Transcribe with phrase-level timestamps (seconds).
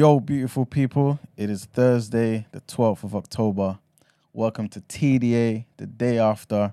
[0.00, 1.20] Yo, beautiful people.
[1.36, 3.78] It is Thursday, the 12th of October.
[4.32, 6.72] Welcome to TDA, the day after,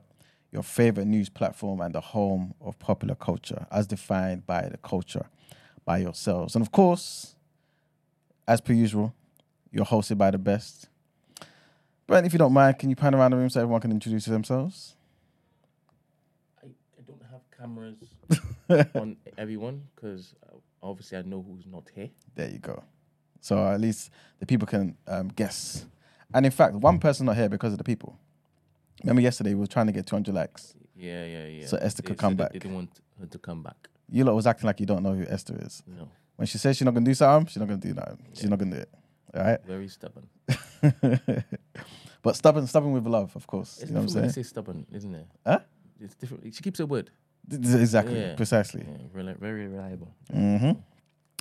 [0.50, 5.26] your favorite news platform and the home of popular culture, as defined by the culture,
[5.84, 6.56] by yourselves.
[6.56, 7.36] And of course,
[8.48, 9.14] as per usual,
[9.74, 10.88] you're hosted by the best.
[12.08, 14.24] Brent, if you don't mind, can you pan around the room so everyone can introduce
[14.24, 14.96] themselves?
[16.64, 22.10] I, I don't have cameras on everyone because uh, obviously I know who's not here.
[22.34, 22.82] There you go.
[23.42, 24.10] So at least
[24.40, 25.86] the people can um, guess.
[26.34, 28.18] And in fact, one person not here because of the people.
[29.04, 30.76] Remember yesterday we were trying to get 200 likes.
[30.96, 31.66] Yeah, yeah, yeah.
[31.68, 32.52] So Esther They could come back.
[32.54, 32.90] They didn't want
[33.20, 33.88] her to come back.
[34.10, 35.84] You lot was acting like you don't know who Esther is.
[35.86, 38.18] No, When she says she's not gonna do something, she's not gonna do nothing.
[38.34, 38.90] She's not gonna do it.
[39.36, 39.60] All right.
[39.66, 40.28] very stubborn.
[42.24, 43.80] but stubborn, stubborn with love, of course.
[43.82, 44.30] It's you know what I'm saying?
[44.32, 45.28] Say stubborn, isn't it?
[45.46, 45.60] Huh?
[46.00, 46.54] It's different.
[46.56, 47.12] She keeps her word.
[47.52, 48.36] Exactly, Yeah.
[48.36, 48.86] precisely.
[48.88, 50.10] Yeah, reli- very reliable.
[50.32, 50.72] hmm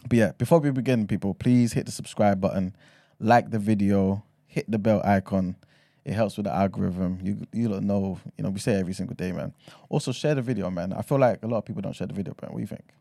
[0.08, 2.76] But yeah, before we begin, people, please hit the subscribe button,
[3.18, 5.56] like the video, hit the bell icon.
[6.04, 7.18] It helps with the algorithm.
[7.22, 9.52] You you don't know, you know, we say it every single day, man.
[9.88, 10.92] Also share the video, man.
[10.92, 12.52] I feel like a lot of people don't share the video, man.
[12.52, 12.92] What do you think?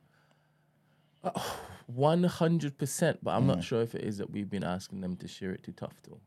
[1.87, 3.19] One hundred percent.
[3.23, 3.47] But I'm Mm.
[3.47, 5.93] not sure if it is that we've been asking them to share it too tough
[6.07, 6.19] though.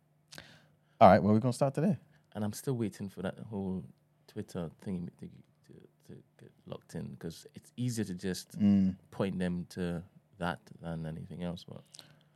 [1.01, 1.97] All right, well, we're gonna start today.
[2.35, 3.85] And I'm still waiting for that whole
[4.29, 9.39] Twitter thing to, to, to get locked in because it's easier to just Mm, point
[9.39, 10.03] them to
[10.39, 11.65] that than anything else.
[11.69, 11.83] But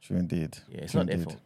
[0.01, 0.59] true indeed.
[0.69, 1.41] yeah, it's True not their fault.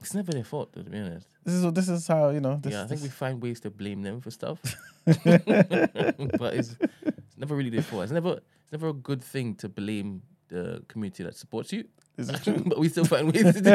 [0.00, 1.26] It's never their fault, to be honest.
[1.44, 2.58] This is this is how you know.
[2.62, 4.60] This, yeah, I think we find ways to blame them for stuff,
[5.04, 8.04] but it's, it's never really their fault.
[8.04, 11.84] It's never it's never a good thing to blame the community that supports you.
[12.18, 12.62] is true.
[12.66, 13.74] but we still find ways to do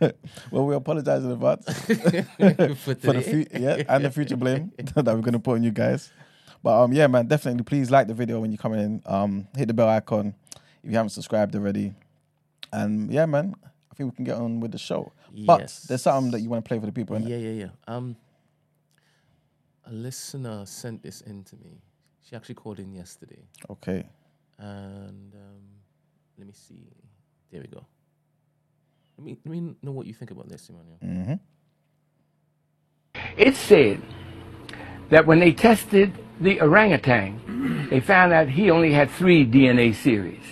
[0.00, 0.16] it.
[0.50, 5.06] well, we apologize in advance for for the future, yeah, and the future blame that
[5.06, 6.12] we're gonna put on you guys.
[6.62, 9.02] But um, yeah, man, definitely please like the video when you're coming in.
[9.06, 10.34] Um, hit the bell icon
[10.82, 11.94] if you haven't subscribed already.
[12.72, 15.12] And yeah, man, I think we can get on with the show.
[15.46, 15.82] But Yes.
[15.84, 17.16] there's something that you want to play for the people.
[17.16, 17.28] innit?
[17.28, 17.68] Yeah, yeah, yeah.
[17.86, 18.16] Um,
[19.86, 21.80] a listener sent this in to me.
[22.28, 24.04] She actually called in yesterday, Okay.
[24.58, 25.62] and um,
[26.36, 26.88] let me see.
[27.50, 27.86] There we go.
[29.16, 30.98] Let me let me know what you think about this, Emmanuel.
[31.00, 31.34] hmm
[33.38, 34.02] It said
[35.08, 40.44] that when they tested the orangutan, they found out he only had three DNA series.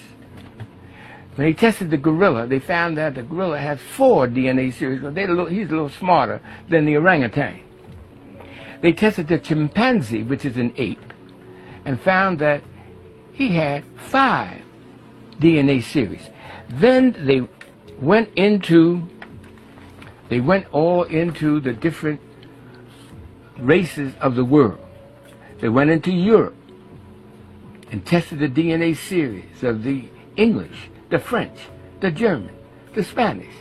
[1.36, 5.02] When they tested the gorilla, they found that the gorilla has four DNA series.
[5.02, 6.40] So little, he's a little smarter
[6.70, 7.60] than the orangutan.
[8.80, 11.12] They tested the chimpanzee, which is an ape,
[11.84, 12.62] and found that
[13.32, 14.62] he had five
[15.38, 16.28] DNA series.
[16.70, 17.46] Then they
[18.00, 19.06] went into,
[20.30, 22.20] they went all into the different
[23.58, 24.85] races of the world.
[25.58, 26.56] They went into Europe
[27.90, 31.58] and tested the DNA series of the English, the French,
[32.00, 32.54] the German,
[32.94, 33.54] the Spanish,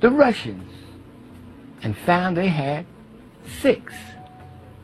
[0.00, 0.72] the Russians,
[1.82, 2.86] and found they had
[3.60, 3.94] six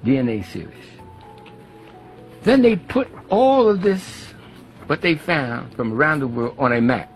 [0.04, 0.74] DNA series.
[2.42, 4.26] Then they put all of this,
[4.86, 7.08] what they found from around the world, on a map.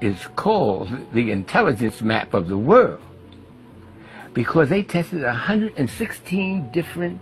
[0.00, 3.00] It's called the intelligence map of the world
[4.34, 7.20] because they tested 116 different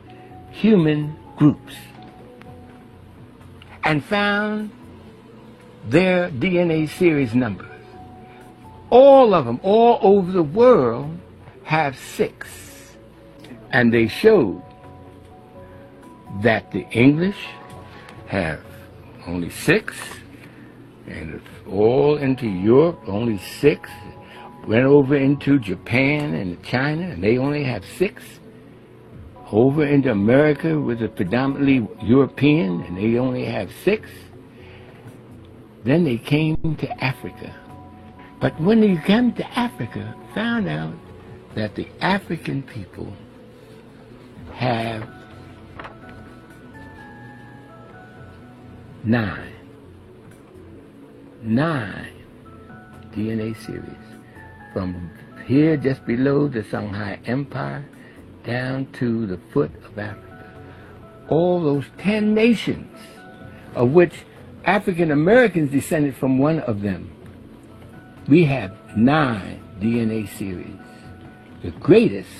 [0.52, 1.74] human groups
[3.84, 4.70] and found
[5.88, 7.68] their DNA series numbers.
[8.90, 11.18] All of them, all over the world,
[11.64, 12.48] have six.
[13.70, 14.62] And they showed
[16.42, 17.46] that the English
[18.26, 18.60] have
[19.26, 19.96] only six,
[21.06, 23.88] and all into Europe, only six,
[24.66, 28.22] went over into Japan and China, and they only have six.
[29.52, 34.08] Over into America, with a predominantly European, and they only have six.
[35.84, 37.54] Then they came to Africa.
[38.40, 40.94] But when they came to Africa, found out
[41.54, 43.12] that the African people
[44.54, 45.06] have
[49.04, 49.52] nine,
[51.42, 52.12] nine
[53.12, 53.84] DNA series
[54.72, 55.10] from
[55.46, 57.84] here just below the Songhai Empire
[58.44, 60.54] down to the foot of Africa.
[61.28, 62.98] All those 10 nations,
[63.74, 64.12] of which
[64.64, 67.10] African Americans descended from one of them.
[68.28, 70.78] We have nine DNA series,
[71.62, 72.30] the greatest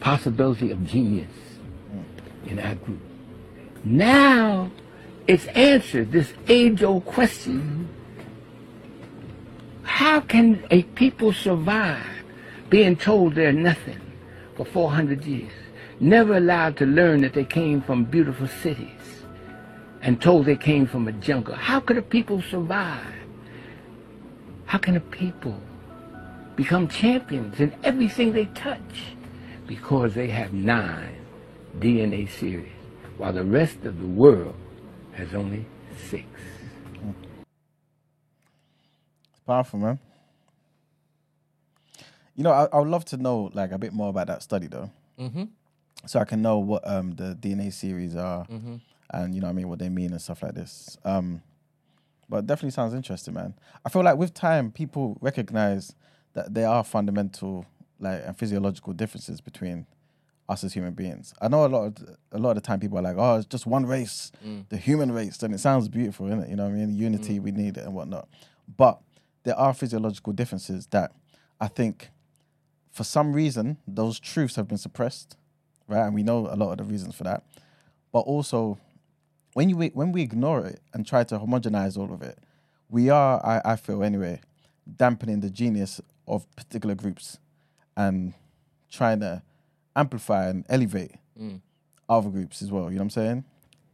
[0.00, 1.30] possibility of genius
[2.46, 3.00] in our group.
[3.84, 4.70] Now
[5.26, 7.88] it's answered this age old question
[9.82, 12.24] how can a people survive
[12.68, 14.00] being told they're nothing
[14.60, 15.52] for 400 years?
[16.00, 18.88] Never allowed to learn that they came from beautiful cities.
[20.02, 21.54] and told they came from a jungle.
[21.54, 23.04] How could a people survive?
[24.64, 25.60] How can a people
[26.56, 29.14] become champions in everything they touch?
[29.66, 31.16] Because they have nine
[31.78, 32.72] DNA series,
[33.18, 34.56] while the rest of the world
[35.12, 35.66] has only
[36.08, 36.24] six.
[39.32, 39.98] It's powerful, man.
[42.40, 44.66] You know, I, I would love to know like a bit more about that study
[44.66, 45.42] though, Mm-hmm.
[46.06, 48.76] so I can know what um the DNA series are, Mm-hmm.
[49.10, 50.96] and you know what I mean what they mean and stuff like this.
[51.04, 51.42] Um,
[52.30, 53.52] but it definitely sounds interesting, man.
[53.84, 55.94] I feel like with time, people recognize
[56.32, 57.66] that there are fundamental
[57.98, 59.86] like and physiological differences between
[60.48, 61.34] us as human beings.
[61.42, 63.36] I know a lot of the- a lot of the time people are like, oh,
[63.36, 64.32] it's just one race,
[64.70, 66.48] the human race, and it sounds beautiful, isn't it?
[66.48, 66.94] You know what I mean?
[66.96, 68.28] Unity, we need it and whatnot.
[68.82, 68.96] But
[69.42, 71.12] there are physiological differences that
[71.60, 72.08] I think
[72.90, 75.36] for some reason those truths have been suppressed,
[75.88, 76.04] right?
[76.04, 77.44] And we know a lot of the reasons for that.
[78.12, 78.78] But also,
[79.54, 82.38] when you when we ignore it and try to homogenize all of it,
[82.88, 84.40] we are, I, I feel anyway,
[84.96, 87.38] dampening the genius of particular groups
[87.96, 88.34] and
[88.90, 89.42] trying to
[89.94, 91.60] amplify and elevate mm.
[92.08, 92.84] other groups as well.
[92.84, 93.44] You know what I'm saying?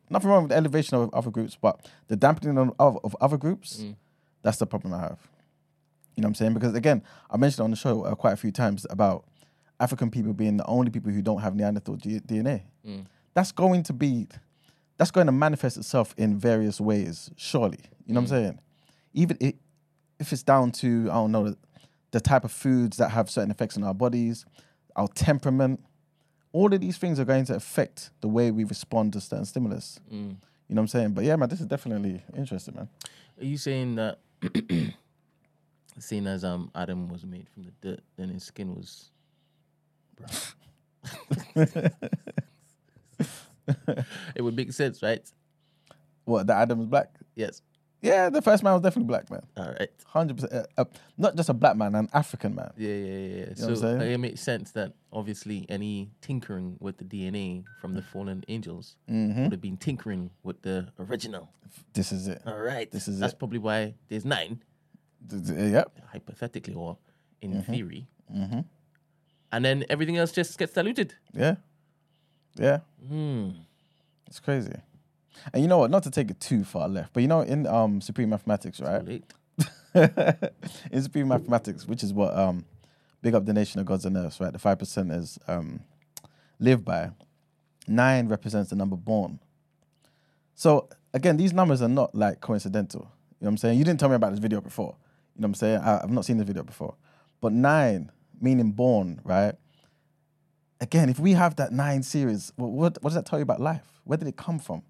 [0.08, 3.36] Nothing wrong with the elevation of other groups, but the dampening of, of, of other
[3.36, 3.96] groups, mm.
[4.42, 5.18] that's the problem I have.
[6.16, 6.54] You know what I'm saying?
[6.54, 9.26] Because again, I mentioned on the show uh, quite a few times about
[9.78, 12.62] African people being the only people who don't have Neanderthal G- DNA.
[12.86, 13.04] Mm.
[13.34, 14.26] That's going to be,
[14.96, 17.80] that's going to manifest itself in various ways, surely.
[18.06, 18.42] You know what I'm mm.
[18.42, 18.60] saying?
[19.12, 19.54] Even i
[20.18, 21.58] if it's down to, I don't know, the,
[22.12, 24.46] the type of foods that have certain effects on our bodies,
[24.96, 25.84] our temperament,
[26.52, 30.00] all of these things are going to affect the way we respond to certain stimulus.
[30.10, 30.36] Mm.
[30.68, 31.10] You know what I'm saying?
[31.10, 32.88] But yeah, man, this is definitely interesting, man.
[33.38, 34.20] Are you saying that,
[35.98, 39.10] seeing as um Adam was made from the dirt, then his skin was
[40.16, 40.30] brown?
[44.34, 45.22] it would make sense, right?
[46.24, 47.10] What, that Adam's black?
[47.34, 47.62] Yes.
[48.02, 49.42] Yeah, the first man was definitely black, man.
[49.56, 49.88] All right.
[50.04, 50.66] Hundred percent.
[50.76, 50.84] Uh,
[51.16, 52.70] not just a black man, an African man.
[52.76, 53.54] Yeah, yeah, yeah.
[53.54, 58.44] so uh, it makes sense that obviously any tinkering with the DNA from the fallen
[58.48, 59.44] angels Mm-hmm.
[59.44, 61.48] would have been tinkering with the original.
[61.94, 62.42] This is it.
[62.46, 62.90] All right.
[62.90, 63.38] This is That's it.
[63.38, 64.62] probably why there's nine,
[65.30, 65.98] Yep.
[66.12, 66.96] hypothetically or
[67.40, 67.72] in Mm-hmm.
[67.72, 68.06] theory.
[69.52, 71.14] And then everything else just gets diluted.
[71.32, 71.56] Yeah.
[72.56, 72.80] Yeah.
[73.08, 73.50] Hmm.
[74.26, 74.72] It's crazy.
[75.52, 75.90] And you know what?
[75.90, 79.22] Not to take it too far left, but you know, in um Supreme Mathematics, right?
[80.90, 82.64] In Supreme Mathematics, which is what um
[83.22, 84.52] Big Up the Nation of Gods and Earths, right?
[84.52, 85.80] The five percenters um
[86.58, 87.10] live by.
[87.88, 89.38] Nine represents the number born.
[90.54, 93.02] So again, these numbers are not like coincidental.
[93.02, 93.78] You know what I'm saying?
[93.78, 94.96] You didn't tell me about this video before.
[95.36, 95.80] You know what I'm saying?
[95.80, 96.94] I, I've not seen this video before.
[97.42, 99.54] But nine, meaning born, right?
[100.80, 103.60] Again, if we have that nine series, what, what, what does that tell you about
[103.60, 104.00] life?
[104.04, 104.82] Where did it come from?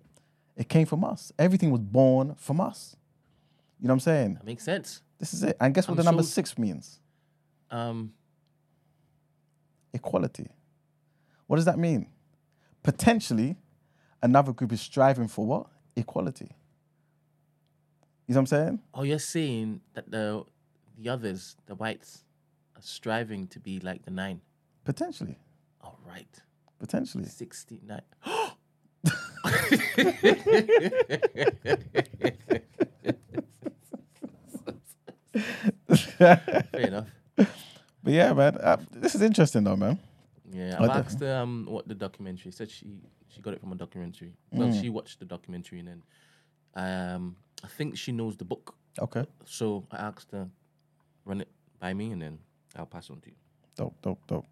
[0.57, 1.33] It came from us.
[1.37, 2.97] Everything was born from us.
[3.81, 4.35] You know what I'm saying?
[4.35, 5.03] That makes sense.
[5.19, 5.57] This is it.
[5.61, 7.01] And guess what I'm the number so- six means?
[7.71, 8.13] Um,
[9.93, 10.47] Equality.
[11.49, 12.07] What does that mean?
[12.83, 13.57] Potentially,
[14.23, 15.67] another group is striving for what?
[15.97, 16.51] Equality.
[18.27, 18.81] You know what I'm saying?
[18.95, 20.45] oh, you're saying that the
[20.99, 22.25] the others, the whites,
[22.75, 24.41] are striving to be like the nine.
[24.85, 25.39] Potentially.
[25.81, 26.43] All right.
[26.79, 27.25] Potentially.
[27.27, 28.01] 69.
[35.95, 37.07] Fair enough.
[37.37, 39.99] But yeah, man, uh, this is interesting though, man.
[40.53, 42.71] Yeah, I've asked her um, what the documentary said.
[42.71, 42.87] She
[43.29, 44.33] she got it from a documentary.
[44.53, 44.81] Well, Mm.
[44.81, 46.03] she watched the documentary and then
[46.75, 48.75] um, I think she knows the book.
[48.99, 49.25] Okay.
[49.45, 50.49] So I asked her
[51.25, 51.49] run it
[51.81, 52.39] by me and then
[52.77, 53.37] I'll pass on to you.
[53.77, 54.47] Dope, dope, dope.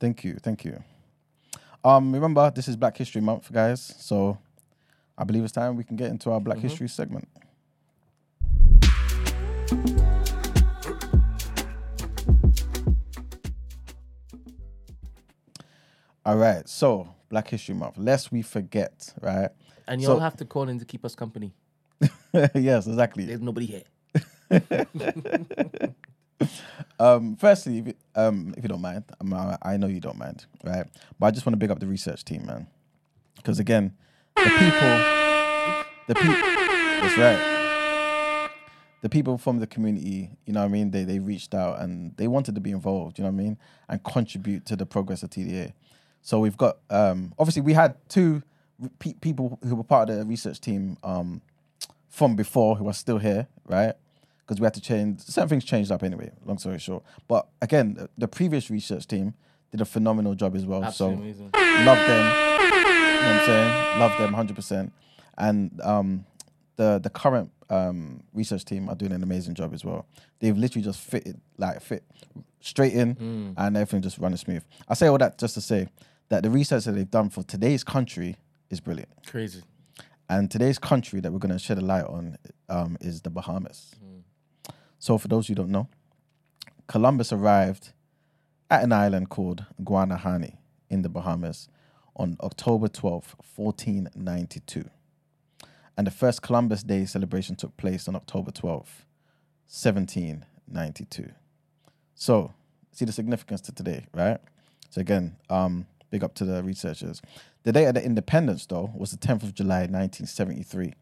[0.00, 0.82] Thank you, thank you.
[1.84, 3.94] Um, remember this is Black History Month, guys.
[4.00, 4.38] So
[5.16, 7.28] I believe it's time we can get into our Black History segment.
[16.24, 17.98] All right, so Black History Month.
[17.98, 19.50] Lest we forget, right?
[19.86, 21.52] And So- you'll have to call in to keep us company.
[22.54, 23.24] yes, exactly.
[23.24, 23.84] There's nobody here.
[26.98, 30.16] Um, firstly, if, you- um, if you don't mind, um, I, I know you don't
[30.18, 30.86] mind, right?
[31.18, 32.66] But I just want to big up the research team, man,
[33.36, 33.92] because again,
[34.34, 36.34] the people, the people,
[37.00, 38.50] that's right.
[39.02, 40.90] The people from the community, you know what I mean?
[40.90, 43.58] They they reached out and they wanted to be involved, you know what I mean,
[43.88, 45.72] and contribute to the progress of TDA.
[46.22, 48.42] So we've got um, obviously we had two
[48.98, 51.40] pe- people who were part of the research team um,
[52.16, 53.92] from before who are still here, right?
[54.38, 56.30] Because we had to change certain things changed up anyway.
[56.46, 59.34] Long story short, but again, the, the previous research team
[59.70, 60.82] did a phenomenal job as well.
[60.82, 61.84] Absolutely so amazing.
[61.84, 62.24] love them.
[62.24, 64.00] You know what I'm saying?
[64.00, 64.90] Love them 100%.
[65.36, 66.24] and um,
[66.76, 70.06] the the current um, research team are doing an amazing job as well.
[70.40, 72.02] They've literally just fitted like fit
[72.60, 74.62] straight in, and everything just running smooth.
[74.88, 75.88] I say all that just to say
[76.30, 78.36] that the research that they've done for today's country
[78.70, 79.10] is brilliant.
[79.26, 79.62] Crazy.
[80.28, 82.36] And today's country that we're going to shed a light on
[82.68, 83.94] um, is the Bahamas.
[84.98, 85.88] So, for those who don't know,
[86.88, 87.92] Columbus arrived
[88.70, 90.56] at an island called Guanahani
[90.90, 91.68] in the Bahamas
[92.16, 94.88] on October 12th, 1492.
[95.96, 99.04] And the first Columbus Day celebration took place on October 12th,
[99.68, 101.30] 1792.
[102.14, 102.52] So,
[102.90, 104.38] see the significance to today, right?
[104.90, 107.20] So, again, um, big up to the researchers.
[107.64, 110.94] The date of the independence, though, was the 10th of July, 1973.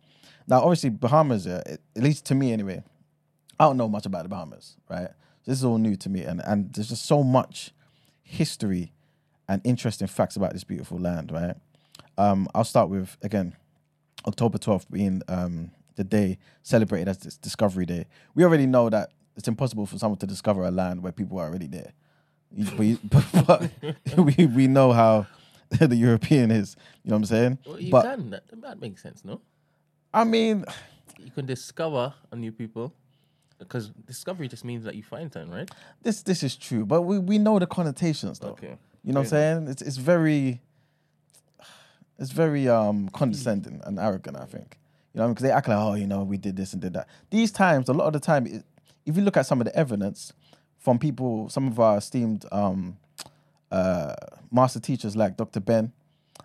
[0.49, 2.83] Now, obviously, Bahamas, uh, at least to me anyway,
[3.61, 5.11] I don't know much about the Bahamas, right?
[5.47, 7.73] This is all new to me, and and there's just so much
[8.23, 8.93] history
[9.49, 11.55] and interesting facts about this beautiful land, right?
[12.19, 13.55] Um, I'll start with again,
[14.27, 18.07] October 12th being um, the day celebrated as this Discovery Day.
[18.35, 21.47] We already know that it's impossible for someone to discover a land where people are
[21.47, 21.93] already there.
[22.57, 23.71] But, but,
[24.05, 25.27] but we we know how
[25.71, 26.77] the European is.
[27.03, 27.59] You know what I'm saying?
[27.67, 28.31] Well, you but can.
[28.31, 29.41] That, that makes sense, no?
[30.13, 30.65] I mean,
[31.19, 32.93] You can discover a new people
[33.59, 35.71] because discovery just means that you find something, right?
[36.03, 38.49] this this is true, but we, we know the connotations though.
[38.49, 38.77] Okay.
[39.03, 39.69] You know what I'm saying?
[39.69, 40.61] It's it's very
[42.19, 44.79] it's very um condescending and arrogant, I think.
[45.13, 47.09] You know, because they act like, oh, you know, we did this and did that.
[47.31, 48.65] These times, a lot of the time, it,
[49.07, 50.33] if you look at some of the evidence
[50.85, 52.99] from people, some of our esteemed um,
[53.73, 54.15] uh,
[54.53, 55.61] master teachers like Dr.
[55.61, 55.93] Ben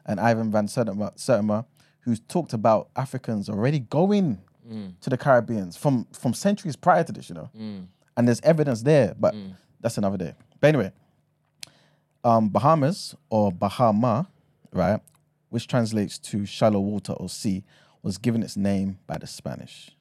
[0.05, 1.65] and Ivan Van Sertima,
[2.01, 4.39] who's talked about Africans already going
[5.01, 7.50] to the Caribbeans from from centuries prior to this, you know.
[8.15, 9.34] And there's evidence there, but
[9.81, 10.34] that's another day.
[10.62, 10.91] But anyway,
[12.24, 14.27] um, Bahamas or Bahama,
[14.72, 15.00] right,
[15.50, 17.63] which translates to shallow water or sea,
[18.03, 19.91] was given its name by the Spanish.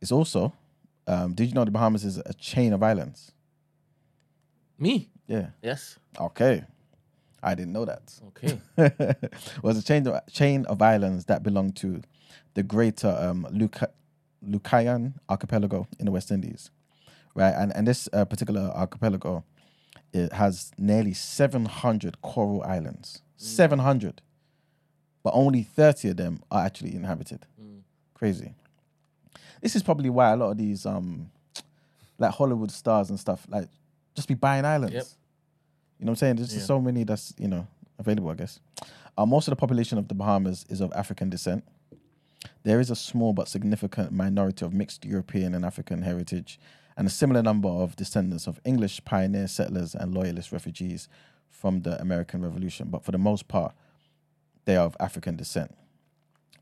[0.00, 0.52] It's also,
[1.12, 3.32] um, did you know the Bahamas is a chain of islands?
[4.78, 5.10] Me?
[5.26, 5.48] Yeah.
[5.62, 5.98] Yes.
[6.18, 6.64] Okay.
[7.42, 8.12] I didn't know that.
[8.28, 8.58] Okay.
[9.62, 12.00] was a chain of, chain of islands that belong to
[12.54, 13.90] the greater um, Luca,
[14.46, 16.70] Lucayan archipelago in the West Indies,
[17.34, 17.54] right?
[17.56, 19.44] And and this uh, particular archipelago,
[20.12, 23.22] it has nearly seven hundred coral islands.
[23.36, 24.22] Seven hundred,
[25.24, 27.46] but only thirty of them are actually inhabited.
[28.14, 28.54] Crazy.
[29.62, 31.30] This is probably why a lot of these um,
[32.18, 33.68] like Hollywood stars and stuff like
[34.14, 34.94] just be buying islands.
[34.94, 35.04] Yep.
[35.98, 36.36] You know what I'm saying?
[36.36, 36.66] There's just Yeah.
[36.66, 37.66] so many that's you know
[37.98, 38.60] available, I guess.
[39.16, 41.64] Uh, most of the population of the Bahamas is of African descent.
[42.64, 46.58] There is a small but significant minority of mixed European and African heritage,
[46.96, 51.08] and a similar number of descendants of English pioneer settlers and loyalist refugees
[51.50, 52.88] from the American Revolution.
[52.90, 53.74] But for the most part,
[54.64, 55.72] they are of African descent.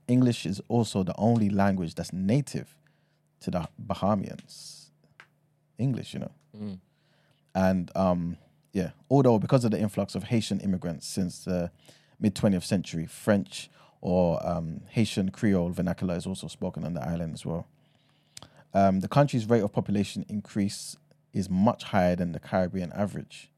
[0.07, 2.75] English is also the only language that's native
[3.41, 4.87] to the Bahamians.
[5.79, 6.33] English, you know.
[7.55, 8.37] And um,
[8.73, 11.71] yeah, although because of the influx of Haitian immigrants since the
[12.21, 13.71] mid 20th century, French
[14.01, 17.67] or um, Haitian Creole vernacular is also spoken on the island as well.
[18.73, 20.97] Um, the country's rate of population increase
[21.33, 23.51] is much higher than the Caribbean average.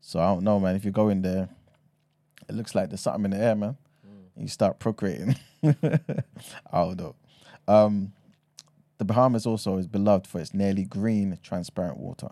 [0.00, 0.76] So I don't know, man.
[0.76, 1.48] If you go in there,
[2.48, 3.76] it looks like there's something in the air, man.
[4.36, 5.36] You start procreating.
[5.64, 5.70] I
[6.72, 7.14] don't know.
[7.66, 8.12] Um,
[8.98, 12.30] the Bahamas also is beloved for its nearly green, transparent water.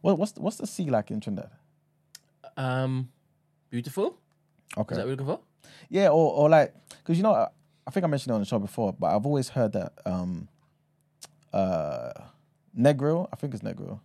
[0.00, 1.50] What, what's the, what's the sea like in Trinidad?
[2.56, 3.10] Um,
[3.70, 4.18] beautiful.
[4.76, 4.94] Okay.
[4.94, 5.40] Is that what you're looking for?
[5.88, 7.48] Yeah, or, or like, because you know, I,
[7.86, 10.48] I think I mentioned it on the show before, but I've always heard that um,
[11.52, 12.12] uh,
[12.78, 14.00] Negril, I think it's Negril,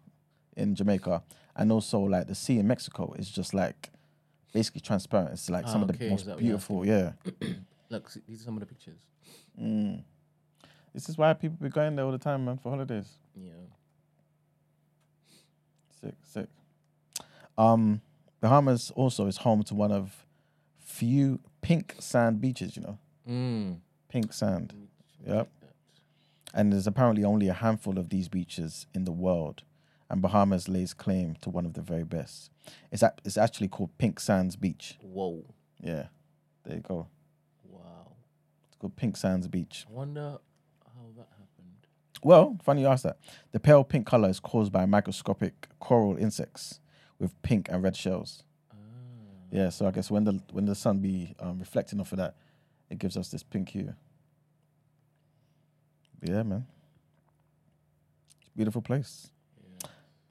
[0.56, 1.24] in Jamaica,
[1.56, 3.90] and also like the sea in Mexico is just like
[4.54, 5.32] basically transparent.
[5.32, 6.86] It's like some Ah, of the most that what you're beautiful.
[6.86, 7.14] Yeah,
[7.90, 9.00] Look, these are some of the pictures.
[10.94, 13.18] This is why people be going there all the time, man, for holidays.
[13.36, 13.52] Yeah.
[16.02, 16.48] Sick, sick.
[17.58, 18.02] Um,
[18.42, 20.26] Bahamas also is home to one of
[20.80, 22.76] few pink sand beaches.
[22.76, 23.80] You know, Mm.
[24.08, 24.74] pink sand.
[25.26, 25.50] Yep.
[26.54, 29.64] And there's apparently only a handful of these beaches in the world,
[30.10, 32.50] and Bahamas lays claim to one of the very best.
[32.92, 34.98] It's a, it's actually called Pink Sands Beach.
[35.02, 35.46] Whoa.
[35.80, 36.08] Yeah,
[36.66, 37.08] there you go.
[37.64, 38.12] Wow.
[38.68, 39.86] It's called Pink Sands Beach.
[39.88, 40.51] I wonder how that happened.
[42.24, 43.18] Well, funny you ask that.
[43.52, 46.80] The pale pink color is caused by microscopic coral insects
[47.20, 48.44] with pink and red shells.
[49.52, 52.36] Yeah, so I guess when the when the sun be um, reflecting off of that,
[52.90, 53.94] it gives us this pink hue.
[56.22, 56.68] Yeah, man.
[58.56, 59.30] Beautiful place.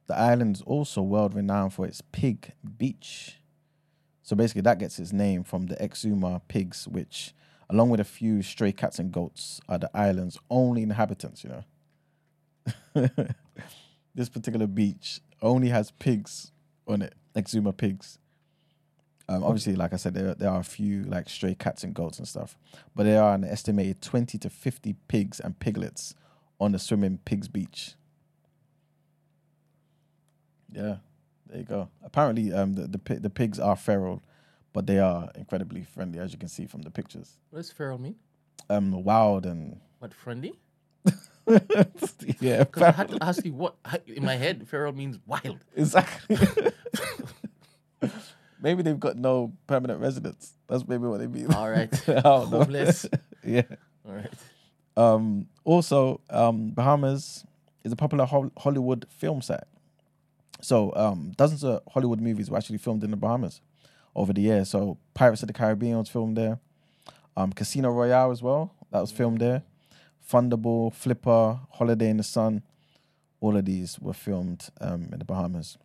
[0.07, 3.37] The island is also world renowned for its pig beach.
[4.23, 7.35] So basically, that gets its name from the Exuma pigs, which,
[7.69, 11.45] along with a few stray cats and goats, are the island's only inhabitants.
[11.45, 11.65] You know,
[14.15, 16.53] this particular beach only has pigs
[16.87, 18.19] on it, Exuma pigs.
[19.29, 22.19] Um, obviously, like I said, there there are a few like stray cats and goats
[22.19, 22.59] and stuff,
[22.97, 26.15] but there are an estimated twenty to fifty pigs and piglets
[26.61, 27.95] on the swimming pigs beach.
[30.73, 30.97] Yeah,
[31.47, 31.89] there you go.
[32.03, 34.21] Apparently, um, the the, the pigs are feral,
[34.73, 37.39] but they are incredibly friendly, as you can see from the pictures.
[37.51, 38.17] What does feral mean?
[38.69, 40.55] Um, wild and What friendly?
[42.41, 45.59] Yeah, Because I had to ask you what in my head feral means wild.
[45.77, 46.37] exactly.
[48.63, 50.53] maybe they've got no permanent residence.
[50.69, 51.53] That's maybe what they mean.
[51.53, 53.07] All right, homeless.
[53.45, 53.63] yeah.
[54.07, 54.31] All right.
[54.97, 57.45] Um, also, um, Bahamas
[57.85, 59.67] is a popular Hol- Hollywood film set.
[60.61, 63.61] So, um, dozens of Hollywood movies were actually filmed in the Bahamas
[64.15, 64.69] over the years.
[64.69, 66.59] So, Pirates of the Caribbean was filmed there.
[67.37, 69.63] Um, Casino Royale as well, that was filmed there.
[70.31, 72.63] Thunderball, Flipper, Holiday in the Sun,
[73.41, 75.77] all of these were filmed um, in the Bahamas.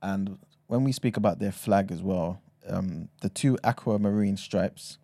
[0.00, 4.98] And when we speak about their flag as well, um, the two aquamarine stripes,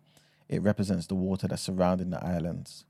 [0.47, 2.85] it represents the water that's surrounding the islands.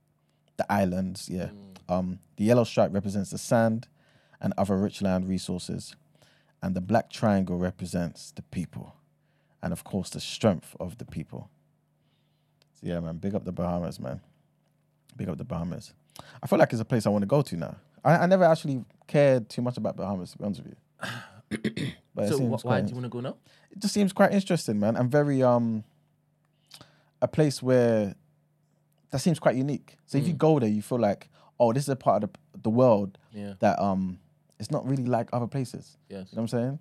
[0.57, 1.49] The islands, yeah.
[1.89, 3.87] Um, the yellow stripe represents the sand
[4.41, 5.95] and other rich land resources,
[6.61, 8.95] and the black triangle represents the people,
[9.63, 11.49] and of course the strength of the people.
[12.73, 14.21] So yeah, man, big up the Bahamas, man.
[15.15, 15.93] Big up the Bahamas.
[16.41, 17.75] I feel like it's a place I want to go to now.
[18.03, 21.09] I, I never actually cared too much about Bahamas, to be honest with you.
[22.15, 23.35] But it So seems wh- why do you want to go now?
[23.71, 25.83] it just seems quite interesting, man, and very um
[27.21, 28.15] a place where
[29.11, 29.97] that seems quite unique.
[30.05, 32.59] So if you go there, you feel like, oh, this is a part of the,
[32.63, 33.53] the world Yeah.
[33.59, 34.19] that um
[34.59, 35.97] it's not really like other places.
[36.09, 36.29] Yes.
[36.31, 36.79] You know what I'm saying?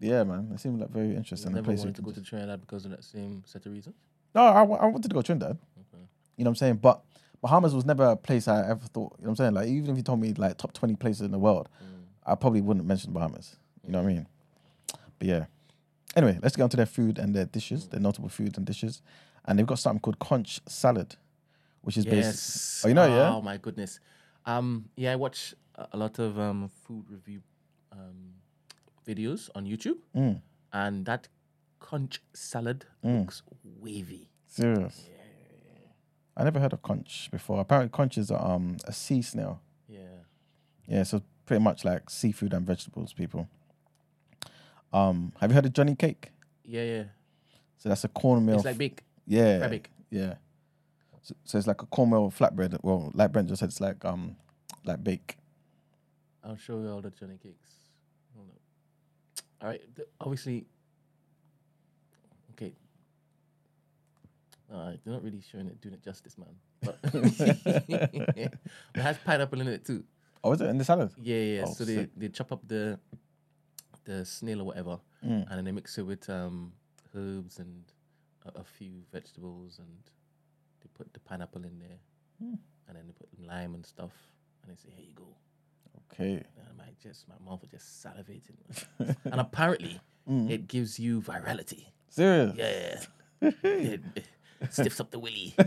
[0.00, 1.52] Yeah, man, it seemed like very interesting.
[1.52, 3.72] a Never place you wanted to go to Trinidad because of that same set of
[3.72, 3.96] reasons.
[4.34, 5.58] No, I, I wanted to go to Trinidad.
[6.38, 6.76] You know what I'm saying?
[6.76, 7.02] But
[7.42, 9.14] Bahamas was never a place I ever thought.
[9.18, 9.54] You know what I'm saying?
[9.54, 11.68] Like even if you told me like top 20 places in the world,
[12.24, 13.56] I probably wouldn't mention Bahamas.
[13.84, 14.26] You know what I mean?
[15.18, 15.44] But yeah.
[16.16, 19.02] Anyway, let's get on to their food and their dishes, their notable food and dishes.
[19.44, 21.16] And they've got something called conch salad,
[21.82, 22.84] which is based.
[22.84, 23.34] Oh, you know, it, yeah?
[23.34, 24.00] Oh my goodness.
[24.46, 25.54] Um, yeah, I watch
[25.92, 27.40] a lot of um food review
[27.92, 28.34] um
[29.06, 30.40] videos on YouTube, Mm.
[30.72, 31.28] and that
[31.80, 33.42] conch salad looks
[33.80, 34.28] wavy.
[34.46, 35.08] Serious.
[36.38, 37.60] I never heard of conch before.
[37.60, 39.60] Apparently, conch is a, um, a sea snail.
[39.88, 39.98] Yeah.
[40.86, 43.48] Yeah, so pretty much like seafood and vegetables, people.
[44.92, 46.30] Um, have you heard of Johnny Cake?
[46.64, 47.04] Yeah, yeah.
[47.78, 48.56] So that's a cornmeal.
[48.56, 49.02] It's like big.
[49.26, 49.66] Yeah.
[49.66, 49.88] Big.
[50.10, 50.34] Yeah.
[51.22, 52.78] So, so it's like a cornmeal flatbread.
[52.82, 54.36] Well, like Brent just said, it's like um
[54.84, 55.36] like bake.
[56.42, 57.68] I'll show you all the Johnny cakes.
[59.60, 59.82] All right.
[60.20, 60.66] obviously.
[62.52, 62.72] Okay.
[64.72, 66.54] Uh, they're not really showing it, doing it justice, man.
[66.82, 68.52] But it
[68.94, 70.04] has pineapple in it too.
[70.44, 71.10] Oh, is it in the salad?
[71.20, 71.64] Yeah, yeah.
[71.66, 72.10] Oh, so they, sick.
[72.16, 72.98] they chop up the
[74.04, 75.46] the snail or whatever, Mm.
[75.48, 76.72] and then they mix it with um,
[77.14, 77.82] herbs and
[78.46, 79.88] a, a few vegetables, and
[80.80, 81.98] they put the pineapple in there,
[82.42, 82.58] Mm.
[82.88, 84.12] and then they put lime and stuff,
[84.62, 85.26] and they say, "Here you go."
[86.12, 86.34] Okay.
[86.34, 88.58] And my just my mouth was just salivating,
[89.24, 90.50] and apparently Mm.
[90.50, 91.86] it gives you virality.
[92.10, 92.54] Serious?
[92.54, 93.00] Yeah,
[93.62, 94.24] it, it
[94.70, 95.54] stiffs up the willy.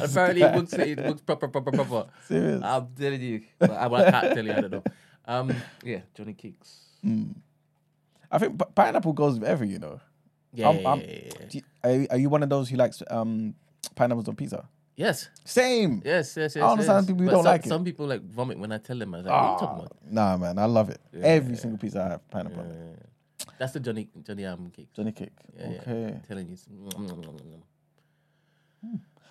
[0.00, 2.06] Apparently it looks it looks proper, proper, proper.
[2.26, 2.62] Serious?
[2.62, 4.52] I'm telling you, but I, well, I can't tell you.
[4.52, 4.82] I don't know.
[5.26, 6.80] Um, yeah, Johnny Cakes.
[8.30, 10.00] I think pi- pineapple goes with every, you know.
[10.52, 11.60] Yeah, I'm- yeah, I'm- yeah, yeah, yeah.
[11.90, 13.54] You- are, you- one of those who likes um
[13.94, 14.66] pineapples on pizza?
[14.96, 16.00] Yes, Same.
[16.04, 16.62] yes, yes, yes.
[16.64, 17.06] I understand yes.
[17.06, 17.68] people who But don't some, like it.
[17.68, 19.12] Some people like vomit when I tell them.
[19.14, 21.00] I was like, "What are you talking Ah, about?" nah, man, I love it.
[21.20, 22.96] Every single pizza I have pineapple.
[23.58, 24.90] That's the Johnny Johnny um cakes.
[24.96, 25.30] Johnny cake.
[25.56, 25.80] Yeah, yeah.
[25.80, 26.04] okay.
[26.14, 26.54] I'm telling you.
[26.54, 26.68] it's-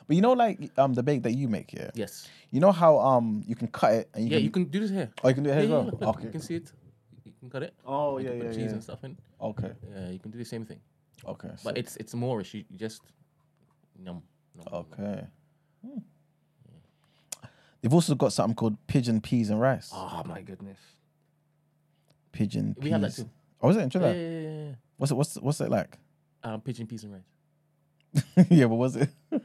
[0.08, 1.90] But you know, like um, the bake that you make, yeah.
[1.94, 2.28] Yes.
[2.52, 4.80] You know how um you can cut it and you Yeah, can, you can do
[4.80, 5.10] this here.
[5.24, 5.86] Oh, you can do it here Yeah, as well.
[5.86, 6.26] look, okay.
[6.26, 6.72] You can see it.
[7.26, 7.74] You can cut it.
[7.86, 8.70] Oh You yeah, can yeah, cheese yeah.
[8.72, 9.18] and stuff in.
[9.42, 9.72] Okay.
[9.96, 10.80] Yeah, you can do the same thing.
[11.26, 11.50] Okay.
[11.64, 11.78] But sick.
[11.78, 12.54] it's it's moreish.
[12.54, 13.02] You, just
[13.98, 14.22] num.
[14.56, 15.28] num, okay.
[15.86, 16.00] Hmm.
[17.82, 19.90] They've also got something called pigeon peas and rice.
[19.94, 20.80] Oh my goodness.
[22.32, 22.92] Pigeon peas.
[22.92, 23.30] Have that too.
[23.64, 24.16] Oh, is it in Trinidad?
[24.18, 24.72] yeah, yeah, yeah.
[24.98, 25.16] What's it?
[25.16, 25.98] What's what's it like?
[26.44, 28.46] Um, pigeon peas and rice.
[28.50, 29.10] yeah, but was it?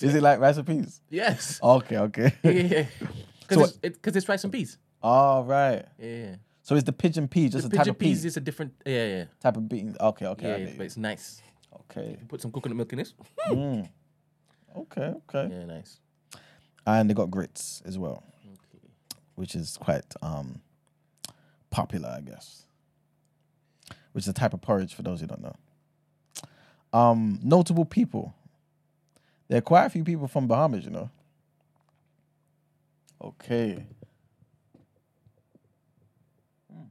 [0.00, 1.00] Is it like rice and peas?
[1.10, 1.60] Yes.
[1.62, 2.32] Okay, okay.
[2.42, 2.86] Yeah, yeah, yeah.
[2.88, 3.06] So
[3.40, 4.78] Because it's, it, it's rice and peas.
[5.02, 5.84] All right.
[5.98, 6.34] Yeah, yeah.
[6.62, 8.26] So is the pigeon pea just The a type pigeon of peas pea?
[8.28, 8.72] is a different.
[8.86, 9.94] Yeah, yeah, Type of bean.
[10.00, 10.48] Okay, okay.
[10.48, 10.56] yeah.
[10.68, 11.42] Yeah, but it's nice.
[11.80, 12.16] Okay.
[12.28, 13.14] Put some coconut milk in this.
[13.50, 13.88] Mm.
[14.76, 15.48] Okay, okay.
[15.50, 16.00] Yeah, nice.
[16.86, 18.22] And they got grits as well.
[18.46, 18.88] Okay.
[19.34, 20.60] which is quite um,
[21.70, 22.64] popular, I guess.
[24.12, 25.54] Which is a type of porridge for those who don't know.
[26.92, 28.34] Um, notable people.
[29.48, 31.10] There are quite a few people from Bahamas, you know.
[33.22, 33.84] Okay.
[36.72, 36.82] Hmm.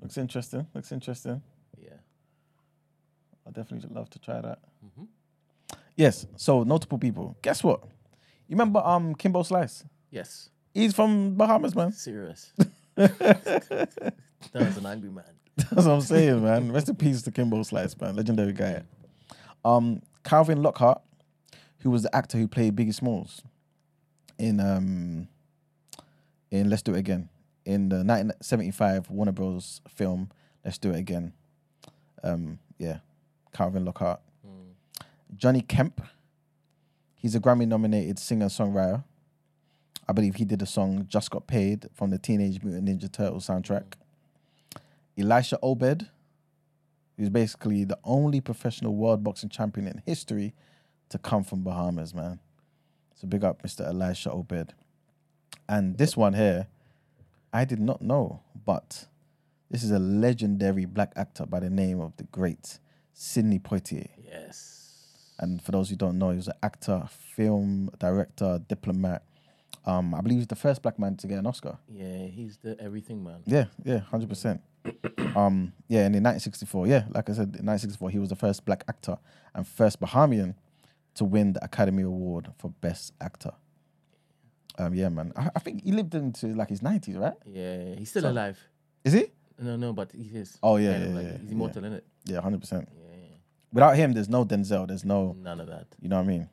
[0.00, 0.66] Looks interesting.
[0.74, 1.42] Looks interesting.
[1.80, 1.90] Yeah.
[3.46, 4.58] I definitely love to try that.
[4.84, 5.06] Mhm.
[5.96, 6.26] Yes.
[6.36, 7.36] So notable people.
[7.42, 7.82] Guess what?
[8.48, 9.84] You remember um Kimbo Slice?
[10.10, 10.50] Yes.
[10.72, 11.92] He's from Bahamas, man.
[11.92, 12.52] Serious.
[12.96, 13.88] that
[14.54, 15.24] was an angry man.
[15.56, 16.72] That's what I'm saying, man.
[16.72, 18.16] Rest in peace to Kimbo Slice, man.
[18.16, 18.82] Legendary guy.
[19.64, 21.00] Um, Calvin Lockhart,
[21.80, 23.42] who was the actor who played Biggie Smalls
[24.38, 25.28] in um
[26.50, 27.28] in Let's Do It Again
[27.64, 29.80] in the 1975 Warner Bros.
[29.88, 30.30] film
[30.64, 31.32] Let's Do It Again.
[32.22, 32.98] Um, yeah,
[33.52, 34.20] Calvin Lockhart.
[35.34, 36.00] Johnny Kemp.
[37.14, 39.04] He's a Grammy nominated singer songwriter.
[40.08, 43.48] I believe he did the song Just Got Paid from the Teenage Mutant Ninja Turtles
[43.48, 43.94] soundtrack.
[45.18, 46.08] Elisha Obed,
[47.16, 50.54] who's basically the only professional world boxing champion in history
[51.08, 52.38] to come from Bahamas, man.
[53.14, 53.86] So big up Mr.
[53.86, 54.74] Elisha Obed.
[55.68, 56.68] And this one here,
[57.52, 59.06] I did not know, but
[59.70, 62.78] this is a legendary black actor by the name of the great
[63.12, 64.08] Sidney Poitier.
[64.22, 65.32] Yes.
[65.38, 69.22] And for those who don't know, he was an actor, film director, diplomat.
[69.86, 71.78] Um, I believe he's the first black man to get an Oscar.
[71.88, 73.42] Yeah, he's the everything man.
[73.46, 74.60] Yeah, yeah, hundred percent.
[75.36, 78.64] Um, yeah, and in 1964, yeah, like I said, in 1964, he was the first
[78.64, 79.18] black actor
[79.54, 80.54] and first Bahamian
[81.16, 83.52] to win the Academy Award for Best Actor.
[84.78, 85.32] Um, yeah, man.
[85.36, 87.34] I, I think he lived into like his 90s, right?
[87.44, 88.58] Yeah, he's still So- alive.
[89.04, 89.26] Is he?
[89.58, 90.58] No, no, but he is.
[90.62, 91.52] Oh, yeah, of yeah, like, yeah, He's yeah.
[91.52, 92.06] immortal, isn't it?
[92.24, 92.88] Yeah, hundred percent.
[92.94, 93.16] Yeah.
[93.72, 94.86] Without him, there's no Denzel.
[94.88, 95.86] There's no, None of that.
[96.00, 96.48] you know what I mean.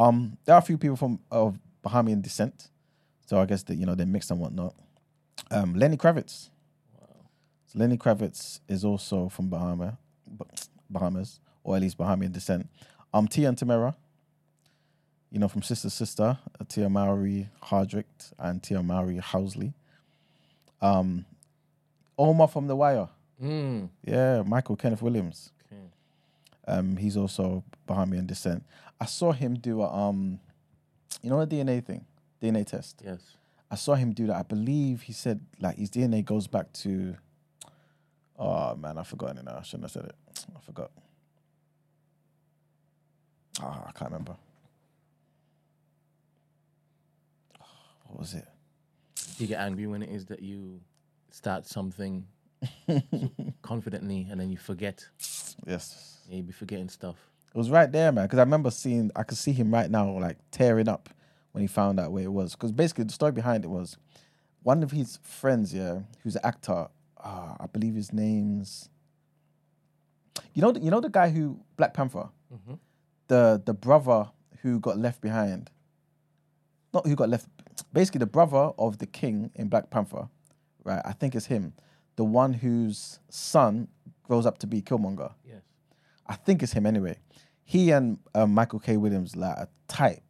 [0.00, 2.68] Um, there are a few people from of Bahamian descent,
[3.26, 4.74] so I guess that you know they're mixed and whatnot.
[5.50, 6.50] Um, Lenny Kravitz.
[7.66, 9.96] So Lenny Kravitz is also from Bahama,
[10.90, 12.68] Bahamas, or at least Bahamian descent.
[13.14, 13.94] Um, Tia and Tamera,
[15.30, 18.04] you know, from Sister Sister, uh, Tia Mowry Hardrick
[18.38, 19.72] and Tia Mowry Housley.
[20.80, 21.24] Um,
[22.18, 23.08] Omar from The Wire,
[23.42, 23.88] Mm.
[24.04, 25.52] yeah, Michael Kenneth Williams.
[25.66, 25.80] Okay.
[26.68, 28.64] Um, he's also Bahamian descent.
[29.00, 30.40] I saw him do a um,
[31.22, 32.04] you know, the DNA thing,
[32.42, 33.02] DNA test.
[33.04, 33.20] Yes.
[33.70, 34.36] I saw him do that.
[34.36, 37.16] I believe he said like his DNA goes back to.
[38.38, 39.58] Oh man, I forgot it now.
[39.58, 40.16] I shouldn't have said it.
[40.56, 40.90] I forgot.
[43.60, 44.36] Ah, I can't remember.
[48.06, 48.46] What was it?
[49.38, 50.80] You get angry when it is that you
[51.30, 52.26] start something
[53.62, 55.06] confidently and then you forget.
[55.66, 57.29] Yes, Yeah, you be forgetting stuff.
[57.52, 58.26] It was right there, man.
[58.26, 59.10] Because I remember seeing.
[59.16, 61.08] I could see him right now, like tearing up
[61.52, 62.52] when he found out where it was.
[62.52, 63.96] Because basically, the story behind it was
[64.62, 66.88] one of his friends, yeah, who's an actor.
[67.22, 68.88] Ah, I believe his name's.
[70.54, 72.28] You know, the, you know the guy who Black Panther,
[73.28, 74.30] the the brother
[74.62, 75.70] who got left behind.
[76.92, 77.46] Not who got left.
[77.92, 80.28] Basically, the brother of the king in Black Panther,
[80.84, 81.02] right?
[81.04, 81.72] I think it's him,
[82.16, 83.88] the one whose son
[84.22, 85.32] grows up to be Killmonger.
[85.44, 85.62] Yes.
[86.30, 87.18] I think it's him anyway.
[87.64, 88.96] He and um, Michael K.
[88.96, 90.22] Williams like are tight,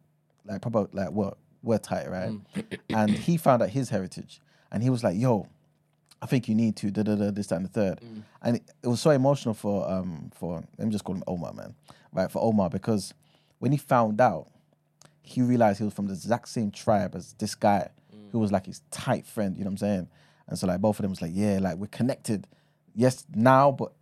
[0.45, 1.31] like proper like we're
[1.63, 2.33] we're tight, right?
[2.89, 5.47] and he found out his heritage, and he was like, "Yo,
[6.21, 7.99] I think you need to da da da this that, and the third.
[8.41, 11.53] And it, it was so emotional for um for let me just call him Omar,
[11.53, 11.75] man,
[12.11, 12.31] right?
[12.31, 13.13] For Omar because
[13.59, 14.47] when he found out,
[15.21, 17.89] he realized he was from the exact same tribe as this guy
[18.31, 19.55] who was like his tight friend.
[19.57, 20.07] You know what I'm saying?
[20.47, 22.47] And so like both of them was like, yeah, like we're connected.
[22.95, 23.93] Yes, now, but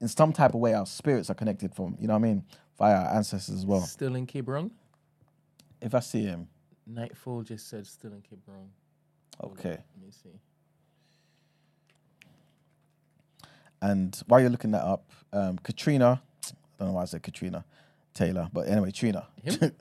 [0.00, 2.44] in some type of way, our spirits are connected from you know what I mean
[2.78, 3.80] via our ancestors as well.
[3.80, 4.40] Sterling K.
[4.40, 4.70] Brown?
[5.80, 6.48] If I see him,
[6.86, 8.36] Nightfall just said Sterling K.
[8.44, 8.70] Brown.
[9.42, 9.70] okay.
[9.70, 10.40] Let me see.
[13.82, 17.64] And while you're looking that up, um, Katrina, I don't know why I said Katrina
[18.14, 19.26] Taylor, but anyway, Trina.
[19.42, 19.72] Him?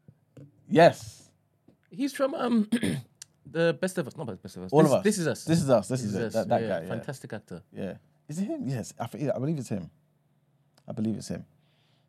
[0.70, 1.26] yes,
[1.96, 2.68] He's from um
[3.50, 4.72] the best of us, not best of us.
[4.72, 5.04] all this, of us.
[5.04, 5.44] This is us.
[5.44, 5.88] This is us.
[5.88, 6.22] This, is, it.
[6.24, 6.32] us.
[6.34, 6.80] That, that yeah, guy.
[6.82, 6.88] Yeah.
[6.88, 7.62] Fantastic actor.
[7.72, 7.94] Yeah.
[8.28, 8.62] Is it him?
[8.66, 8.92] Yes.
[8.98, 9.90] I, think- I believe it's him.
[10.88, 11.44] I believe it's him.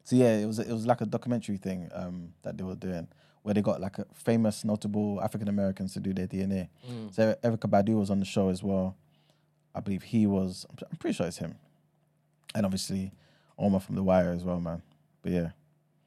[0.03, 3.07] So yeah, it was it was like a documentary thing um, that they were doing
[3.43, 6.69] where they got like a famous, notable African Americans to do their DNA.
[7.11, 8.95] So Erykah Badu was on the show as well.
[9.75, 10.65] I believe he was.
[10.69, 11.55] I'm, I'm pretty sure it's him.
[12.55, 13.11] And obviously,
[13.59, 14.81] Omar from The Wire as well, man.
[15.21, 15.49] But yeah,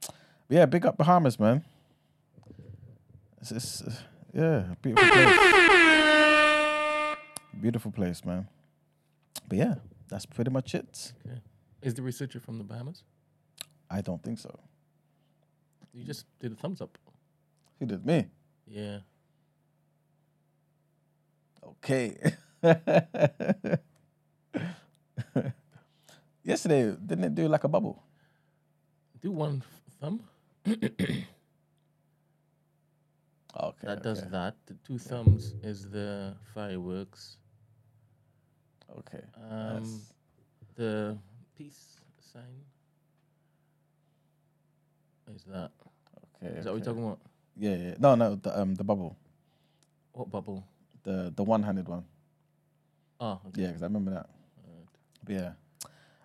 [0.01, 0.15] but
[0.57, 1.63] yeah, big up Bahamas, man.
[3.43, 3.93] It's, it's uh,
[4.33, 5.37] yeah, beautiful place.
[7.61, 8.47] Beautiful place, man.
[9.49, 9.75] But yeah,
[10.11, 11.13] that's pretty much it.
[11.27, 11.41] Okay.
[11.83, 13.05] Is the researcher from the Bahamas?
[13.89, 14.59] I don't think so.
[15.93, 16.99] You just did a thumbs up.
[17.79, 18.27] Who did me?
[18.67, 18.99] Yeah.
[21.65, 22.17] Okay.
[26.45, 28.03] Yesterday, didn't it do like a bubble?
[29.23, 29.63] Do one
[30.01, 30.23] thumb.
[33.61, 33.87] Okay.
[33.87, 34.29] That does okay.
[34.31, 34.55] that.
[34.67, 37.37] The two thumbs is the fireworks.
[38.99, 39.23] Okay.
[39.37, 40.13] Um, That's-
[40.77, 41.19] the
[41.57, 41.97] peace
[42.33, 42.43] sign.
[45.35, 45.71] Is that?
[46.43, 46.59] okay.
[46.59, 46.85] Is that what okay.
[46.85, 47.19] you're talking about?
[47.57, 47.95] Yeah, yeah.
[47.99, 49.17] No, no, the um the bubble.
[50.13, 50.65] What bubble?
[51.05, 52.05] The the one handed one.
[53.21, 53.63] Oh, okay.
[53.63, 54.29] Yeah, because I remember that.
[54.67, 54.89] Alright.
[55.25, 55.53] But yeah.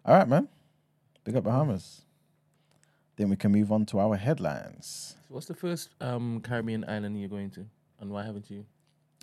[0.06, 0.48] All right, man.
[1.24, 2.02] Big up Bahamas.
[3.18, 5.16] Then we can move on to our headlines.
[5.28, 7.66] So what's the first um Caribbean island you're going to,
[8.00, 8.66] and why haven't you?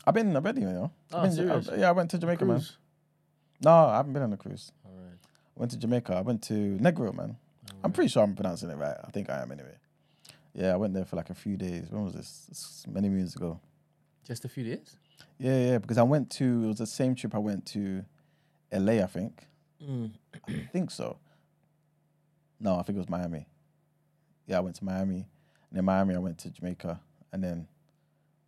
[0.07, 0.91] I've been I've been, you know.
[1.13, 1.69] I've Oh, been, serious?
[1.69, 2.57] I- yeah, I went to Jamaica, man.
[2.57, 2.77] Cruise?
[3.65, 4.73] No, I haven't been on a cruise.
[4.85, 5.19] All right.
[5.55, 6.15] Went to Jamaica.
[6.15, 7.37] I went to Negril, man.
[7.85, 8.97] I'm pretty sure I'm pronouncing it right.
[9.05, 9.77] I think I am anyway.
[10.55, 11.91] Yeah, I went there for like a few days.
[11.91, 12.85] When was this?
[12.89, 13.61] Many moons ago.
[14.27, 14.97] Just a few days.
[15.39, 18.05] Yeah, yeah, because I went to it was the same trip I went to
[18.73, 19.47] LA, I think.
[19.83, 20.11] Mm.
[20.49, 21.19] I think so.
[22.61, 23.47] No, I think it was Miami.
[24.47, 25.27] Yeah, I went to Miami.
[25.71, 27.01] And then Miami I went to Jamaica
[27.33, 27.67] and then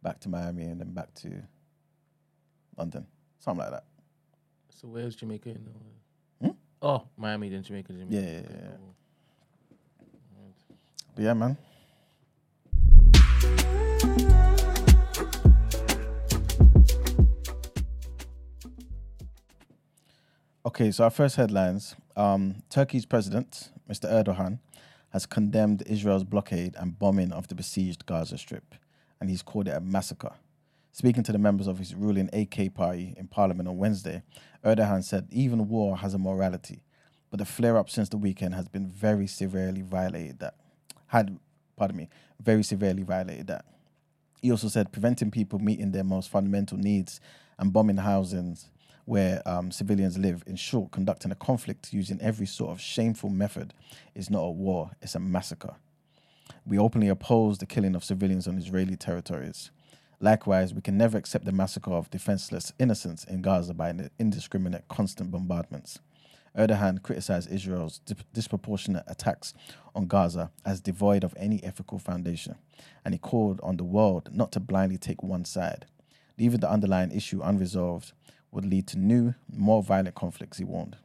[0.03, 1.43] back to Miami and then back to
[2.77, 3.07] London.
[3.39, 3.85] Something like that.
[4.81, 5.51] So where's Jamaica?
[5.51, 6.57] In the, Hmm?
[6.83, 8.13] Oh, Miami, then Jamaica, Jamaica.
[8.13, 8.77] Yeah, yeah, yeah.
[8.77, 8.95] cool.
[11.15, 11.57] But yeah, man.
[20.67, 21.95] Okay, so our first headlines.
[22.17, 24.11] Um, Turkey's president, Mr.
[24.11, 24.59] Erdogan,
[25.11, 28.75] has condemned Israel's blockade and bombing of the besieged Gaza Strip,
[29.21, 30.33] and he's called it a massacre.
[30.95, 34.23] Speaking to the members of his ruling AK party in parliament on Wednesday,
[34.65, 36.85] Erdogan said even war has a morality,
[37.31, 40.55] but the flare up since the weekend has been very severely violated that
[41.09, 41.37] had
[41.77, 43.65] pardon me, very severely violated that.
[44.41, 47.21] He also said preventing people meeting their most fundamental needs
[47.59, 48.71] and bombing housings
[49.05, 53.75] where um, civilians live, in short, conducting a conflict using every sort of shameful method
[54.15, 55.75] is not a war, it's a massacre.
[56.65, 59.73] We openly oppose the killing of civilians on Israeli territories.
[60.21, 65.31] Likewise, we can never accept the massacre of defenseless innocents in Gaza by indiscriminate constant
[65.31, 65.99] bombardments.
[66.57, 68.01] Erdogan criticized Israel's
[68.33, 69.55] disproportionate attacks
[69.95, 72.55] on Gaza as devoid of any ethical foundation,
[73.05, 75.87] and he called on the world not to blindly take one side.
[76.39, 78.13] Leaving the underlying issue unresolved
[78.53, 80.97] would lead to new, more violent conflicts, he warned.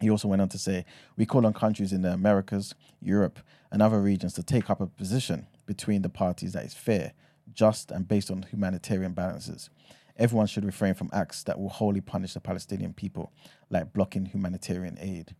[0.00, 0.84] He also went on to say,
[1.16, 4.86] We call on countries in the Americas, Europe, and other regions to take up a
[4.86, 7.12] position between the parties that is fair,
[7.52, 9.70] just, and based on humanitarian balances.
[10.16, 13.32] Everyone should refrain from acts that will wholly punish the Palestinian people,
[13.68, 15.34] like blocking humanitarian aid.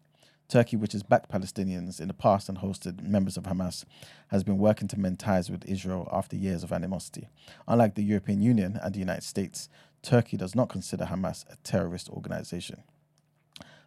[0.48, 3.84] Turkey, which has backed Palestinians in the past and hosted members of Hamas,
[4.28, 7.28] has been working to mend ties with Israel after years of animosity.
[7.66, 9.68] Unlike the European Union and the United States,
[10.02, 12.82] Turkey does not consider Hamas a terrorist organization.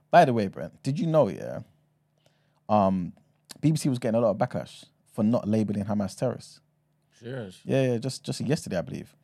[0.10, 1.60] By the way, Brent, did you know, yeah,
[2.70, 3.14] um,
[3.62, 6.62] BBC was getting a lot of backlash for not labeling Hamas terrorists?
[7.20, 7.60] Serious.
[7.64, 9.16] Yeah, yeah, just just yesterday, I believe.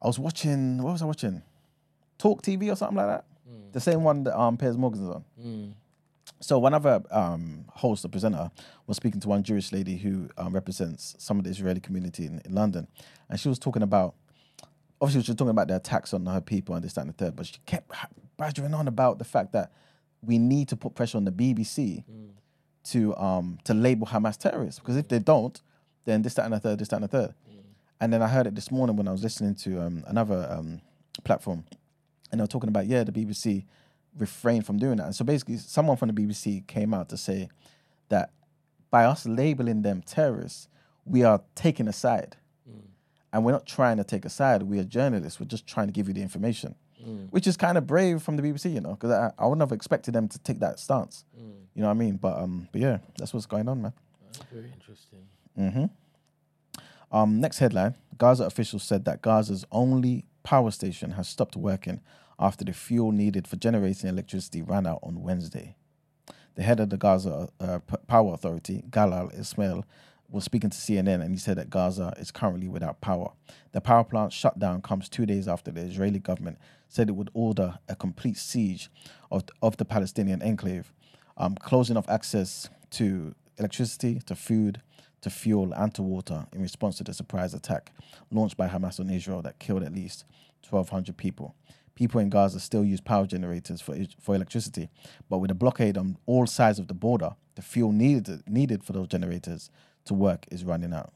[0.00, 0.82] I was watching.
[0.82, 1.42] What was I watching?
[2.18, 3.24] Talk TV or something like that.
[3.72, 5.24] The same one that um Piers Morgan's on.
[5.40, 5.72] Mm.
[6.40, 8.50] So one other um, host or presenter
[8.86, 12.40] was speaking to one Jewish lady who um, represents some of the Israeli community in,
[12.44, 12.88] in London,
[13.28, 14.14] and she was talking about.
[15.00, 17.14] Obviously, she was talking about the attacks on her people and this, that, and the
[17.14, 17.90] third, but she kept
[18.36, 19.72] badgering on about the fact that
[20.24, 22.04] we need to put pressure on the BBC
[22.84, 25.60] to um to label Hamas terrorists because if they don't,
[26.04, 27.34] then this, that, and the third, this, that, and the third.
[28.00, 30.80] And then I heard it this morning when I was listening to um, another um,
[31.24, 31.64] platform,
[32.30, 33.64] and they were talking about yeah, the BBC
[34.18, 35.04] refrained from doing that.
[35.06, 37.48] And so basically, someone from the BBC came out to say
[38.08, 38.30] that
[38.90, 40.68] by us labeling them terrorists,
[41.04, 42.36] we are taking a side,
[43.32, 44.62] and we're not trying to take a side.
[44.64, 45.38] We are journalists.
[45.38, 46.74] We're just trying to give you the information,
[47.30, 49.72] which is kind of brave from the BBC, you know, because I, I wouldn't have
[49.72, 51.24] expected them to take that stance.
[51.74, 52.16] You know what I mean?
[52.16, 53.92] But um, but yeah, that's what's going on, man.
[54.32, 55.20] That's very interesting.
[55.58, 55.84] Mm-hmm.
[57.10, 62.00] Um, next headline Gaza officials said that Gaza's only power station has stopped working
[62.38, 65.76] after the fuel needed for generating electricity ran out on Wednesday.
[66.54, 69.84] The head of the Gaza uh, P- Power Authority, Galal Ismail,
[70.28, 73.32] was speaking to CNN and he said that Gaza is currently without power.
[73.72, 77.78] The power plant shutdown comes two days after the Israeli government said it would order
[77.88, 78.90] a complete siege
[79.30, 80.92] of, of the Palestinian enclave,
[81.36, 84.80] um, closing off access to electricity, to food,
[85.22, 87.92] to fuel, and to water in response to the surprise attack
[88.30, 90.24] launched by Hamas on Israel that killed at least
[90.68, 91.54] 1,200 people.
[91.94, 94.88] People in Gaza still use power generators for, for electricity,
[95.28, 98.92] but with a blockade on all sides of the border, the fuel needed, needed for
[98.92, 99.70] those generators
[100.06, 101.12] to work is running out.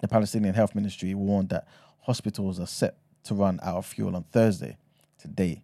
[0.00, 1.66] The Palestinian Health Ministry warned that
[2.00, 4.76] hospitals are set to run out of fuel on Thursday,
[5.18, 5.62] today,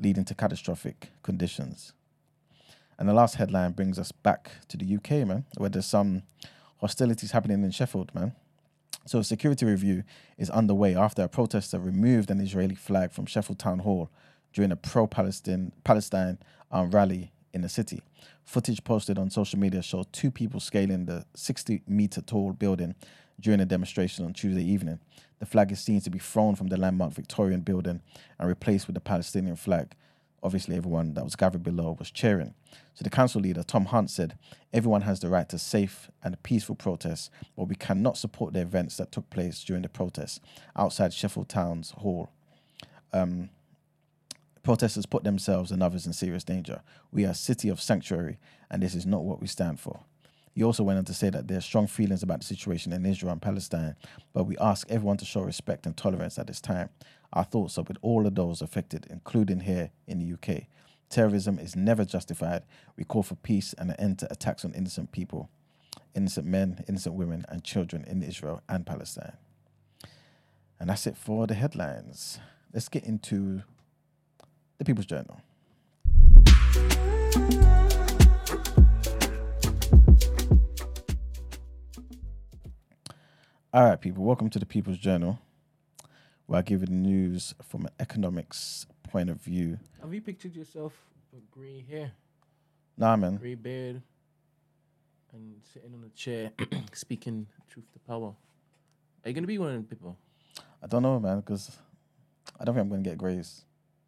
[0.00, 1.92] leading to catastrophic conditions.
[2.98, 6.22] And the last headline brings us back to the UK, man, where there's some
[6.78, 8.34] hostilities happening in Sheffield, man.
[9.06, 10.02] So a security review
[10.38, 14.10] is underway after a protester removed an Israeli flag from Sheffield Town Hall
[14.52, 16.38] during a pro-Palestine Palestine
[16.70, 18.02] um, rally in the city.
[18.44, 22.94] Footage posted on social media showed two people scaling the 60 meter tall building
[23.40, 25.00] during a demonstration on Tuesday evening.
[25.38, 28.00] The flag is seen to be thrown from the landmark Victorian building
[28.38, 29.94] and replaced with the Palestinian flag.
[30.44, 32.54] Obviously, everyone that was gathered below was cheering.
[32.92, 34.38] So the council leader, Tom Hunt, said,
[34.74, 38.98] Everyone has the right to safe and peaceful protests, but we cannot support the events
[38.98, 40.40] that took place during the protests
[40.76, 42.28] outside Sheffield Town's Hall.
[43.12, 43.48] Um,
[44.62, 46.82] protesters put themselves and others in serious danger.
[47.10, 48.38] We are a city of sanctuary,
[48.70, 50.00] and this is not what we stand for.
[50.54, 53.04] He also went on to say that there are strong feelings about the situation in
[53.04, 53.96] Israel and Palestine,
[54.32, 56.90] but we ask everyone to show respect and tolerance at this time.
[57.34, 60.66] Our thoughts are with all of those affected, including here in the UK.
[61.10, 62.62] Terrorism is never justified.
[62.96, 65.50] We call for peace and an end to attacks on innocent people,
[66.14, 69.32] innocent men, innocent women, and children in Israel and Palestine.
[70.78, 72.38] And that's it for the headlines.
[72.72, 73.62] Let's get into
[74.78, 75.40] the People's Journal.
[83.72, 85.40] All right, people, welcome to the People's Journal,
[86.46, 89.78] where I give you the news from an economics point of view.
[90.02, 90.92] Have you pictured yourself
[91.32, 92.12] with grey hair,
[92.96, 93.36] Nah, man.
[93.36, 94.02] grey beard,
[95.32, 96.50] and sitting on a chair
[96.92, 98.34] speaking truth to power?
[99.24, 100.16] Are you gonna be one of them people?
[100.82, 101.70] I don't know, man, because
[102.60, 103.62] I don't think I'm going to get grays.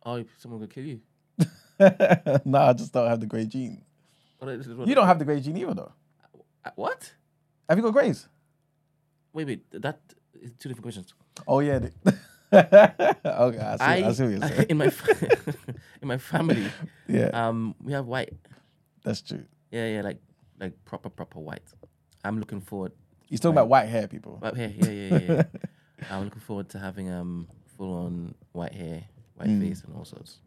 [0.05, 1.01] Oh, someone gonna kill you?
[2.45, 3.83] nah, I just don't have the grey gene.
[4.39, 5.93] What- You don't have the grey gene either, though.
[6.65, 7.15] Uh, What?
[7.69, 8.29] Have you got grays?
[9.33, 9.71] Wait, wait.
[9.73, 10.01] That
[10.41, 11.15] is two different questions.
[11.49, 11.81] Oh, yeah.
[12.53, 14.67] okay, I see, I, I, see what you're saying.
[14.69, 14.91] in my
[16.03, 16.67] in my family,
[17.09, 18.33] yeah, um, we have white.
[19.05, 19.45] that's true.
[19.71, 20.19] Yeah, yeah, like
[20.61, 21.63] like proper proper white.
[22.25, 22.93] I'm looking forward.
[23.29, 24.37] You're talking about white hair, people.
[24.39, 24.73] White hair.
[24.77, 25.19] Yeah, yeah, yeah.
[25.35, 25.43] yeah.
[26.11, 29.05] I'm looking forward to having um full on white hair,
[29.35, 29.61] white Mm.
[29.69, 30.39] face, and all sorts.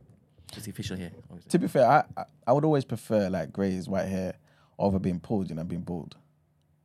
[0.52, 1.12] Just the official hair.
[1.30, 1.50] Obviously.
[1.52, 4.34] To be fair, I, I I would always prefer like grays, white hair
[4.78, 6.16] over being pulled, you know, being bald.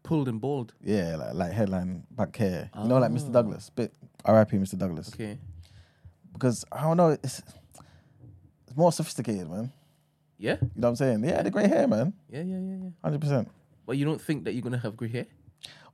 [0.04, 0.74] Pulled and bald.
[0.82, 2.70] Yeah, like like headline back hair.
[2.80, 3.32] You know, like Mr.
[3.32, 3.70] Douglas.
[3.70, 3.92] Bit
[4.24, 4.56] R.I.P.
[4.58, 4.78] Mr.
[4.78, 5.08] Douglas.
[5.12, 5.38] Okay.
[6.32, 7.42] Because I don't know, it's
[8.68, 9.72] it's more sophisticated, man.
[10.38, 10.56] Yeah.
[10.60, 11.24] You know what I'm saying?
[11.24, 12.12] Yeah, the grey hair, man.
[12.28, 12.90] Yeah, yeah, yeah, yeah.
[13.02, 13.50] Hundred percent.
[13.86, 15.26] But you don't think that you're gonna have grey hair?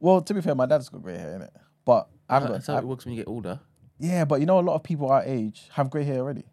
[0.00, 1.52] Well, to be fair, my dad's got grey hair in it,
[1.84, 3.60] but I've got That's how I- it works when you get older.
[3.98, 6.44] yeah, but you know, a lot of people our age have grey hair already.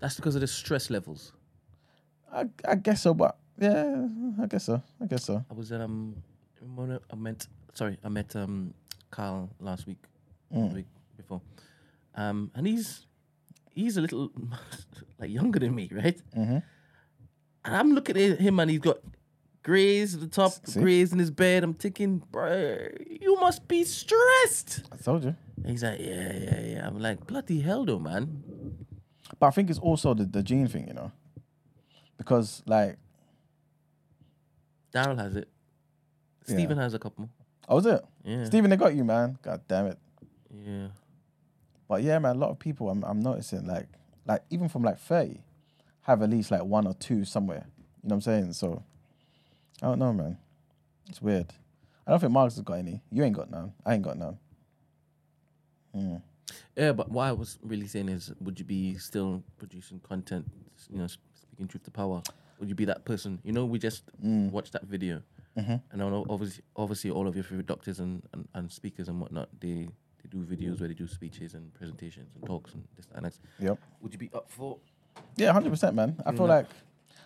[0.00, 1.32] That's because of the stress levels.
[2.32, 4.06] I I guess so, but yeah,
[4.42, 4.82] I guess so.
[5.00, 5.42] I guess so.
[5.50, 6.16] I was um,
[6.62, 8.74] I met sorry, I met um
[9.10, 9.98] Carl last week,
[10.54, 10.68] Mm.
[10.70, 10.86] the week
[11.16, 11.40] before,
[12.14, 13.06] um, and he's
[13.70, 14.30] he's a little
[15.18, 16.20] like younger than me, right?
[16.36, 16.62] Mhm.
[17.64, 18.98] And I'm looking at him, and he's got
[19.62, 20.80] grays at the top, See?
[20.80, 21.62] grays in his bed.
[21.64, 22.88] I'm thinking, bro,
[23.20, 24.84] you must be stressed.
[24.90, 25.36] I told you.
[25.58, 26.86] And he's like, yeah, yeah, yeah.
[26.86, 28.42] I'm like, bloody hell, though, man.
[29.38, 31.12] But I think it's also the, the gene thing, you know,
[32.16, 32.96] because like,
[34.94, 35.48] Daryl has it.
[36.48, 36.54] Yeah.
[36.56, 37.28] Stephen has a couple.
[37.68, 38.04] oh, was it?
[38.24, 38.44] Yeah.
[38.44, 39.38] Stephen, they got you, man.
[39.42, 39.98] God damn it.
[40.64, 40.88] Yeah.
[41.88, 43.86] But yeah, man, a lot of people I'm I'm noticing like
[44.26, 45.40] like even from like 30
[46.02, 47.66] have at least like one or two somewhere.
[48.02, 48.52] You know what I'm saying?
[48.54, 48.82] So
[49.82, 50.38] I don't know, man.
[51.08, 51.52] It's weird.
[52.06, 53.02] I don't think Marcus has got any.
[53.10, 53.72] You ain't got none.
[53.84, 54.38] I ain't got none.
[55.94, 56.22] Mm.
[56.76, 60.46] Yeah, but what I was really saying is, would you be still producing content,
[60.90, 62.22] you know, speaking truth to power?
[62.60, 63.38] Would you be that person?
[63.44, 64.50] You know, we just Mm.
[64.50, 65.22] watched that video,
[65.56, 65.76] Mm-hmm.
[65.92, 69.88] and obviously, obviously, all of your favorite doctors and, and, and speakers and whatnot, they
[70.22, 73.34] they do videos where they do speeches and presentations and talks and this and that.
[73.58, 73.78] Yep.
[74.02, 74.78] Would you be up for?
[75.36, 76.16] Yeah, hundred percent, man.
[76.26, 76.66] I feel like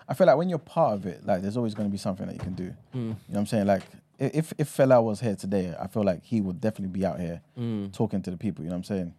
[0.09, 2.27] I feel like when you're part of it, like there's always going to be something
[2.27, 2.65] that you can do.
[2.65, 2.75] Mm.
[2.95, 3.67] You know what I'm saying?
[3.67, 3.83] Like
[4.19, 7.41] if if Fela was here today, I feel like he would definitely be out here
[7.59, 7.93] Mm.
[7.93, 8.65] talking to the people.
[8.65, 9.15] You know what I'm saying?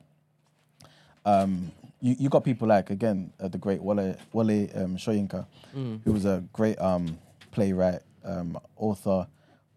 [1.26, 5.46] Um, you you got people like again uh, the great Wale Wale um, Shoyinka,
[5.76, 6.02] Mm.
[6.04, 7.18] who was a great um
[7.52, 9.28] playwright, um author,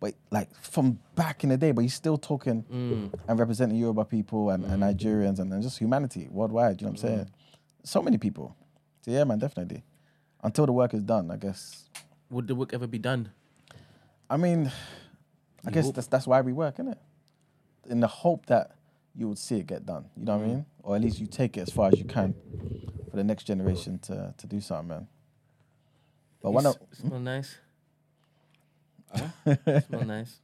[0.00, 3.12] but like from back in the day, but he's still talking Mm.
[3.28, 6.80] and representing Yoruba people and, and Nigerians and, and just humanity worldwide.
[6.80, 7.30] You know what I'm saying?
[7.84, 8.56] So many people.
[9.02, 9.84] So yeah, man, definitely.
[10.42, 11.88] Until the work is done, I guess.
[12.30, 13.30] Would the work ever be done?
[14.28, 14.66] I mean,
[15.64, 16.98] I You guess hope- that's that's why we work, isn't it?
[17.88, 18.72] In the hope that
[19.14, 20.04] you would see it get done.
[20.16, 20.66] You know what I mean?
[20.82, 22.34] Or at least you take it as far as you can
[23.10, 25.08] for the next generation to to do something, man.
[26.42, 27.56] But one of s- smell nice.
[29.18, 29.80] Huh?
[29.82, 30.40] smell nice.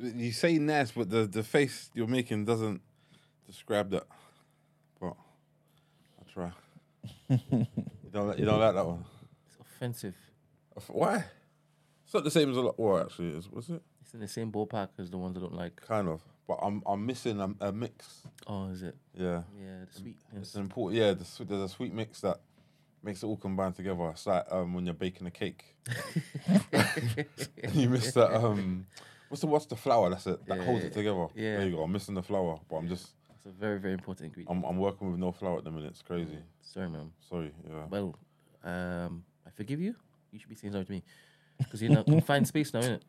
[0.00, 2.80] You say nice, but the the face you're making doesn't
[3.46, 4.06] describe that.
[5.00, 5.14] But
[6.20, 6.52] I try.
[7.28, 7.66] you
[8.12, 9.04] don't like, you don't like that one.
[9.46, 10.14] It's offensive.
[10.88, 11.24] Why?
[12.04, 12.78] It's not the same as a lot.
[12.78, 13.82] Well, actually, is was it?
[14.00, 15.80] It's in the same ballpark as the ones I don't like.
[15.80, 16.20] Kind of.
[16.48, 18.22] But I'm I'm missing a, a mix.
[18.46, 18.96] Oh, is it?
[19.14, 19.42] Yeah.
[19.58, 20.42] Yeah, the sweetness.
[20.42, 21.00] It's an important.
[21.00, 22.40] Yeah, the, swe- there's a sweet mix that
[23.02, 24.08] makes it all combine together.
[24.10, 25.76] It's like um, when you're baking a cake.
[27.74, 28.34] you miss that.
[28.34, 28.86] Um,
[29.28, 30.10] what's the what's the flour?
[30.10, 30.44] That's it.
[30.46, 31.26] That Yeah, holds it together.
[31.34, 31.56] yeah.
[31.58, 31.82] There you go.
[31.82, 34.50] I'm missing the flour, but I'm just It's a very, very important ingredient.
[34.56, 35.90] I'm I'm working with no flour at the minute.
[35.90, 36.38] It's crazy.
[36.60, 37.10] Sorry, man.
[37.28, 37.52] Sorry.
[37.68, 37.84] Yeah.
[37.90, 38.14] Well,
[38.64, 39.94] um, I forgive you.
[40.30, 41.02] You should be saying sorry to me
[41.58, 43.00] because you're in a confined space now, innit?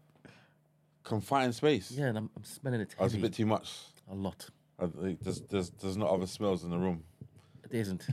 [1.03, 1.91] Confined space.
[1.91, 3.77] Yeah, and I'm, I'm smelling it That's a bit too much.
[4.11, 4.49] a lot.
[4.79, 4.87] I,
[5.21, 7.03] there's there's there's not other smells in the room.
[7.63, 8.05] It isn't.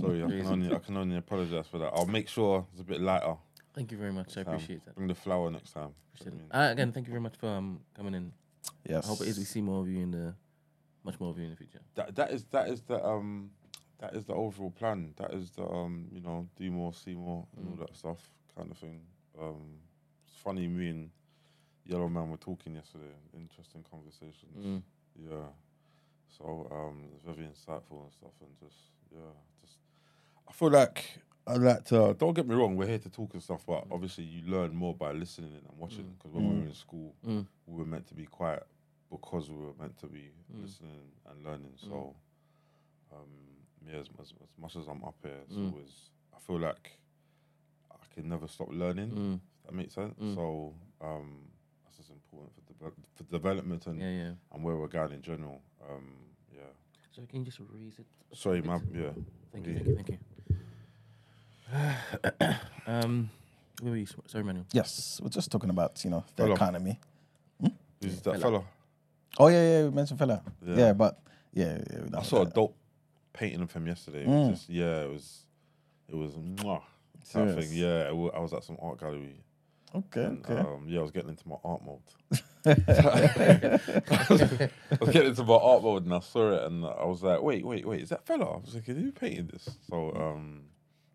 [0.00, 1.92] Sorry, I can only I can only apologize for that.
[1.94, 3.36] I'll make sure it's a bit lighter.
[3.74, 4.36] Thank you very much.
[4.36, 4.94] I appreciate that.
[4.94, 5.90] Bring the flower next time.
[6.14, 6.46] Appreciate it.
[6.50, 8.32] Uh, again, thank you very much for um, coming in.
[8.88, 9.04] Yes.
[9.04, 10.34] I hope it is we see more of you in the,
[11.04, 11.80] much more of you in the future.
[11.94, 13.50] that that is that is the um
[13.98, 15.14] that is the overall plan.
[15.16, 18.18] That is the um you know do more, see more, and all that stuff
[18.56, 19.00] kind of thing.
[19.40, 19.78] Um,
[20.26, 21.10] it's funny me and
[21.86, 23.14] Yellow Man were talking yesterday.
[23.34, 24.66] Interesting conversations.
[24.66, 24.82] Mm.
[25.16, 25.46] Yeah.
[26.38, 28.76] So um, it's very insightful and stuff, and just
[29.12, 29.76] yeah, just
[30.48, 31.04] I feel like
[31.46, 32.14] I like to.
[32.18, 34.94] Don't get me wrong, we're here to talk and stuff, but obviously you learn more
[34.94, 36.14] by listening and watching.
[36.16, 37.46] Because when we were in school, Mm.
[37.66, 38.64] we were meant to be quiet
[39.10, 40.62] because we were meant to be Mm.
[40.62, 41.74] listening and learning.
[41.76, 42.14] So,
[43.12, 43.28] um,
[43.86, 45.72] yeah, as, as, as much as I'm up here, it's Mm.
[45.72, 46.98] always I feel like
[47.90, 49.10] I can never stop learning.
[49.10, 49.40] Mm.
[49.66, 50.18] That makes sense.
[50.18, 50.34] Mm.
[50.34, 51.50] So, um,
[51.84, 54.32] that's just important for develop for development and Yeah, yeah.
[54.52, 55.60] and where we're going in general.
[55.90, 56.28] Um.
[57.14, 58.06] So can you just raise it?
[58.34, 58.70] Sorry, bit?
[58.70, 59.10] my yeah.
[59.52, 59.94] Thank you, Yeah.
[59.96, 60.18] thank you,
[61.70, 62.56] thank you.
[62.86, 63.30] um,
[63.80, 64.06] where were you?
[64.26, 64.66] Sorry, Manuel.
[64.72, 66.56] Yes, we're just talking about you know the Hold on.
[66.56, 67.00] economy.
[68.00, 68.38] Who's that fella.
[68.40, 68.64] fella?
[69.38, 70.42] Oh yeah, yeah, we mentioned Fela.
[70.66, 70.76] Yeah.
[70.76, 71.18] Yeah, but
[71.52, 72.76] yeah, yeah we I don't- saw a dope
[73.32, 74.22] painting of him yesterday.
[74.22, 74.50] It Mm.
[74.50, 75.46] was just yeah, it was
[76.08, 76.84] it was mwah, type
[77.24, 77.68] Serious?
[77.68, 77.78] thing.
[77.78, 79.41] Yeah, it wa- I was at some art gallery.
[79.94, 80.58] Okay, And, okay.
[80.60, 82.00] um, yeah, I was getting into my art mode.
[82.64, 84.42] I, was,
[84.90, 87.42] I was getting into my art mode and I saw it and I was like,
[87.42, 88.54] wait, wait, wait, is that Fela?
[88.54, 89.68] I was like, who painted this?
[89.90, 90.62] So um,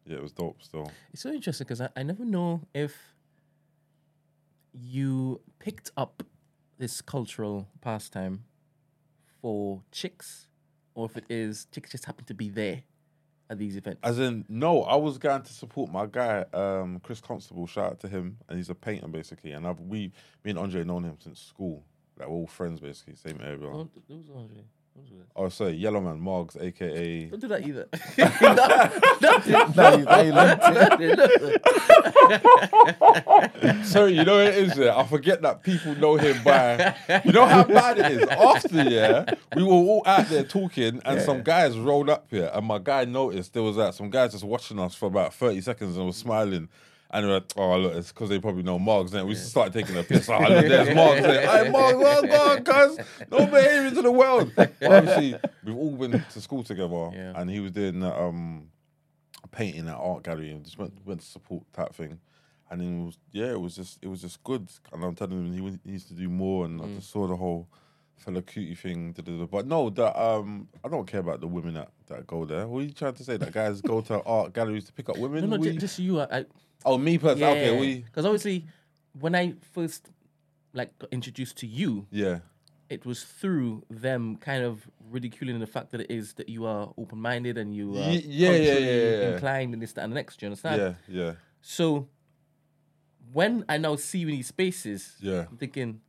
[0.05, 0.91] yeah, it was dope still.
[1.11, 2.95] It's so interesting because I, I never know if
[4.73, 6.21] you picked up
[6.77, 8.43] this cultural pastime
[9.41, 10.47] for chicks
[10.93, 12.83] or if it is chicks just happen to be there
[13.49, 13.99] at these events.
[14.03, 17.67] As in, no, I was going to support my guy, um, Chris Constable.
[17.67, 19.51] Shout out to him, and he's a painter basically.
[19.51, 20.11] And I've we,
[20.43, 21.83] me and Andre, known him since school.
[22.17, 23.59] Like we're all friends basically, same area.
[23.59, 24.63] Don't, those are Andre.
[24.97, 27.25] Those are- Oh, sorry, Yellow Man, Margs, aka.
[27.25, 27.87] Don't do that either.
[29.21, 30.61] no, no, Now you- now you learned.
[33.85, 34.77] Sorry, you know what it is.
[34.77, 34.97] Yeah?
[34.97, 36.95] I forget that people know him by.
[37.25, 38.23] You know how bad it is.
[38.29, 39.25] After yeah,
[39.55, 43.05] we were all out there talking, and some guys rolled up here, and my guy
[43.05, 46.17] noticed there was like some guys just watching us for about thirty seconds and was
[46.17, 46.69] smiling.
[47.09, 49.11] And were like, oh, look, it's because they probably know Margs.
[49.11, 50.27] Then we started taking a piss.
[50.29, 51.19] Oh, look, there's Margs.
[51.25, 52.99] Hey, Margs, well gone, cuz.
[53.31, 54.51] No behavior to the world.
[54.55, 57.31] But obviously, we've all been to school together, Yeah.
[57.35, 58.67] and he was doing that um,
[59.51, 62.19] painting at art gallery and just went went to support that thing.
[62.69, 64.67] And then it was yeah, it was just it was just good.
[64.91, 66.65] And I'm telling him he, he needs to do more.
[66.65, 67.69] And I just saw the whole
[68.25, 69.13] Fela Kuti thing.
[69.13, 69.45] da, da, da.
[69.45, 72.67] But no, that um, I don't care about the women that, that go there.
[72.67, 73.37] What are you trying to say?
[73.37, 75.49] That guys go to art galleries to pick up women?
[75.49, 76.19] no, no, We- just you.
[76.19, 76.45] I, I,
[76.85, 77.51] oh, me personally.
[77.51, 78.65] Okay, we because obviously
[79.19, 80.09] when I first
[80.73, 82.39] like got introduced to you, yeah.
[82.89, 86.93] it was through them kind of ridiculing the fact that it is that you are
[86.97, 89.33] open minded and you are Ye- yeah, yeah, yeah, yeah.
[89.33, 90.39] inclined in this that, and the next.
[90.39, 90.97] Do you understand?
[91.07, 92.07] Yeah, yeah, So
[93.33, 95.45] when I now see you in these spaces, yeah.
[95.49, 96.01] I'm thinking,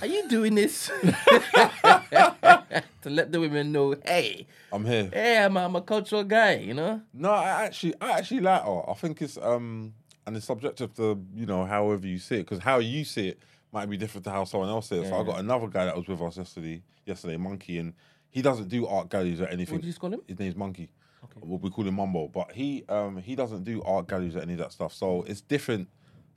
[0.00, 0.90] are you doing this
[3.02, 5.10] to let the women know, hey, I'm here.
[5.12, 7.00] hey, I'm, a- I'm a cultural guy, you know?
[7.12, 8.86] No, I actually, I actually like art.
[8.88, 9.94] I think it's um,
[10.26, 13.38] and it's subjective to you know however you see it, because how you see it
[13.72, 15.08] might be different to how someone else sees it.
[15.08, 17.94] So I got another guy that was with us yesterday, yesterday, Monkey, and
[18.30, 19.74] he doesn't do art galleries or anything.
[19.76, 20.20] What did you call him?
[20.26, 20.90] His name's Monkey.
[21.24, 21.40] Okay.
[21.42, 24.52] Well, we call him Mumbo, but he um he doesn't do art galleries or any
[24.54, 24.92] of that stuff.
[24.92, 25.88] So it's different.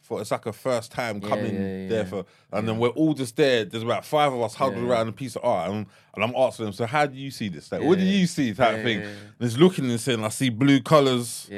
[0.05, 2.89] For it's like a first time Yeah, coming yeah, yeah, there for, and then we're
[2.89, 3.65] all just there.
[3.65, 6.65] There's about five of us huddled around a piece of art, and, and I'm asking
[6.65, 6.73] them.
[6.73, 7.71] So how do you see this?
[7.71, 8.53] Like, what do you see?
[8.53, 9.03] Type thing.
[9.39, 11.49] And looking and saying, I see blue colors,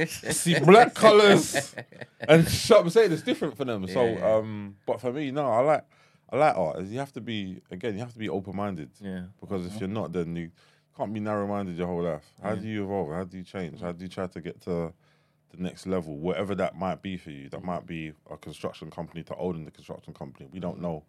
[0.06, 1.74] see black colors,
[2.20, 3.88] and so I'm saying it's different for them.
[3.88, 5.84] So, um, but for me, no, I like
[6.30, 6.84] I like art.
[6.84, 9.22] You have to be again, you have to be open minded yeah.
[9.40, 10.50] because if you're not, then you
[10.96, 12.24] can't be narrow minded your whole life.
[12.42, 13.10] How do you evolve?
[13.10, 13.80] How do you change?
[13.80, 14.92] How do you try to get to
[15.50, 17.48] the next level, whatever that might be for you?
[17.48, 20.48] That might be a construction company to owning the construction company.
[20.52, 21.04] We don't know.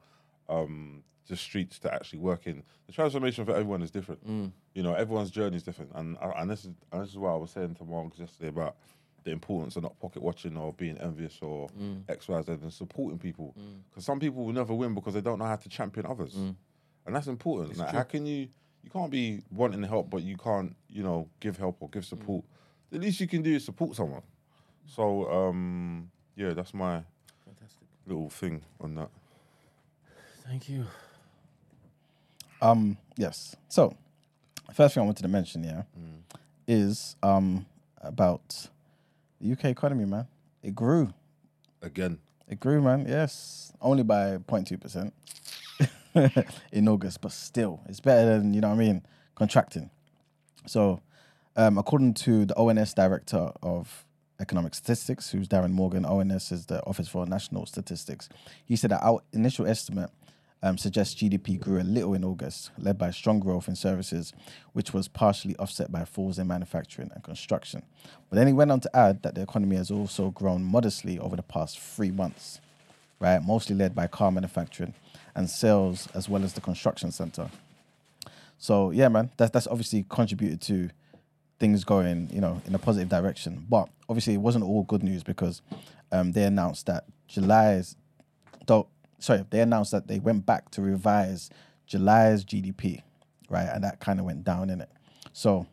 [0.49, 2.63] um, the streets to actually work in.
[2.87, 4.27] The transformation for everyone is different.
[4.27, 4.51] Mm.
[4.73, 7.29] You know, everyone's journey is different, and uh, and this is and this is what
[7.29, 8.75] I was saying to Mark yesterday about
[9.23, 12.01] the importance of not pocket watching or being envious or mm.
[12.09, 13.53] X, Y, Z, and supporting people.
[13.59, 13.81] Mm.
[13.89, 16.33] Because some people will never win because they don't know how to champion others,
[17.05, 17.77] and that's important.
[17.77, 18.49] Like, how can you?
[18.81, 22.45] You can't be wanting help, but you can't, you know, give help or give support.
[22.91, 24.23] The least you can do is support someone.
[24.87, 27.03] So, um, yeah, that's my
[27.45, 27.87] Fantastic.
[28.07, 29.09] little thing on that.
[30.47, 30.85] Thank you.
[32.61, 33.55] Um, yes.
[33.67, 33.95] So,
[34.73, 35.83] first thing I wanted to mention, yeah,
[36.67, 37.65] is um
[38.01, 38.67] about
[39.39, 40.27] the UK economy, man.
[40.63, 41.13] It grew.
[41.81, 43.05] Again, It grew, man.
[43.07, 45.13] Yes, only by 0.2 percent
[46.73, 49.89] in August, but still, it's better than you know what I mean contracting.
[50.65, 51.01] So,
[51.55, 54.05] um, according to the ONS director of
[54.39, 58.29] economic statistics, who's Darren Morgan, ONS is the Office for National Statistics.
[58.65, 60.09] He said that our initial estimate
[60.61, 64.33] um, suggests GDP grew a little in August, led by strong growth in services,
[64.73, 67.83] which was partially offset by falls in manufacturing and construction.
[68.29, 71.35] But then he went on to add that the economy has also grown modestly over
[71.35, 72.59] the past three months,
[73.19, 73.41] right?
[73.41, 74.93] Mostly led by car manufacturing
[75.35, 77.49] and sales, as well as the construction sector.
[78.57, 80.89] So yeah, man, that's that's obviously contributed to
[81.59, 83.65] things going, you know, in a positive direction.
[83.69, 85.61] But obviously, it wasn't all good news because
[86.11, 87.95] um, they announced that July's,
[88.65, 88.87] though,
[89.19, 91.49] sorry, they announced that they went back to revise
[91.85, 93.01] July's GDP,
[93.49, 94.89] right, and that kind of went down in it.
[95.33, 95.67] So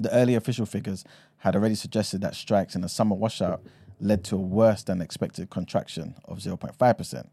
[0.00, 1.04] the early official figures
[1.38, 3.62] had already suggested that strikes in the summer washout
[4.00, 7.28] led to a worse than expected contraction of 0.5%.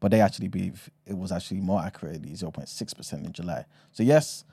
[0.00, 3.66] But they actually believe it was actually more accurately 0.6% in July.
[3.92, 4.44] So, yes,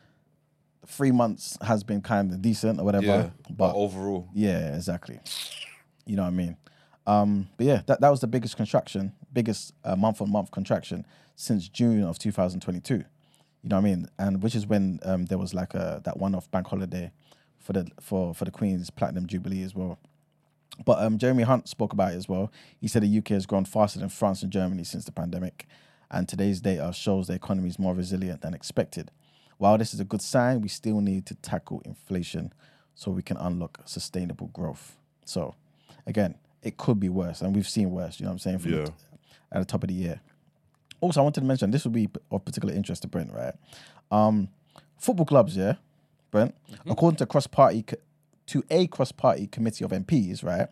[0.88, 3.06] three months has been kind of decent or whatever.
[3.06, 5.20] yeah, but but overall, yeah, exactly.
[6.06, 6.58] You know what I mean?
[7.06, 11.06] Um, but yeah, that, that was the biggest contraction, biggest uh, month on month contraction
[11.36, 12.96] since June of 2022.
[12.96, 13.04] You
[13.70, 14.08] know what I mean?
[14.18, 17.12] And which is when um, there was like a that one off bank holiday
[17.60, 20.00] for the for for the Queen's Platinum Jubilee as well.
[20.86, 22.52] But um, Jeremy Hunt spoke about it as well.
[22.80, 25.66] He said the UK has grown faster than France and Germany since the pandemic,
[26.12, 29.12] and today's data shows the economy is more resilient than expected.
[29.58, 32.54] While this is a good sign, we still need to tackle inflation
[32.96, 34.96] so we can unlock sustainable growth.
[35.26, 35.56] So,
[36.06, 38.20] again, it could be worse, and we've seen worse.
[38.20, 38.60] You know what I'm saying?
[38.60, 38.86] From Yeah.
[38.86, 38.94] the,
[39.52, 40.22] at the top of the year.
[41.02, 43.54] Also, I wanted to mention this would be of particular interest to Brent, right?
[44.12, 44.50] Um,
[44.98, 45.76] football clubs, yeah,
[46.32, 46.56] Brent.
[46.88, 47.98] According to cross party co-
[48.48, 50.68] to a cross party committee of MPs, right?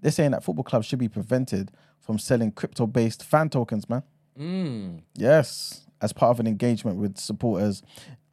[0.00, 1.70] They're saying that football clubs should be prevented
[2.00, 4.02] from selling crypto based fan tokens, man.
[4.38, 5.00] Mm.
[5.14, 7.82] Yes, as part of an engagement with supporters.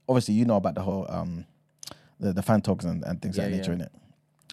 [0.08, 1.46] Obviously, you know about the whole um,
[2.20, 3.92] the, the fan talks and, and things Yeah, that nature in it.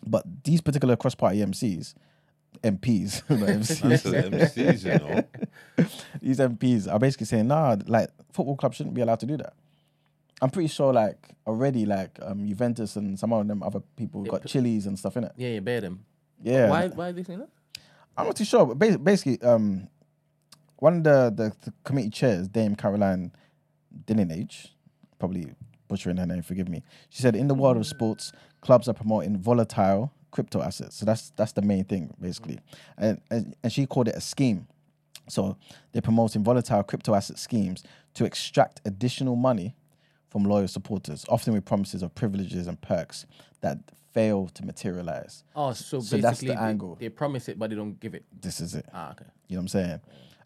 [0.06, 1.94] But these particular cross party MCs,
[2.62, 5.24] MPs, MCs, MCs, you know.
[6.22, 9.54] these MPs are basically saying, nah, like football clubs shouldn't be allowed to do that.
[10.40, 14.42] I'm pretty sure, like already, like um, Juventus and some of them other people got
[14.42, 15.32] Chiliz and stuff in it.
[15.36, 16.04] Yeah, yeah, bear them.
[16.42, 16.86] Yeah, Why?
[16.88, 17.48] Why are they saying that?
[18.16, 19.88] I'm not too sure, but bas- basically, um,
[20.76, 23.32] one of the, the, the committee chairs, Dame Caroline
[24.06, 24.68] Dinenage,
[25.18, 25.52] probably
[25.88, 26.82] butchering her name, forgive me.
[27.08, 30.96] She said, in the world of sports, clubs are promoting volatile crypto assets.
[30.96, 32.58] So that's that's the main thing, basically.
[32.98, 34.66] And, and, and she called it a scheme.
[35.28, 35.56] So
[35.92, 37.82] they're promoting volatile crypto asset schemes
[38.14, 39.74] to extract additional money
[40.28, 43.26] from loyal supporters, often with promises of privileges and perks
[43.60, 43.78] that
[44.12, 45.44] fail to materialize.
[45.54, 46.96] Oh, so, So basically, that's the they, angle.
[47.00, 48.24] they promise it, but they don't give it.
[48.40, 48.86] This is it.
[48.92, 49.24] Ah, okay.
[49.48, 50.00] You know what I'm saying?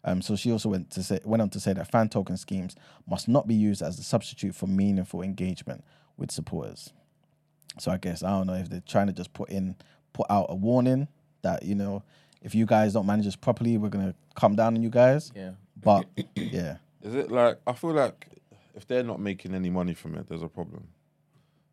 [0.05, 2.75] Um, so she also went to say went on to say that fan token schemes
[3.07, 5.83] must not be used as a substitute for meaningful engagement
[6.17, 6.93] with supporters.
[7.79, 9.75] So I guess I don't know if they're trying to just put in
[10.13, 11.07] put out a warning
[11.41, 12.03] that you know
[12.41, 15.31] if you guys don't manage this properly, we're gonna come down on you guys.
[15.35, 15.51] Yeah.
[15.81, 18.27] But yeah, Is it like I feel like
[18.75, 20.87] if they're not making any money from it, there's a problem.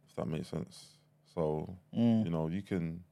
[0.09, 0.87] If that makes sense.
[1.35, 2.25] So Mm.
[2.25, 3.03] you know you can,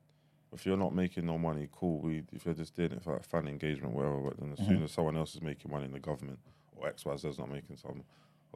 [0.52, 2.00] if you're not making no money, cool.
[2.00, 4.16] We if you're just doing it for like fan engagement, whatever.
[4.20, 4.68] But then as Mm-hmm.
[4.74, 6.38] soon as someone else is making money in the government
[6.76, 8.02] or X Y Z is not making some,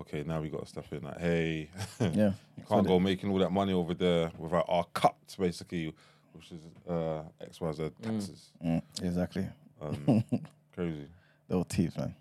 [0.00, 1.02] okay, now we got to step in.
[1.02, 1.68] Like, hey,
[2.00, 5.92] yeah, you can't go making all that money over there without our cuts, basically,
[6.32, 8.50] which is uh, X Y Z taxes.
[8.64, 9.46] Mm, exactly.
[9.80, 10.24] Um,
[10.74, 11.06] crazy.
[11.48, 12.14] Little teeth, man.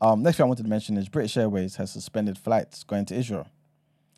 [0.00, 3.14] Um, next thing I wanted to mention is British Airways has suspended flights going to
[3.14, 3.46] Israel.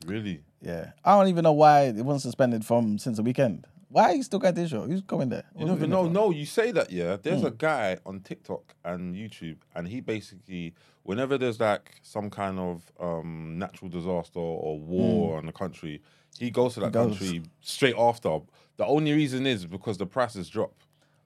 [0.06, 0.40] Really?
[0.62, 3.66] Yeah, I don't even know why it wasn't suspended from since the weekend.
[3.94, 4.86] Why are you still got this Israel?
[4.86, 5.44] Who's coming there?
[5.56, 6.04] You What's never it know.
[6.06, 6.10] for?
[6.10, 7.16] No, you say that, yeah.
[7.22, 7.46] There's Hmm.
[7.46, 10.74] a guy on TikTok and YouTube, and he basically,
[11.04, 16.02] whenever there's like some kind of um, natural disaster or war in the country,
[16.40, 16.92] he goes to that Hmm.
[16.92, 17.18] goes.
[17.20, 18.40] country straight after.
[18.78, 20.74] The only reason is because the prices drop.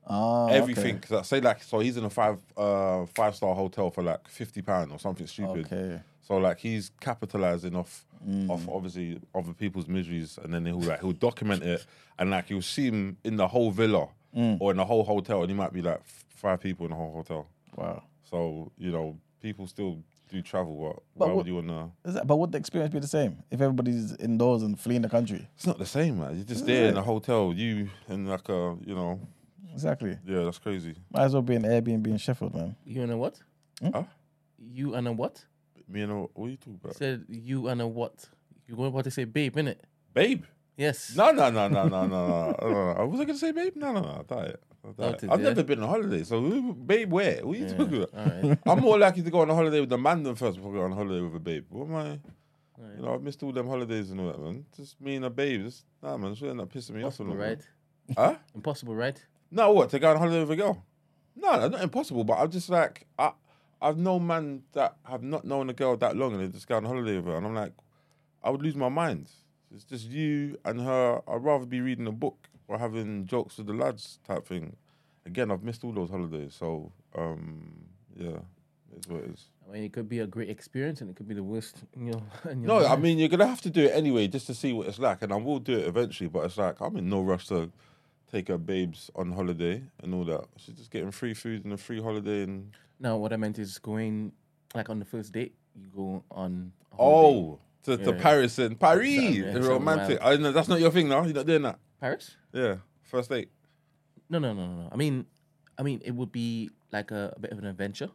[0.07, 0.57] Oh, okay.
[0.59, 1.03] Everything.
[1.11, 4.61] I say like so he's in a five uh five star hotel for like fifty
[4.61, 5.65] pound or something stupid.
[5.73, 6.01] Okay.
[6.21, 8.51] So like he's capitalizing off Mm.
[8.51, 11.85] off obviously other people's miseries, and then he'll like he'll document it,
[12.19, 14.59] and like you'll see him in the whole villa Mm.
[14.61, 17.13] or in the whole hotel, and he might be like five people in the whole
[17.13, 17.47] hotel.
[17.77, 18.03] Wow.
[18.25, 20.77] So you know people still do travel.
[20.77, 20.97] What?
[20.97, 21.91] But why what- would you wanna?
[22.05, 25.09] Is that, but would the experience be the same if everybody's indoors and fleeing the
[25.09, 25.49] country?
[25.57, 26.35] It's not the same, man.
[26.37, 29.19] You're just there in a hotel, you and like a you know,
[29.73, 30.19] Exactly.
[30.27, 30.95] yeah, that's crazy.
[31.13, 32.75] Might as well be an Airbnb in Sheffield, man.
[32.85, 33.41] You and a what?
[33.83, 34.03] Huh?
[34.59, 35.45] You and a what?
[35.89, 36.97] Me and a, what are you talking about?
[36.97, 38.29] Said you and a what?
[38.67, 39.79] You were about to say babe, innit?
[40.13, 40.45] Babe.
[40.77, 41.17] Yes.
[41.17, 42.95] No, no, no, no, no, no, no.
[42.99, 43.73] I was gonna say babe.
[43.77, 44.19] No, no, no.
[44.21, 44.63] I thought it.
[44.87, 45.31] I thought it.
[45.31, 45.49] I've yeah.
[45.49, 47.45] never been on holiday, so babe, where?
[47.45, 48.59] What are you Yeah, talking about?
[48.67, 50.77] I'm more likely to go on a holiday with a man than first before I
[50.79, 51.65] go on a holiday with a babe.
[51.71, 52.19] What am I?
[52.97, 54.65] You know, I've missed all them holidays and all that, man.
[54.77, 55.65] Just me and a babe.
[55.65, 56.33] Just, nah, man.
[56.33, 57.19] It's end up pissing me off.
[57.19, 57.61] Impossible, and right?
[58.17, 58.35] Huh?
[58.55, 59.27] Impossible, right?
[59.51, 59.91] No, what?
[59.91, 60.85] To go on holiday with a girl?
[61.35, 62.23] No, no, not impossible.
[62.23, 63.33] But I'm just like, I,
[63.81, 66.77] I've known man that have not known a girl that long, and they just go
[66.77, 67.73] on holiday with her, and I'm like,
[68.43, 69.29] I would lose my mind.
[69.75, 71.21] It's just you and her.
[71.29, 74.77] I'd rather be reading a book or having jokes with the lads type thing.
[75.27, 77.73] Again, I've missed all those holidays, so um,
[78.17, 78.39] yeah,
[78.97, 79.45] it's what it is.
[79.69, 82.07] I mean, it could be a great experience and it could be the worst in
[82.07, 82.23] your.
[82.51, 84.73] In your No, I mean you're gonna have to do it anyway just to see
[84.73, 86.29] what it's like, and I will do it eventually.
[86.29, 87.71] But it's like I'm in no rush to
[88.31, 90.45] take her babes on holiday and all that.
[90.57, 93.79] She's just getting free food and a free holiday and No, what I meant is
[93.79, 94.33] going
[94.75, 96.73] like on the first date, you go on.
[96.99, 98.21] oh to, to Yeah.
[98.23, 100.19] Paris and Paris, Exactly, the romantic.
[100.21, 101.23] I know oh, that's not your thing, now.
[101.25, 101.79] You're not doing that.
[102.01, 102.37] Paris?
[102.53, 103.51] Yeah, first date.
[104.29, 104.89] No, no, no, no, no.
[104.93, 105.25] I mean,
[105.79, 108.11] I mean, it would be like a, a bit of an adventure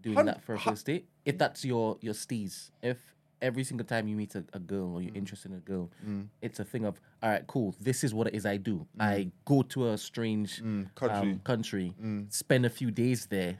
[0.00, 1.08] doing Hun- that for a hu- first date.
[1.26, 2.70] If that's your your steez.
[2.80, 2.98] If
[3.40, 5.16] every single time you meet a, a girl or you're mm.
[5.18, 6.26] interested in a girl, mm.
[6.42, 7.74] it's a thing of all right, cool.
[7.80, 8.86] This is what it is I do.
[8.98, 9.02] Mm.
[9.02, 10.62] I go to a strange
[10.94, 11.32] country.
[11.32, 11.94] um, country,
[12.28, 13.58] spend a few days there.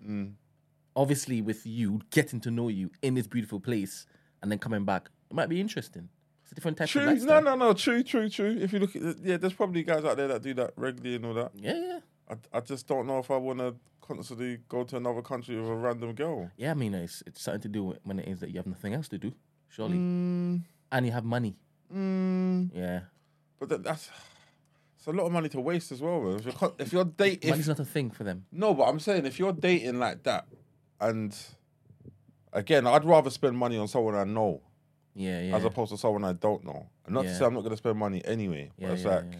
[0.96, 4.06] Obviously, with you getting to know you in this beautiful place,
[4.42, 6.08] and then coming back, it might be interesting.
[6.42, 7.04] It's a different type of True.
[7.04, 7.42] No, lifestyle.
[7.42, 7.72] no, no.
[7.74, 8.58] True, true, true.
[8.60, 11.16] If you look at it, yeah, there's probably guys out there that do that regularly
[11.16, 11.52] and all that.
[11.54, 11.98] Yeah, yeah,
[12.28, 15.68] I, I just don't know if I want to constantly go to another country with
[15.68, 16.50] a random girl.
[16.56, 16.70] yeah.
[16.70, 19.08] I mean, it's it's something to do when it is that you have nothing else
[19.08, 19.34] to do,
[19.68, 20.62] surely, Mm,
[20.92, 21.56] and you have money.
[21.92, 23.00] mm, Yeah,
[23.58, 24.10] but that, that's
[24.96, 26.20] it's a lot of money to waste as well.
[26.20, 26.36] Man.
[26.38, 28.46] If you're if you're dating, money's not a thing for them.
[28.52, 30.46] no, but I'm saying if you're dating like that,
[31.00, 31.36] and
[32.52, 34.62] again, I'd rather spend money on someone I know
[35.14, 35.56] Yeah, yeah.
[35.56, 36.88] as opposed to someone I don't know.
[37.06, 39.14] And not to say I'm not going to spend money anyway, yeah, but it's yeah,
[39.16, 39.38] like yeah.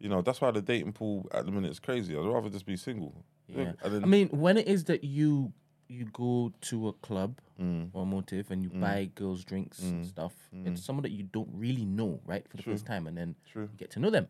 [0.00, 2.16] you know that's why the dating pool at the minute is crazy.
[2.16, 3.24] I'd rather just be single.
[3.48, 3.72] Yeah.
[3.84, 5.52] I mean, when it is that you
[5.88, 7.90] you go to a club Mm.
[7.92, 11.84] or motive and you buy girls drinks and stuff, it's someone that you don't really
[11.84, 13.68] know, right, for the first time, and then True.
[13.70, 14.26] you get to know them.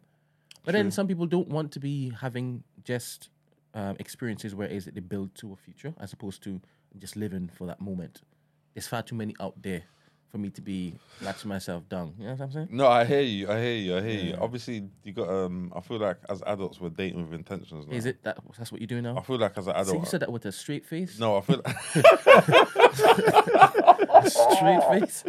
[0.65, 3.31] But then some people don't want to be having just
[3.73, 6.61] um, experiences where is it they build to a future as opposed to
[6.99, 8.21] just living for that moment.
[8.75, 9.83] There's far too many out there
[10.35, 12.13] for me to be latching myself down.
[12.19, 12.67] You know what I'm saying?
[12.73, 13.49] No, I hear you.
[13.49, 13.97] I hear you.
[13.97, 14.37] I hear you.
[14.41, 15.29] Obviously, you got.
[15.29, 17.87] Um, I feel like as adults, we're dating with intentions.
[17.87, 17.95] Now.
[17.95, 20.23] Is it that that's what you're doing I feel like as an So you said
[20.23, 21.21] that with a straight face?
[21.21, 21.63] no, I feel.
[24.27, 25.23] straight face?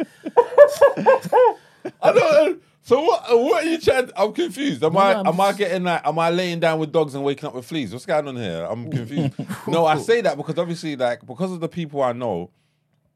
[2.02, 2.16] I don't.
[2.16, 2.58] know.
[2.82, 3.22] So what?
[3.30, 4.10] What are you trying?
[4.16, 4.82] I'm confused.
[4.82, 5.22] Am No, I?
[5.22, 6.04] no, am I getting like?
[6.04, 7.92] Am I laying down with dogs and waking up with fleas?
[7.92, 8.66] What's going on here?
[8.68, 9.34] I'm confused.
[9.68, 12.50] no, I say that because obviously, like, because of the people I know,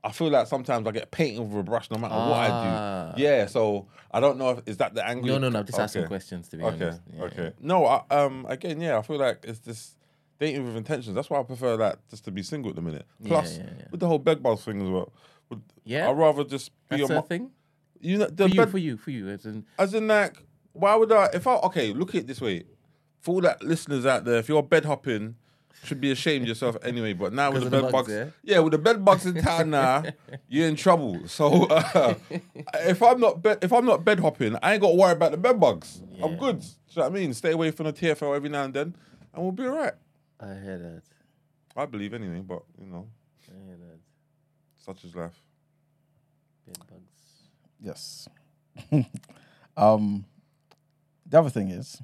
[0.03, 3.13] I feel like sometimes I get painted with a brush no matter what I Ah.
[3.17, 3.23] do.
[3.23, 3.47] Yeah.
[3.47, 5.29] So I don't know if is that the angle.
[5.29, 5.59] No, no, no.
[5.61, 6.85] I'm just asking questions to be Okay.
[6.87, 7.01] honest.
[7.15, 7.53] Yeah, okay.
[7.61, 9.97] No, I, um, again, yeah, I feel like it's this
[10.39, 11.15] dating with intentions.
[11.15, 13.05] That's why I prefer that just to be single at the minute.
[13.25, 15.13] Plus, yeah, with the whole bed bugs thing as well.
[15.51, 16.09] would- Yeah?
[16.09, 17.51] I'd rather just be That's on a my, thing
[18.01, 19.29] you know the for you, bed for you, for you.
[19.29, 20.43] As in, as in like
[20.73, 22.63] why would I if I okay look at it this way
[23.21, 25.35] for all that listeners out there if you're bed hopping
[25.85, 28.33] should be ashamed yourself anyway but now with the 'Cause of bed the bugs, bugs,
[28.43, 28.59] yeah?
[28.59, 30.03] with the bed bugs in town now
[30.49, 32.15] you're in trouble so uh,
[32.81, 35.31] if I'm not bed if I'm not bed hopping I ain't got to worry about
[35.33, 37.93] the bed bugs I'm good do you know what I mean stay away from the
[37.93, 38.95] TFL every now and then
[39.33, 39.95] and we'll be alright
[40.41, 41.03] I hear that.
[41.77, 43.07] I believe anyway but you know
[43.49, 43.99] I hear that.
[44.85, 45.41] such is life
[46.67, 47.49] Bed bugs.
[47.83, 48.29] Yes.
[49.77, 50.25] um,
[51.27, 52.01] the other thing is,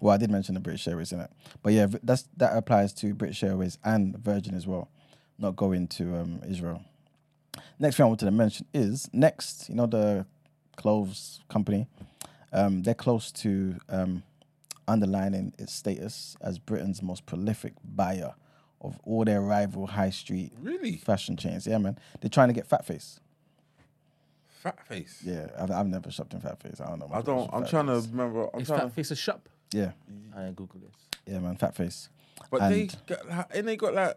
[0.00, 1.30] well, I did mention the British Airways in it,
[1.62, 4.88] but yeah, that's that applies to British Airways and Virgin as well,
[5.38, 6.82] not going to um, Israel.
[7.78, 10.26] Next thing I wanted to mention is Next, you know the
[10.76, 11.86] clothes company,
[12.52, 14.22] um, they're close to um,
[14.88, 18.34] underlining its status as Britain's most prolific buyer
[18.80, 21.66] of all their rival high street really fashion chains.
[21.66, 23.20] Yeah, man, they're trying to get Fat Face.
[24.62, 26.80] fat face Yeah, I've, I've never shopped in Fat Face.
[26.80, 27.10] I don't know.
[27.12, 27.50] I don't.
[27.52, 29.48] I'm Fat trying to remember I'm Is trying Fat to Face a shop?
[29.72, 29.92] Yeah,
[30.36, 30.94] I Google this.
[31.26, 32.08] Yeah, man, fat face.
[32.50, 34.16] But And- they got, and they got like.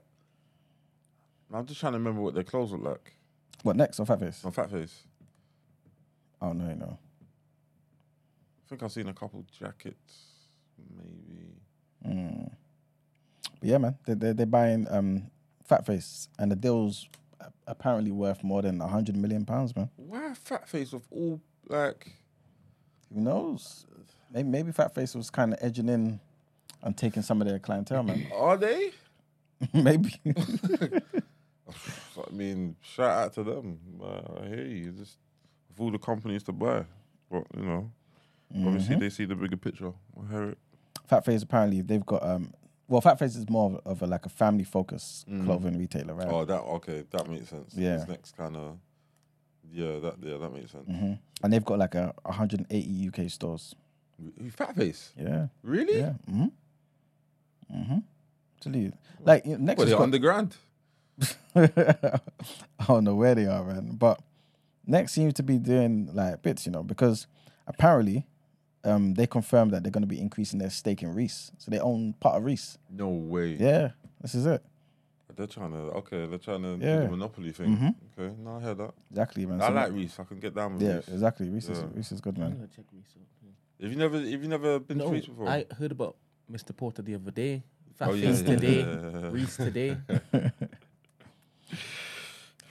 [1.54, 3.14] I'm just trying to remember what their clothes look like.
[3.62, 4.44] What next on fat face?
[4.44, 5.04] On Fat Face,
[6.42, 6.98] Oh no, you know.
[8.66, 10.24] I think I've seen a couple jackets,
[10.98, 11.52] maybe.
[12.06, 12.52] Mm.
[13.60, 15.30] But yeah, man, they they they're buying um
[15.64, 17.08] fat face, and the deal's
[17.40, 19.90] a- apparently worth more than a hundred million pounds, man.
[19.96, 21.40] Why Fat Face of all
[21.70, 22.14] like?
[23.14, 23.86] Who knows?
[24.34, 26.20] Maybe maybe fat face was kind of edging in
[26.82, 28.26] and taking some of their clientele, man.
[28.34, 28.92] Are they?
[29.74, 30.14] maybe.
[32.18, 33.80] I mean, shout out to them.
[34.02, 34.92] Uh, I hear you.
[34.92, 35.18] Just
[35.72, 36.86] of all the companies to buy,
[37.32, 37.92] but you know,
[38.54, 38.68] Mm-hmm.
[38.68, 39.92] obviously they see the bigger picture.
[40.16, 40.58] I hear it.
[41.08, 42.54] Fat Face apparently they've got um
[42.88, 46.28] well Fat Face is more of, a like a family focused clothing retailer, right?
[46.28, 47.04] Oh, that okay.
[47.10, 47.74] That makes sense.
[47.76, 47.98] Yeah.
[47.98, 48.78] This next kind of.
[49.72, 50.86] Yeah, that yeah, that makes sense.
[50.88, 53.74] hmm And they've got like a 180 UK stores.
[54.20, 55.48] Who- Fat face, Yeah.
[55.64, 55.98] really?
[56.00, 56.14] Yeah.
[56.30, 57.76] Mm-hmm.
[57.76, 57.98] Mm-hmm.
[58.58, 58.94] Absolutely.
[59.22, 60.56] Like you know, next Well, is they're got- underground.
[61.56, 63.96] I don't know where they are, man.
[63.98, 64.20] But
[64.86, 67.28] next seems to be doing like bits, you know, because
[67.68, 68.26] apparently
[68.84, 71.80] um, they confirmed that they're going to be increasing their stake in Reiss, so they
[71.80, 72.78] own part of Reiss.
[72.90, 73.56] No way.
[73.60, 73.92] Yeah,
[74.22, 74.64] this is it.
[75.36, 76.26] They're trying to okay.
[76.28, 77.76] They're trying to do the monopoly thing.
[77.78, 77.96] Mhm.
[78.18, 78.94] Okay, no, I heard that.
[79.10, 79.62] Exactly, man.
[79.62, 80.20] I So- like Reiss.
[80.20, 81.08] I can get down with Yeah, Reiss.
[81.08, 81.50] exactly.
[81.50, 82.52] Reiss is Reiss is good, I'm man.
[82.56, 83.06] gonna check Reiss.
[83.18, 83.24] out.
[83.82, 85.48] Have you never, have you never been to No, Reiss before?
[85.50, 86.16] I heard about
[86.52, 86.76] Mr.
[86.76, 87.64] Porter the other day.
[87.96, 88.80] Fat Oh, yeah, yeah, today.
[88.80, 89.30] yeah, yeah.
[89.32, 89.98] Reiss today.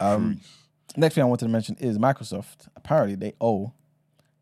[0.00, 0.40] Um,
[0.96, 2.66] next thing I wanted to mention is Microsoft.
[2.74, 3.72] Apparently, they owe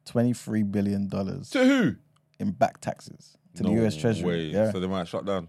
[0.06, 1.96] 23 billion dollars to who?
[2.38, 3.94] in back taxes to no the U.S.
[3.96, 4.26] Treasury.
[4.26, 4.42] Way.
[4.44, 5.48] Yeah, So they might shut down.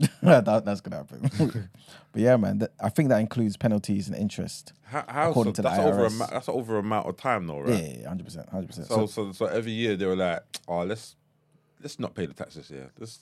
[0.22, 1.30] that, that's gonna happen.
[2.12, 4.72] but yeah, man, that, I think that includes penalties and interest.
[4.84, 6.18] How, how According so to the that's over a IRS.
[6.18, 7.96] ma- that's over amount of time though, right?
[7.98, 8.86] yeah, hundred percent, hundred percent.
[8.88, 11.16] So, so so every year they were like, oh, let's
[11.82, 12.90] let's not pay the taxes here.
[12.98, 13.20] Let's.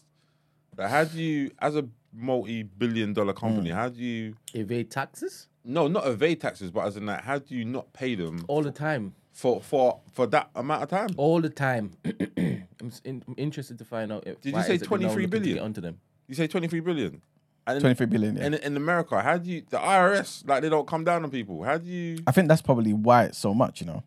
[0.76, 3.36] Like, how do you, as a multi-billion-dollar Mm.
[3.36, 4.36] company, how do you?
[4.54, 8.14] Evade taxes No, not evade taxes, but as in like, how do you not pay
[8.14, 9.14] them all the time.
[9.32, 11.08] for for for that amount of time?
[11.16, 11.92] All the time.
[12.04, 14.24] I'm, s- in, I'm interested to find out.
[14.26, 15.54] If, Did you say is it they're now 23 looking to?
[15.54, 15.98] Get onto them.
[16.28, 17.22] You say twenty-three billion,
[17.66, 18.36] and in, 23 billion.
[18.36, 18.44] Yeah.
[18.44, 19.62] and in America, how do you?
[19.68, 21.62] The IRS like they don't come down on people.
[21.64, 22.18] How do you?
[22.26, 24.02] I think that's probably why it's so much, you know,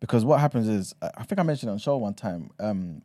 [0.00, 2.50] because what happens is I think I mentioned on show one time.
[2.60, 3.02] Um,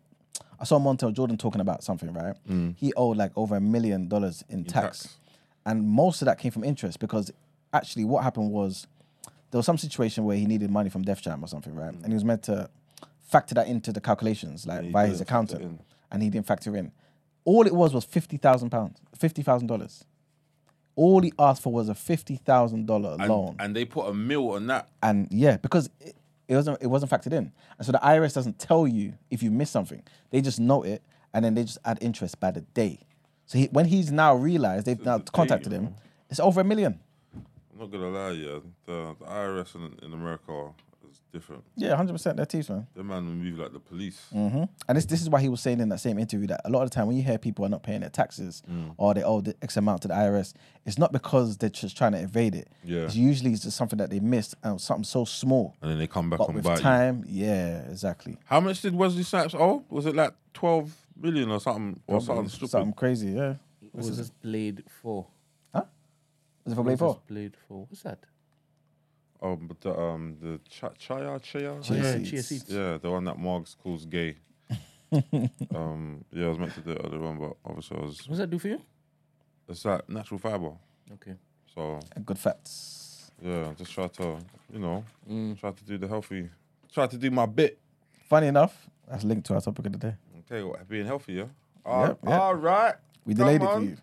[0.62, 2.36] I saw Montel Jordan talking about something, right?
[2.76, 5.04] He owed like over a million dollars in, tax.
[5.04, 5.18] tax.
[5.66, 7.32] and most of that came from interest because
[7.74, 8.86] actually what happened was
[9.52, 11.94] there was some situation where he needed money from Def Jam or something, right?
[11.94, 12.70] And he was meant to
[13.30, 16.92] factor that into the calculations, like he by his accountant, and he didn't factor in.
[17.46, 20.04] All it was was fifty thousand pounds, fifty thousand dollars.
[20.96, 24.52] All he asked for was a fifty thousand dollar loan and they put a mill
[24.52, 24.90] on that.
[25.02, 26.16] and yeah, because it,
[26.48, 29.52] it wasn't it wasn't factored in, and so the IRS doesn't tell you if you
[29.52, 30.04] miss something.
[30.32, 31.02] They just note it,
[31.34, 33.00] and then they just add interest by the day.
[33.46, 35.96] So he, when he's now realized they've now contacted him,
[36.30, 37.00] it's over a million.
[37.34, 38.60] I'm not gonna lie, yeah.
[38.86, 40.72] The, the IRS in, in America
[41.26, 41.64] is different.
[41.76, 42.38] Yeah, hundred percent.
[42.38, 42.88] Their teeth, man.
[42.96, 44.20] Them man will move like the police.
[44.32, 46.70] hmm And this this is why he was saying in that same interview that a
[46.70, 48.64] lot of the time when you hear people are not paying their taxes
[48.98, 50.54] or they owe the X amount to the IRS,
[50.86, 52.70] it's not because they're just trying to evade it.
[52.84, 53.02] Yeah.
[53.02, 55.76] It's usually it's just something that they missed and something so small.
[55.82, 56.84] And then they come back But and with bite you.
[56.84, 58.38] time, yeah, exactly.
[58.46, 59.84] How much did Wesley Snipes owe?
[59.90, 62.00] Was it like 12 million or something?
[62.08, 62.70] Or something stupid?
[62.70, 63.56] Something crazy, yeah.
[63.92, 65.28] What was this Blade for?
[66.66, 67.14] Was it for Blade 4?
[67.14, 67.86] this Blade for?
[67.90, 68.20] What's that?
[69.42, 71.82] Um, but the, um, the ch- Chaya, Chaya?
[71.84, 72.30] Chia yeah, seeds.
[72.30, 72.66] chia seeds.
[72.70, 74.36] Yeah, the one that Margs calls gay.
[75.76, 78.20] um, yeah, I was meant to do it earlier on, but obviously I was.
[78.22, 78.82] What does that do for you?
[79.68, 80.72] It's like natural fiber.
[81.14, 81.36] Okay.
[81.74, 83.32] So, Good fats.
[83.42, 84.38] yeah, just try to,
[84.74, 85.60] you know, Mm.
[85.60, 86.50] try to do the healthy,
[86.92, 87.80] try to do my bit.
[88.28, 90.16] Funny enough, that's linked to our topic of the day.
[90.40, 91.46] Okay, what, being healthy, yeah?
[91.86, 92.40] All Yep, yep.
[92.40, 92.96] all right.
[93.26, 93.78] We Come delayed it on.
[93.84, 93.98] for you.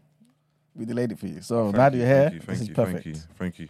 [0.75, 1.41] We delayed it for you.
[1.43, 3.05] So Thank now that you, you're here, thank you, this thank is you, perfect.
[3.05, 3.69] Thank you, thank you.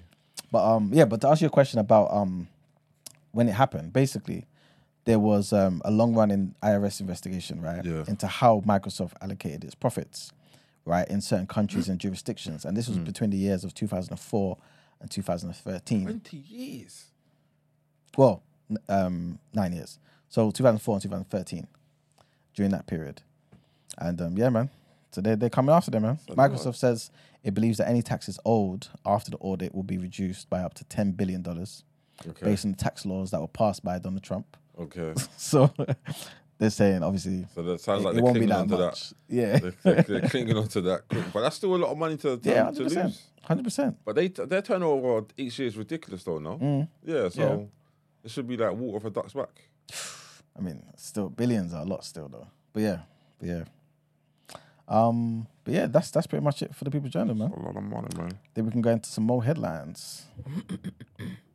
[0.50, 2.48] But um, yeah, but to answer your question about um,
[3.32, 4.46] when it happened, basically,
[5.04, 8.04] there was um a long running IRS investigation, right, Yeah.
[8.06, 10.32] into how Microsoft allocated its profits,
[10.84, 14.56] right, in certain countries and jurisdictions, and this was between the years of 2004
[15.00, 16.04] and 2013.
[16.04, 17.06] 20 years.
[18.16, 18.42] Well,
[18.88, 19.98] um, nine years.
[20.28, 21.66] So 2004 and 2013,
[22.54, 23.22] during that period.
[23.98, 24.70] And um, yeah, man.
[25.10, 26.18] So they they're coming after them, man.
[26.30, 27.10] Microsoft says
[27.46, 30.84] it believes that any taxes owed after the audit will be reduced by up to
[30.84, 31.84] 10 billion dollars,
[32.26, 32.44] Okay.
[32.46, 34.56] based on the tax laws that were passed by Donald Trump.
[34.78, 35.14] Okay.
[35.36, 35.72] So
[36.58, 39.12] they're saying, obviously, So that sounds it, like they're won't be clinging that onto that.
[39.28, 41.08] Yeah, They're, they're, they're clinging onto that.
[41.08, 41.24] quick.
[41.32, 43.22] But that's still a lot of money to, to, yeah, to hundred percent, lose.
[43.44, 43.96] hundred percent.
[44.04, 46.38] But they their turnover each year is ridiculous, though.
[46.38, 46.56] No.
[46.58, 46.88] Mm.
[47.04, 47.28] Yeah.
[47.28, 47.68] So
[48.24, 49.68] it should be like water for ducks back.
[50.58, 52.48] I mean, still billions are a lot still though.
[52.72, 52.98] But yeah,
[53.38, 53.64] but yeah.
[54.88, 57.50] Um, but yeah, that's that's pretty much it for the People's Journal, man.
[57.50, 58.38] A lot of money, man.
[58.54, 60.26] Then we can go into some more headlines.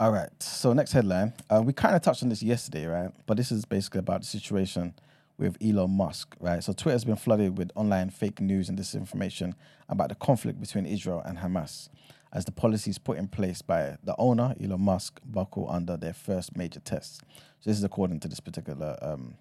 [0.00, 0.30] All right.
[0.42, 1.34] So next headline.
[1.50, 3.10] Uh, we kind of touched on this yesterday, right?
[3.26, 4.94] But this is basically about the situation
[5.36, 6.64] with Elon Musk, right?
[6.64, 9.52] So Twitter's been flooded with online fake news and disinformation
[9.90, 11.90] about the conflict between Israel and Hamas,
[12.32, 16.56] as the policies put in place by the owner, Elon Musk, buckle under their first
[16.56, 17.20] major tests.
[17.60, 19.34] So this is according to this particular um,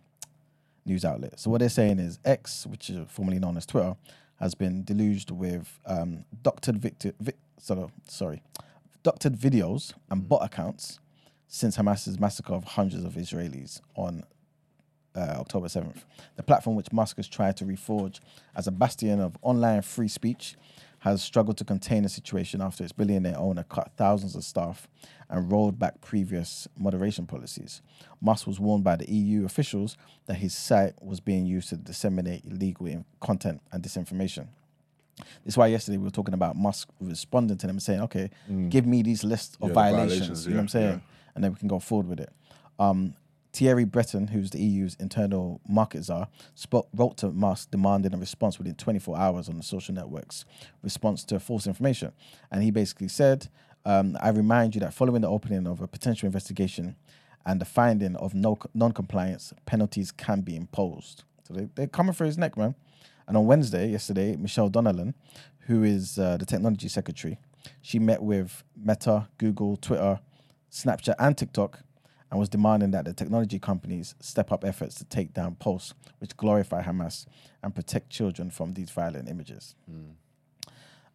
[0.86, 1.40] news outlet.
[1.40, 3.96] So what they're saying is X, which is formerly known as Twitter,
[4.40, 8.42] has been deluged with um, doctored victi- vi- sort of, sorry,
[9.04, 11.00] doctored videos and bot accounts
[11.48, 14.24] since Hamas's massacre of hundreds of Israelis on
[15.16, 16.04] uh, October 7th.
[16.36, 18.20] The platform which Musk has tried to reforge
[18.56, 20.56] as a bastion of online free speech
[21.00, 24.88] has struggled to contain the situation after its billionaire owner cut thousands of staff
[25.30, 27.82] and rolled back previous moderation policies.
[28.22, 29.96] Musk was warned by the EU officials
[30.26, 34.48] that his site was being used to disseminate illegal content and disinformation.
[35.44, 38.30] This is why yesterday we were talking about Musk responding to them and saying, okay,
[38.70, 40.90] give me these lists of Yeah, violations, violations, you know what I'm saying?
[40.90, 41.00] yeah.
[41.36, 42.32] And then we can go forward with it.
[42.80, 43.14] Um,
[43.52, 48.58] Thierry Breton, who's the EU's internal market czar, spoke, wrote to Musk demanding a response
[48.58, 50.46] within 24 hours on the social networks
[50.84, 52.12] response to false information.
[52.52, 53.50] And he basically said,
[53.86, 56.96] um, I remind you that following the opening of a potential investigation
[57.46, 61.24] and the finding of no non-compliance, penalties can be imposed.
[61.48, 62.76] So they, they're coming for his neck, man.
[63.28, 65.14] And on Wednesday, yesterday, Michelle Donelan,
[65.62, 67.40] who is uh, the technology secretary,
[67.82, 70.20] she met with Meta, Google, Twitter,
[70.72, 71.80] Snapchat, and TikTok
[72.30, 76.36] and was demanding that the technology companies step up efforts to take down posts which
[76.38, 77.26] glorify Hamas
[77.64, 79.76] and protect children from these violent images.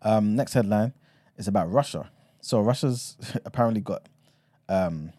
[0.03, 0.93] Um, next headline
[1.37, 2.11] is about Russia.
[2.41, 4.09] So Russia's apparently got,
[4.69, 5.13] um,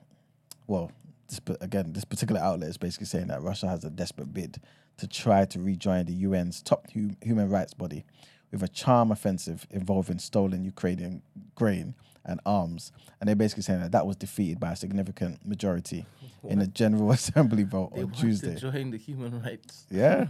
[0.68, 0.92] well,
[1.28, 4.62] this, again, this particular outlet is basically saying that Russia has a desperate bid
[4.98, 8.06] to try to rejoin the UN's top hu- human rights body
[8.52, 11.22] with a charm offensive involving stolen Ukrainian
[11.56, 11.96] grain
[12.26, 12.92] and arms.
[13.20, 16.06] And they're basically saying that that was defeated by a significant majority
[16.48, 18.56] in a General Assembly vote They on want Tuesday.
[18.56, 19.86] to join the human rights.
[19.90, 20.28] Yeah,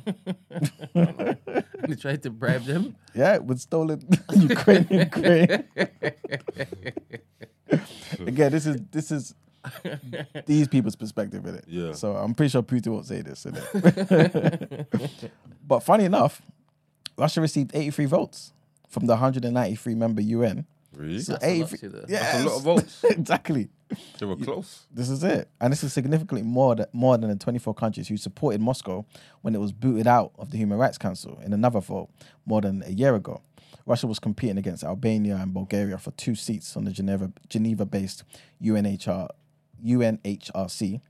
[0.93, 2.95] they tried to bribe them.
[3.13, 4.01] yeah, with stolen
[4.35, 5.63] Ukrainian grain.
[8.19, 9.33] Again, this is this is
[10.45, 11.65] these people's perspective in it.
[11.67, 11.93] Yeah.
[11.93, 14.87] So I'm pretty sure Putin won't say this in it.
[15.67, 16.41] but funny enough,
[17.17, 18.53] Russia received 83 votes
[18.87, 20.65] from the 193 member UN.
[20.95, 21.19] Really?
[21.19, 23.03] So That's a lot, 83 see yeah, That's a lot of votes.
[23.09, 23.69] exactly.
[24.19, 24.87] They were close.
[24.91, 28.17] This is it, and this is significantly more than more than the 24 countries who
[28.17, 29.05] supported Moscow
[29.41, 32.09] when it was booted out of the Human Rights Council in another vote
[32.45, 33.41] more than a year ago.
[33.85, 38.23] Russia was competing against Albania and Bulgaria for two seats on the Geneva Geneva-based
[38.61, 39.29] UNHR
[39.85, 41.01] UNHRC,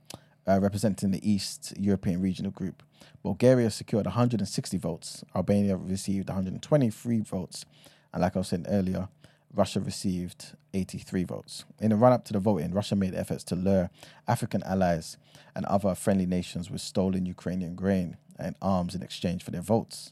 [0.47, 2.83] uh, representing the East European Regional Group.
[3.23, 5.23] Bulgaria secured 160 votes.
[5.35, 7.65] Albania received 123 votes,
[8.13, 9.07] and like I was saying earlier,
[9.55, 11.65] Russia received 83 votes.
[11.79, 13.89] In the run up to the voting, Russia made efforts to lure
[14.27, 15.17] African allies
[15.55, 20.11] and other friendly nations with stolen Ukrainian grain and arms in exchange for their votes.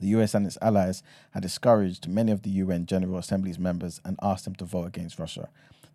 [0.00, 1.02] The US and its allies
[1.32, 5.18] had discouraged many of the UN General Assembly's members and asked them to vote against
[5.18, 5.48] Russia.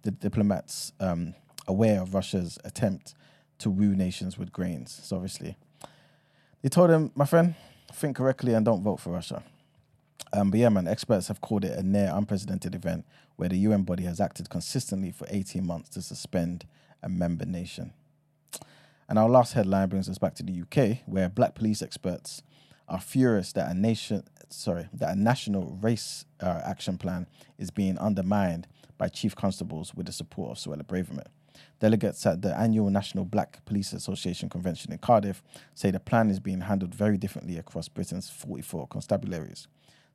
[0.03, 1.35] The diplomats, um,
[1.67, 3.13] aware of Russia's attempt
[3.59, 5.55] to woo nations with grains, so obviously,
[6.61, 7.55] they told him, my friend,
[7.93, 9.43] think correctly and don't vote for Russia.
[10.33, 13.05] Um, but yeah, man, experts have called it a near unprecedented event
[13.35, 16.65] where the UN body has acted consistently for 18 months to suspend
[17.03, 17.93] a member nation.
[19.09, 22.43] And our last headline brings us back to the UK, where black police experts
[22.87, 27.27] are furious that a nation, sorry, that a national race uh, action plan
[27.57, 28.67] is being undermined
[28.97, 31.27] by chief constables with the support of Suella Braverman.
[31.79, 35.41] Delegates at the annual National Black Police Association convention in Cardiff
[35.73, 39.67] say the plan is being handled very differently across Britain's 44 constabularies.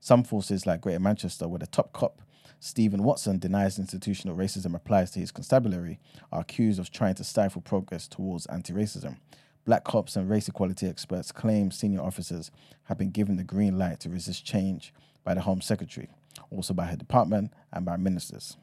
[0.06, 2.22] Some forces, like Greater Manchester, where the top cop,
[2.60, 5.98] Stephen Watson, denies institutional racism applies to his constabulary,
[6.30, 9.16] are accused of trying to stifle progress towards anti racism.
[9.64, 12.52] Black cops and race equality experts claim senior officers
[12.84, 14.94] have been given the green light to resist change
[15.24, 16.08] by the Home Secretary,
[16.52, 18.56] also by her department and by ministers.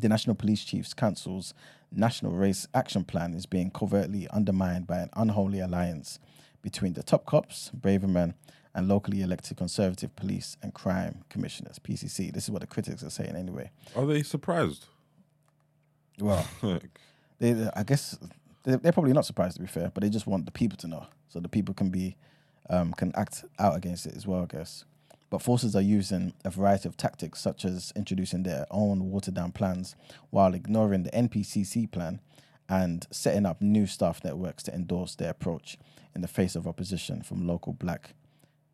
[0.00, 1.54] The National Police Chiefs Council's
[1.90, 6.20] National Race Action Plan is being covertly undermined by an unholy alliance
[6.62, 8.34] between the top cops, Braverman,
[8.78, 12.32] and locally elected Conservative police and crime commissioners, PCC.
[12.32, 13.72] This is what the critics are saying anyway.
[13.96, 14.86] Are they surprised?
[16.20, 16.46] Well,
[17.40, 18.16] they, I guess
[18.62, 20.86] they're, they're probably not surprised to be fair, but they just want the people to
[20.86, 22.16] know, so the people can be
[22.70, 24.42] um, can act out against it as well.
[24.42, 24.84] I guess.
[25.28, 29.50] But forces are using a variety of tactics, such as introducing their own watered down
[29.50, 29.96] plans
[30.30, 32.20] while ignoring the NPCC plan
[32.68, 35.78] and setting up new staff networks to endorse their approach
[36.14, 38.14] in the face of opposition from local black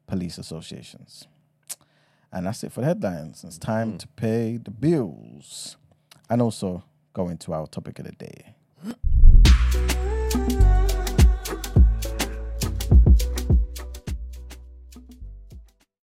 [0.07, 1.27] police associations.
[2.33, 3.45] And that's it for the headlines.
[3.45, 5.77] It's time to pay the bills
[6.29, 8.55] and also go into our topic of the day.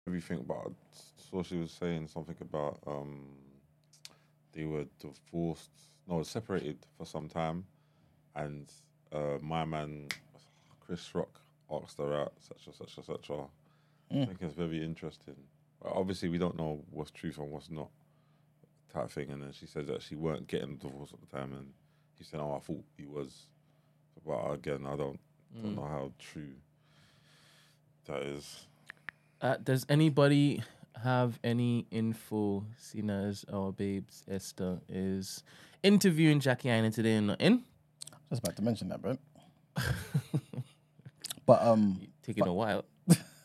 [0.06, 0.72] Everything about
[1.16, 3.26] so she was saying something about um
[4.52, 5.70] they were divorced
[6.08, 7.64] no separated for some time
[8.36, 8.72] and
[9.12, 10.06] uh my man
[10.86, 11.40] Chris Rock
[11.70, 13.30] asked her out, such and such and such.
[14.22, 15.36] I think it's very interesting.
[15.84, 17.88] Obviously, we don't know what's truth and what's not,
[18.92, 19.30] type thing.
[19.30, 21.72] And then she said that she weren't getting a divorce at the time, and
[22.16, 23.48] he said, "Oh, I thought he was."
[24.26, 25.18] But again, I don't
[25.62, 26.54] don't know how true
[28.06, 28.66] that is.
[29.40, 30.62] Uh, does anybody
[31.02, 35.42] have any info, seeing as our babes Esther is
[35.82, 37.62] interviewing Jackie Aina today and not in?
[38.30, 39.18] Just about to mention that, bro.
[41.46, 42.84] but um, Taking a while.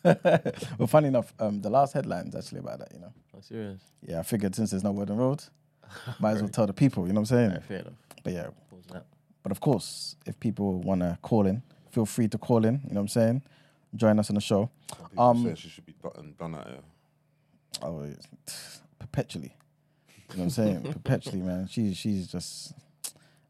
[0.78, 2.88] well, funny enough, um, the last headline's actually about that.
[2.94, 3.80] You know, Oh, serious?
[4.06, 5.42] yeah, I figured since there's no word on road,
[6.20, 7.06] might as well tell the people.
[7.06, 7.48] You know what I'm saying?
[7.50, 7.92] Alright, fair enough.
[8.24, 9.06] But yeah, Pause that.
[9.42, 12.74] but of course, if people want to call in, feel free to call in.
[12.84, 13.42] You know what I'm saying?
[13.96, 14.70] Join us on the show.
[15.18, 16.80] Um, say she should be done, done at her.
[17.82, 19.54] Oh, it's- perpetually.
[20.30, 20.82] You know what I'm saying?
[20.92, 21.66] perpetually, man.
[21.68, 22.72] She's she's just.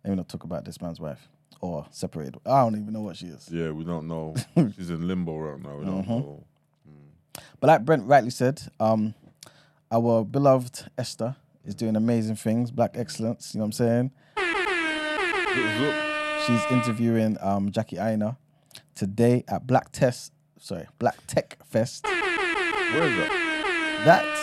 [0.02, 1.28] Let me not talk about this man's wife
[1.60, 2.36] or separated.
[2.46, 3.48] I don't even know what she is.
[3.50, 4.34] Yeah, we don't know.
[4.76, 5.76] She's in limbo right now.
[5.76, 6.14] We don't Uh-huh.
[6.18, 6.44] know.
[7.60, 9.14] But like Brent rightly said, um,
[9.92, 12.70] our beloved Esther is doing amazing things.
[12.70, 13.54] Black excellence.
[13.54, 14.10] You know what I'm saying?
[15.54, 15.94] Zoop, zoop.
[16.46, 18.36] She's interviewing um, Jackie Aina
[18.94, 20.32] today at Black Test.
[20.58, 22.04] Sorry, Black Tech Fest.
[22.06, 23.30] Where is that?
[24.04, 24.40] That's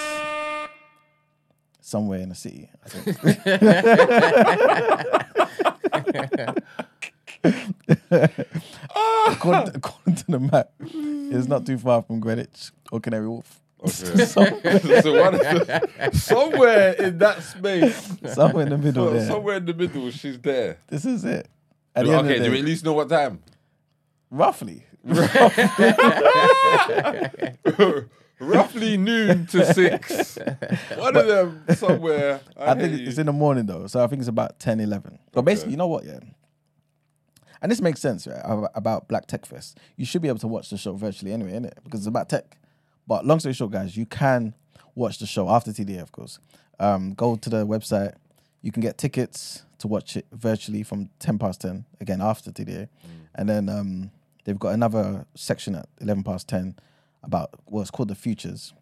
[1.82, 2.70] somewhere in the city.
[2.86, 3.18] I think.
[8.12, 13.60] according, according to the map, it's not too far from Greenwich or Canary Wharf.
[13.80, 13.92] Okay.
[14.26, 19.28] so is somewhere in that space, Somewhere in the middle there.
[19.28, 20.80] somewhere in the middle, she's there.
[20.88, 21.48] This is it.
[21.96, 23.40] At the end of Okay, the do we at least know what time?
[24.32, 24.84] roughly.
[28.40, 30.38] Roughly noon to six.
[30.96, 32.40] One of them somewhere.
[32.56, 35.18] I, I think it's in the morning though, so I think it's about 10, 11.
[35.32, 36.20] But basically, you know what, yeah?
[37.62, 38.42] And this makes sense, right?
[38.76, 39.78] About Black Tech Fest.
[39.96, 41.74] You should be able to watch the show virtually anyway, innit?
[41.84, 42.58] Because it's about tech.
[43.08, 44.54] But long story short, guys, you can
[44.96, 46.40] watch the show after TDA, of course.
[46.80, 48.16] Um, go to the website.
[48.62, 52.90] You can get tickets to watch it virtually from 10 past 10, again, after TDA.
[53.36, 54.12] And then um,
[54.44, 56.76] they've got another section at 11 past 10
[57.24, 58.74] about what's called the futures.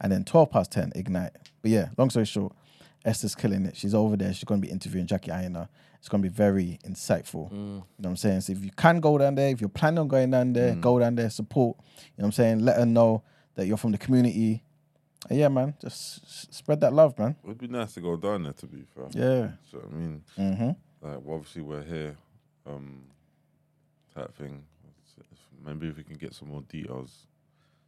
[0.00, 1.32] And then 12 past 10, Ignite.
[1.62, 2.54] But yeah, long story short,
[3.04, 3.76] Esther's killing it.
[3.76, 4.32] She's over there.
[4.32, 5.68] She's going to be interviewing Jackie Aina.
[6.04, 7.50] It's going to be very insightful.
[7.50, 8.42] You know what I'm saying?
[8.42, 10.98] So if you can go down there, if you're planning on going down there, go
[10.98, 11.78] down there, support.
[11.78, 12.58] You know what I'm saying?
[12.58, 13.22] Let her know
[13.54, 14.62] that you're from the community.
[15.30, 17.36] And yeah, man, just spread that love, man.
[17.42, 19.06] It would be nice to go down there, to be fair.
[19.12, 19.48] Yeah.
[19.70, 20.66] So, I mean, Mm-hmm.
[21.08, 22.16] like, well, obviously, we're here,
[22.66, 23.04] um,
[24.14, 24.62] type thing.
[25.64, 27.28] Maybe if we can get some more details,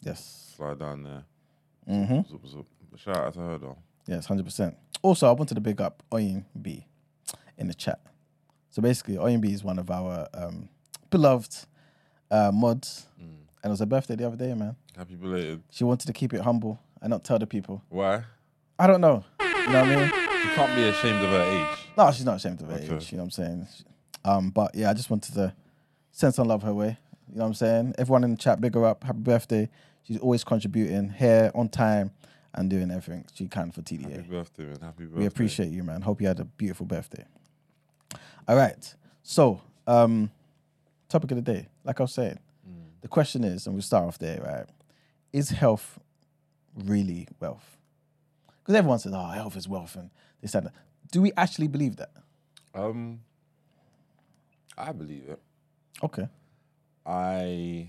[0.01, 0.55] Yes.
[0.57, 1.25] slide down there.
[1.87, 2.35] Mm-hmm.
[2.35, 2.65] Zup, zup.
[2.91, 3.77] But shout out to her, though.
[4.07, 4.75] Yes, hundred percent.
[5.03, 6.87] Also, I wanted to big up Oyin B
[7.59, 8.01] in the chat.
[8.71, 10.69] So basically, OMB is one of our um,
[11.11, 11.55] beloved
[12.31, 13.31] uh, mods, and
[13.65, 14.77] it was her birthday the other day, man.
[14.97, 15.63] Happy belated.
[15.71, 17.83] She wanted to keep it humble and not tell the people.
[17.89, 18.25] Why?
[18.79, 19.25] I don't know.
[19.41, 20.09] You know what I mean?
[20.43, 21.79] She can't be ashamed of her age.
[21.97, 22.95] No, she's not ashamed of her Okay.
[22.95, 23.11] age.
[23.13, 23.69] You know what I'm saying?
[24.25, 25.55] Um, but yeah, I just wanted to
[26.13, 26.99] send some love her way.
[27.29, 27.95] You know what I'm saying?
[27.99, 29.03] Everyone in the chat, big her up.
[29.05, 29.69] Happy birthday.
[30.03, 32.13] She's always contributing here on time
[32.55, 34.13] and doing everything she can for TDA.
[34.13, 34.81] Happy birthday, man.
[34.81, 35.19] Happy birthday.
[35.21, 36.03] We appreciate you, man.
[36.03, 37.25] Hope you had a beautiful birthday.
[38.49, 38.95] All right.
[39.23, 40.31] So, um,
[41.09, 41.69] topic of the day.
[41.85, 42.39] Like I was saying,
[43.01, 44.67] the question is, and we'll start off there, right?
[45.33, 45.99] Is health
[46.75, 47.77] really wealth?
[48.59, 50.75] Because everyone says, oh, health is wealth and this and that.
[51.13, 52.11] Do we actually believe that?
[52.75, 53.21] Um,
[54.77, 55.41] I believe it.
[56.03, 56.29] Okay.
[57.07, 57.89] I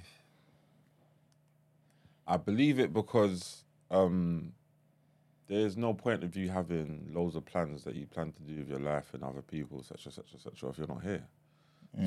[2.27, 4.53] I believe it because um
[5.47, 8.69] there's no point of you having loads of plans that you plan to do with
[8.69, 11.25] your life and other people, such and such and such if you're not here.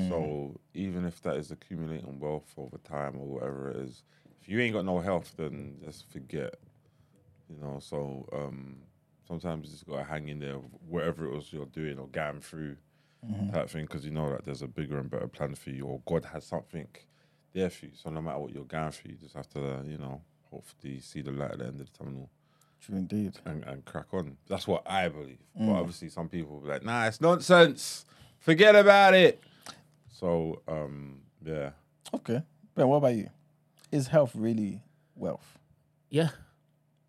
[0.09, 4.03] So even if that is accumulating wealth over time or whatever it is,
[4.41, 6.55] if you ain't got no health, then just forget.
[7.49, 8.77] You know, so um
[9.27, 10.55] sometimes you just gotta hang in there,
[10.87, 12.77] whatever it was you're doing or getting through
[13.51, 16.01] type thing, because you know that there's a bigger and better plan for you, or
[16.07, 16.87] God has something
[17.53, 17.91] there for you.
[17.95, 21.21] So no matter what you're going through, you just have to, you know, hopefully see
[21.21, 22.29] the light at the end of the tunnel
[22.81, 23.37] True indeed.
[23.45, 24.37] and, and crack on.
[24.47, 25.37] That's what I believe.
[25.59, 25.67] Mm.
[25.67, 28.05] But obviously, some people will be like, "Nah, it's nonsense.
[28.39, 29.39] Forget about it."
[30.11, 31.71] So, um, yeah,
[32.13, 32.41] Okay.
[32.75, 33.29] Ben, what about you?
[33.91, 34.81] Is health really
[35.15, 35.57] wealth?
[36.09, 36.29] Yeah,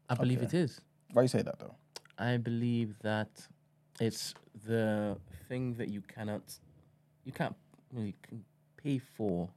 [0.09, 0.47] I believe Okay.
[0.47, 0.81] it is.
[1.13, 1.75] Why you say that though?
[2.19, 3.29] I believe that
[4.01, 4.35] it's
[4.67, 5.17] the
[5.49, 6.43] thing that you cannot,
[7.25, 7.57] you can't
[7.93, 8.45] really can
[8.77, 9.49] pay for.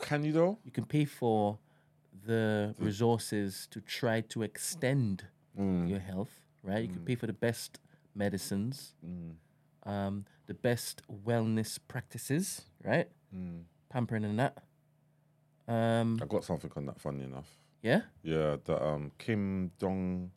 [0.00, 0.58] can you though?
[0.64, 1.58] You can pay for
[2.26, 5.26] the resources to try to extend
[5.58, 5.88] Mm.
[5.88, 6.82] your health, right?
[6.82, 7.78] You can pay for the best
[8.14, 9.34] medicines, Mm.
[9.84, 13.08] um, the best wellness practices, right?
[13.34, 13.64] Mm.
[13.90, 14.62] Pampering and that.
[15.68, 17.00] Um, I got something on that.
[17.00, 17.48] Funny enough,
[17.82, 20.30] yeah, yeah, the um Kim Dong,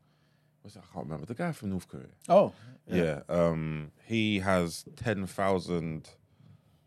[0.61, 0.83] what's that?
[0.89, 2.07] I can't remember the guy from North Korea.
[2.29, 2.53] Oh,
[2.87, 3.21] Yeah.
[3.29, 6.09] Um, he has 10,000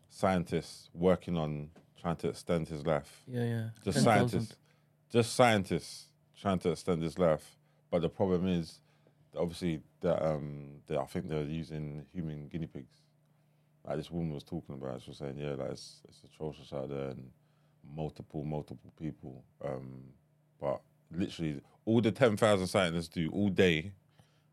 [0.09, 3.23] scientists working on trying to extend his life.
[3.27, 3.69] yeah, yeah.
[3.83, 4.03] Just 10,000.
[4.29, 4.55] scientists.
[5.11, 6.05] Just scientists
[6.39, 7.55] trying to extend his life.
[7.91, 8.79] But the problem is,
[9.35, 12.93] obviously, that um, they, I think they're using human guinea pigs.
[13.85, 16.89] Like this woman was talking about, she was saying, yeah, like it's, it's atrocious out
[16.89, 17.31] there and
[17.95, 19.43] multiple, multiple people.
[19.65, 20.03] Um,
[20.61, 20.81] but
[21.11, 23.91] literally, all the 10,000 scientists do all day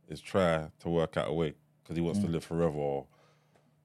[0.09, 3.07] is try to work out a way because he wants to live forever or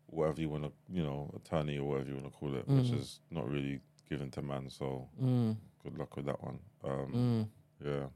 [0.08, 2.92] whatever you want to, you know, attorney or whatever you want to call it, which
[2.92, 4.70] is not really given to man.
[4.70, 6.60] So Mm, good luck with that one.
[6.84, 7.50] Um,
[7.84, 7.86] mm.
[7.86, 8.08] Yeah.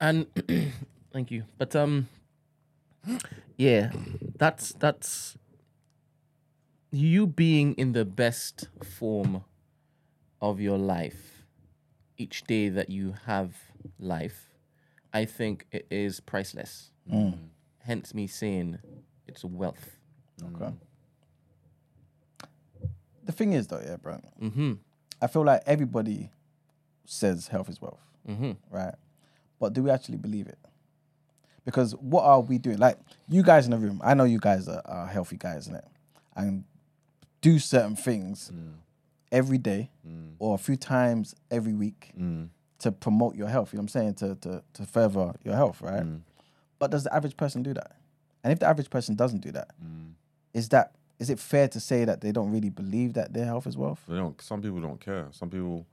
[0.00, 0.26] And
[1.12, 1.44] thank you.
[1.56, 2.08] But um
[3.56, 3.92] yeah,
[4.36, 5.36] that's that's
[6.90, 9.44] you being in the best form
[10.40, 11.44] of your life
[12.16, 13.54] each day that you have
[13.98, 14.50] life,
[15.12, 16.90] I think it is priceless.
[17.80, 18.78] Hence me saying
[19.26, 19.98] it's wealth.
[20.42, 20.74] okay.
[23.24, 24.20] The thing is though, yeah, bro.
[24.40, 24.74] Mm-hmm.
[25.20, 26.30] I feel like everybody
[27.08, 28.52] says health is wealth, Mm-hmm.
[28.70, 28.94] right?
[29.58, 30.58] But do we actually believe it?
[31.64, 32.78] Because what are we doing?
[32.78, 32.98] Like
[33.28, 35.84] you guys in the room, I know you guys are, are healthy guys in it,
[36.36, 36.64] and
[37.40, 38.74] do certain things mm.
[39.32, 40.32] every day mm.
[40.38, 42.48] or a few times every week mm.
[42.80, 43.72] to promote your health.
[43.72, 44.14] You know what I'm saying?
[44.14, 46.06] To to to further your health, right?
[46.78, 47.92] But does the average person do that?
[48.44, 49.70] And if the average person doesn't do that,
[50.54, 53.66] is that is it fair to say that they don't really believe that their health
[53.66, 54.00] is wealth?
[54.08, 54.40] They don't.
[54.40, 55.26] Some people don't care.
[55.32, 55.86] Some people,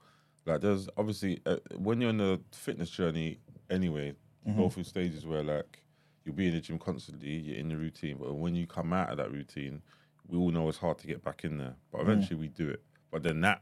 [0.45, 3.39] like, there's obviously uh, when you're on the fitness journey
[3.69, 4.13] anyway,
[4.45, 4.69] you go mm-hmm.
[4.69, 5.81] through stages where like
[6.23, 9.09] you'll be in the gym constantly, you're in the routine, but when you come out
[9.09, 9.81] of that routine,
[10.27, 11.75] we all know it's hard to get back in there.
[11.91, 12.81] But eventually we do it.
[13.11, 13.61] But then that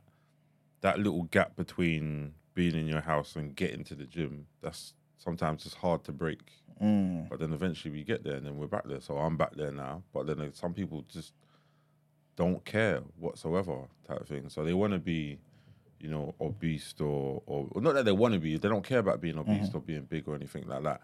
[0.81, 5.65] that little gap between being in your house and getting to the gym, that's sometimes
[5.65, 6.51] it's hard to break.
[6.81, 7.29] Mm.
[7.29, 9.01] But then eventually we get there and then we're back there.
[9.01, 10.03] So I'm back there now.
[10.13, 11.33] But then uh, some people just
[12.35, 14.49] don't care whatsoever type of thing.
[14.49, 15.39] So they want to be,
[16.03, 18.57] you know, obese or, or or not that they want to be.
[18.57, 19.77] They don't care about being obese mm-hmm.
[19.77, 21.01] or being big or anything like that.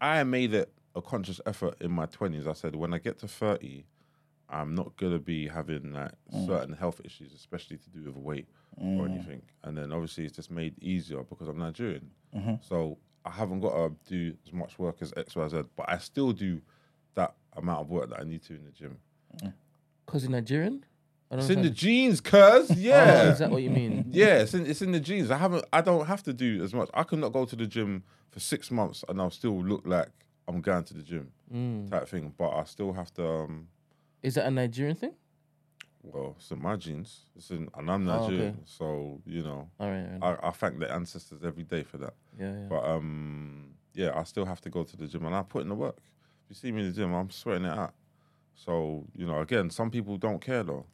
[0.00, 2.48] I made it a conscious effort in my twenties.
[2.48, 3.86] I said when I get to thirty,
[4.48, 6.46] I'm not gonna be having like mm.
[6.46, 9.14] certain health issues, especially to do with weight or mm.
[9.14, 9.42] anything.
[9.62, 12.10] And then obviously it's just made easier because I'm Nigerian.
[12.36, 12.54] Mm-hmm.
[12.60, 15.98] So I haven't got to do as much work as X, Y, Z, but I
[15.98, 16.60] still do
[17.14, 18.96] that amount of work that I need to in the gym.
[19.40, 19.52] Mm.
[20.06, 20.84] Because you're Nigerian?
[21.32, 22.70] It's in the genes, cuz.
[22.70, 23.30] Oh, Yeah.
[23.30, 24.04] is that what you mean?
[24.12, 25.30] Yeah, it's in it's in the genes.
[25.30, 26.88] I haven't I don't have to do as much.
[26.94, 30.08] I could not go to the gym for six months and I'll still look like
[30.48, 31.90] I'm going to the gym Mm.
[31.90, 32.32] type thing.
[32.36, 33.68] But I still have to um
[34.22, 35.14] Is that a Nigerian thing?
[36.02, 37.26] well, it's in my genes.
[37.36, 38.32] It's in and I'm Oh, okay.
[38.32, 38.66] Nigerian.
[38.66, 40.18] So, you know, All right.
[40.22, 40.40] all right.
[40.42, 42.14] I, I thank the ancestors every day for that.
[42.38, 42.66] yeah, yeah.
[42.68, 45.68] But um yeah, I still have to go to the gym and I put in
[45.68, 45.98] the work.
[46.44, 47.92] If you see me in the gym, I'm sweating it out.
[48.54, 50.86] So, you know, again, some people don't care though.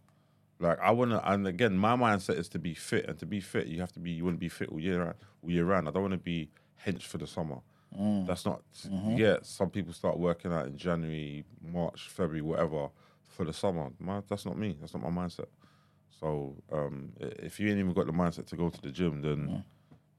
[0.59, 3.67] Like I wanna and again, my mindset is to be fit and to be fit
[3.67, 5.89] you have to be you wanna be fit all year round all year round.
[5.89, 6.51] I don't wanna be
[6.85, 7.59] hench for the summer.
[7.99, 8.27] Mm.
[8.27, 9.17] That's not mm-hmm.
[9.17, 12.89] yeah, some people start working out in January, March, February, whatever,
[13.25, 13.91] for the summer.
[13.99, 14.77] My, that's not me.
[14.81, 15.47] That's not my mindset.
[16.21, 19.37] So um, if you ain't even got the mindset to go to the gym, then
[19.49, 19.65] mm.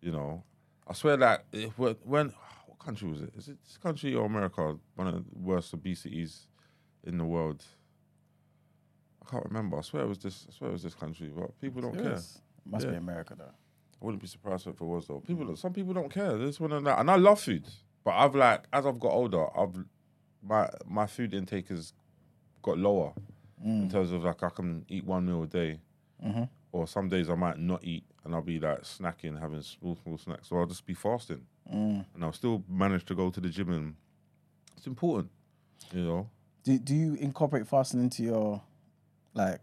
[0.02, 0.44] you know,
[0.88, 2.34] I swear that if, when when-
[2.68, 3.34] what country was it?
[3.36, 4.78] Is it this country or America?
[4.96, 6.48] One of the worst obesities
[7.04, 7.64] in the world.
[9.28, 9.78] I can't remember.
[9.78, 10.45] I swear it was this.
[10.49, 12.12] I swear it was this country, but people don't care.
[12.12, 12.41] Yes.
[12.66, 13.45] Must be America though.
[14.02, 15.22] I wouldn't be surprised if it was though.
[15.26, 16.38] People, some people don't care.
[16.38, 16.95] They just want to know.
[16.95, 17.66] And I love food,
[18.04, 19.74] but I've like as I've got older, I've
[20.44, 21.94] my my food intake has
[22.62, 23.14] got lower
[23.64, 23.91] in mm.
[23.91, 25.80] terms of like I can eat one meal a day,
[26.24, 26.44] mm-hmm.
[26.72, 30.18] or some days I might not eat and I'll be like snacking, having small small
[30.18, 30.49] snacks.
[30.49, 32.06] So I'll just be fasting, mm.
[32.14, 33.95] and I'll still manage to go to the gym and
[34.76, 35.32] it's important,
[35.94, 36.30] you know.
[36.64, 38.62] Do do you incorporate fasting into your
[39.38, 39.62] like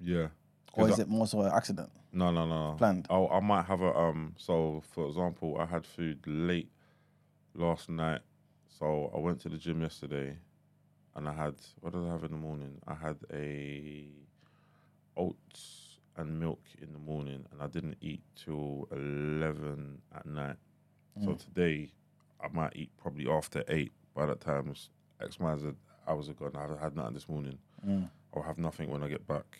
[0.00, 0.28] Yeah.
[0.74, 1.90] Or is I- it more so an accident?
[2.12, 2.76] No, no, no.
[2.78, 3.06] Planned?
[3.10, 4.34] Oh, I might have a um.
[4.36, 6.70] So, for example, I had food late
[7.54, 8.20] last night.
[8.78, 10.36] So I went to the gym yesterday,
[11.14, 12.80] and I had what did I have in the morning?
[12.86, 14.08] I had a
[15.16, 20.56] oats and milk in the morning, and I didn't eat till eleven at night.
[21.24, 21.92] So today,
[22.42, 23.92] I might eat probably after eight.
[24.14, 24.74] By that time,
[25.20, 25.68] X, Y, Z
[26.06, 27.58] hours ago, and I haven't had nothing this morning.
[27.86, 28.08] I'll
[28.56, 29.58] have nothing when I get back.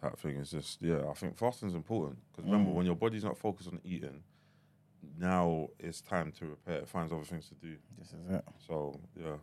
[0.00, 1.08] Type thing is just yeah.
[1.10, 2.74] I think fasting's important because remember mm.
[2.74, 4.22] when your body's not focused on eating,
[5.18, 6.76] now it's time to repair.
[6.78, 7.74] It finds other things to do.
[7.98, 8.44] This is it.
[8.66, 9.36] So yeah,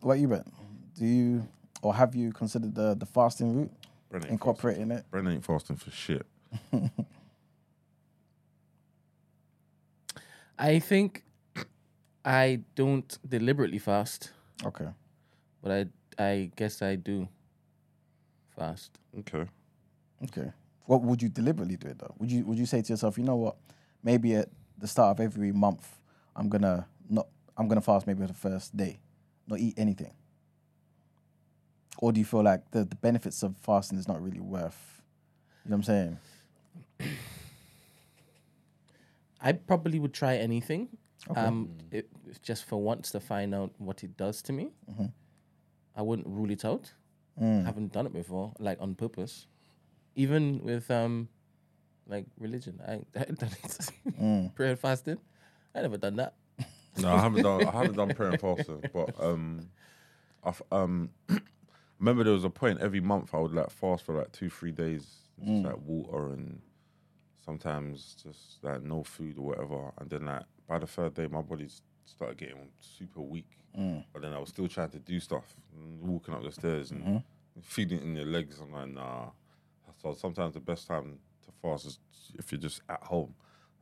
[0.00, 0.44] What about you, Ben?
[0.98, 1.46] Do you
[1.82, 3.72] or have you considered the the fasting route,
[4.10, 4.94] Brennan ain't incorporating it?
[4.94, 5.10] fasting.
[5.10, 6.26] Brennan ain't fasting for shit.
[10.58, 11.22] I think
[12.24, 14.30] I don't deliberately fast,
[14.64, 14.88] Okay.
[15.62, 15.86] but I
[16.18, 17.28] I guess I do
[18.56, 18.98] fast.
[19.20, 19.46] Okay.
[20.24, 20.52] Okay.
[20.86, 22.14] What would you deliberately do it though?
[22.18, 23.56] Would you would you say to yourself, you know what?
[24.02, 24.48] Maybe at
[24.78, 25.86] the start of every month,
[26.36, 27.26] I'm gonna not
[27.56, 29.00] I'm gonna fast maybe the first day,
[29.46, 30.12] not eat anything.
[31.98, 34.94] Or do you feel like the, the benefits of fasting is not really worth
[35.64, 36.18] you know what I'm
[37.00, 37.10] saying?
[39.40, 40.88] I probably would try anything.
[41.34, 44.72] Um, it, it's just for once to find out what it does to me.
[45.96, 46.92] I wouldn't rule it out.
[47.64, 49.46] Haven't done it before, like on purpose.
[50.16, 51.28] Even with um,
[52.06, 54.54] like religion, I, I haven't done it.
[54.54, 55.18] Prayer and fasting,
[55.74, 56.34] I never done that.
[56.96, 57.66] No, I haven't done.
[57.66, 59.68] I haven't done prayer and fasting, but um,
[60.44, 61.10] I've um,
[61.98, 64.70] remember there was a point every month I would like fast for like two, three
[64.70, 65.02] days,
[65.44, 66.60] just like water and
[67.44, 71.42] sometimes just like no food or whatever, and then like by the third day my
[71.42, 74.04] body s- started getting super weak, mm.
[74.12, 75.54] but then I was still trying to do stuff,
[76.00, 77.16] walking up the stairs and mm-hmm.
[77.62, 78.60] feeling it in your legs.
[78.60, 79.30] I'm like, nah.
[80.02, 81.98] So sometimes the best time to fast is
[82.34, 83.34] if you're just at home.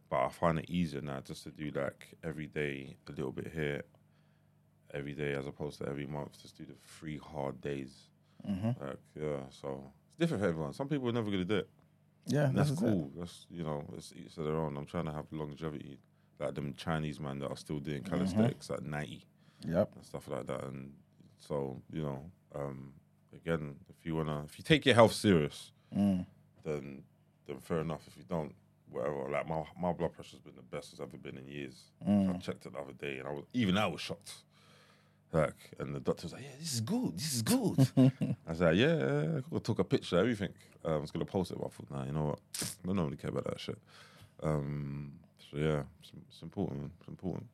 [0.09, 3.51] But I find it easier now just to do like every day a little bit
[3.53, 3.82] here,
[4.93, 6.40] every day as opposed to every month.
[6.40, 8.11] Just do the three hard days.
[8.49, 8.85] Mm-hmm.
[8.85, 10.74] Like yeah, so it's different for everyone.
[10.74, 11.69] Some people are never gonna do it.
[12.27, 12.81] Yeah, that's is it.
[12.81, 13.11] cool.
[13.16, 14.77] That's you know, it's each to their own.
[14.77, 15.99] I'm trying to have longevity,
[16.38, 19.26] like them Chinese man that are still doing calisthenics at 90
[19.66, 19.90] Yep.
[19.96, 20.64] and stuff like that.
[20.64, 20.92] And
[21.38, 22.92] so you know, um,
[23.34, 26.26] again, if you wanna, if you take your health serious, Mm.
[26.64, 27.02] then
[27.46, 28.02] then fair enough.
[28.06, 28.54] If you don't,
[28.90, 29.28] whatever.
[29.30, 31.76] Like my my blood pressure's been the best it's ever been in years.
[32.06, 32.34] Mm.
[32.34, 34.32] I checked it the other day, and I was even I was shocked.
[35.32, 37.16] Like, and the doctor was like, "Yeah, this is good.
[37.16, 37.78] This is good."
[38.46, 40.52] I was like, "Yeah, yeah, yeah." I took a picture, everything.
[40.84, 42.40] Um, I was gonna post it, but I thought, "Nah, you know what?
[42.84, 43.78] I don't really care about that shit."
[44.42, 45.12] Um,
[45.52, 46.80] so yeah, it's, it's important.
[46.80, 46.90] man.
[47.00, 47.46] It's important.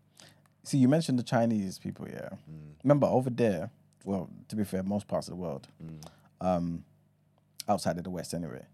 [0.62, 2.28] See, you mentioned the Chinese people, yeah.
[2.50, 2.74] Mm.
[2.84, 3.70] Remember over there,
[4.04, 6.06] well, to be fair, most parts of the world, Mm.
[6.40, 6.84] um,
[7.68, 8.64] outside of the West anyway,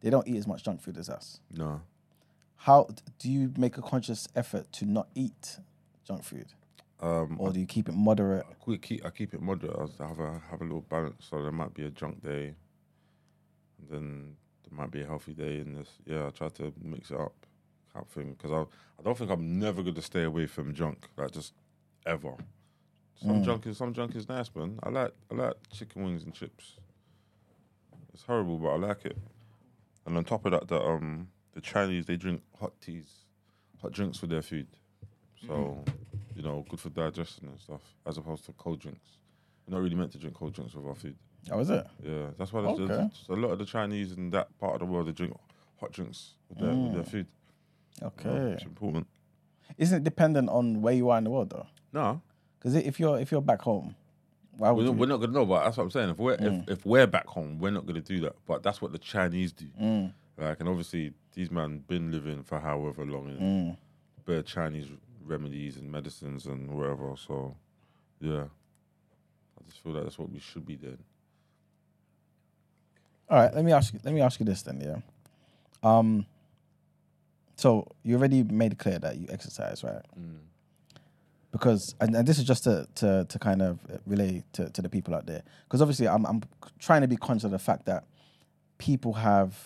[0.00, 1.40] they don't eat as much junk food as us.
[1.52, 1.80] No,
[2.56, 2.88] How
[3.18, 5.58] do you make a conscious effort to not eat
[6.04, 6.46] junk food,
[7.00, 8.44] um, or do you keep it moderate?
[8.48, 9.76] I keep, I keep it moderate.
[10.00, 11.26] I I have a have a little balance.
[11.30, 12.54] So there might be a junk day,
[13.78, 14.36] and then
[14.68, 15.58] there might be a healthy day.
[15.60, 17.34] And this, yeah, I try to mix it up,
[18.04, 18.32] thing.
[18.34, 18.60] Because I
[18.98, 21.52] I don't think I'm never going to stay away from junk, like just
[22.06, 22.34] ever.
[23.22, 24.78] Some junk is some junk is nice, man.
[24.82, 26.76] I like I like chicken wings and chips.
[28.12, 29.16] It's horrible, but I like it.
[30.06, 33.24] And on top of that, the um the Chinese they drink hot teas,
[33.80, 34.66] hot drinks with their food.
[35.46, 35.84] So
[36.34, 39.08] you know, good for digestion and stuff, as opposed to cold drinks.
[39.66, 41.16] You're not really meant to drink cold drinks with our food.
[41.50, 41.86] Oh, is it?
[42.04, 42.86] Yeah, that's why there's, Okay.
[42.96, 45.34] there's a lot of the Chinese in that part of the world they drink
[45.80, 47.26] hot drinks with their, with their food.
[48.00, 48.52] You Okay.
[48.52, 49.06] it's important.
[49.78, 51.66] Isn't it dependent on where you are in the world though?
[51.92, 52.20] No,
[52.58, 53.94] Because if you're if you're back home,
[54.58, 54.90] why would we're, you?
[54.90, 55.46] not- we're not gonna know.
[55.46, 56.10] But that's what I'm saying.
[56.10, 58.36] If we're if, if we're back home, we're not gonna do that.
[58.46, 59.66] But that's what the Chinese do.
[59.80, 63.76] Mm, Like, and obviously these men been living for however long, and mm.
[64.26, 64.88] bare Chinese
[65.24, 67.14] remedies and medicines and whatever.
[67.16, 67.56] So,
[68.20, 70.98] yeah, I just feel like that's what we should be doing.
[73.28, 74.00] All right, let me ask you.
[74.04, 74.80] Let me ask you this then.
[74.80, 74.98] Yeah.
[75.82, 76.26] Um.
[77.56, 80.02] So you already made it clear that you exercise, right?
[80.18, 80.38] Mm.
[81.52, 84.88] Because and, and this is just to to to kind of relay to, to the
[84.88, 85.42] people out there.
[85.64, 86.42] Because obviously, I'm I'm
[86.78, 88.04] trying to be conscious of the fact that
[88.78, 89.56] people have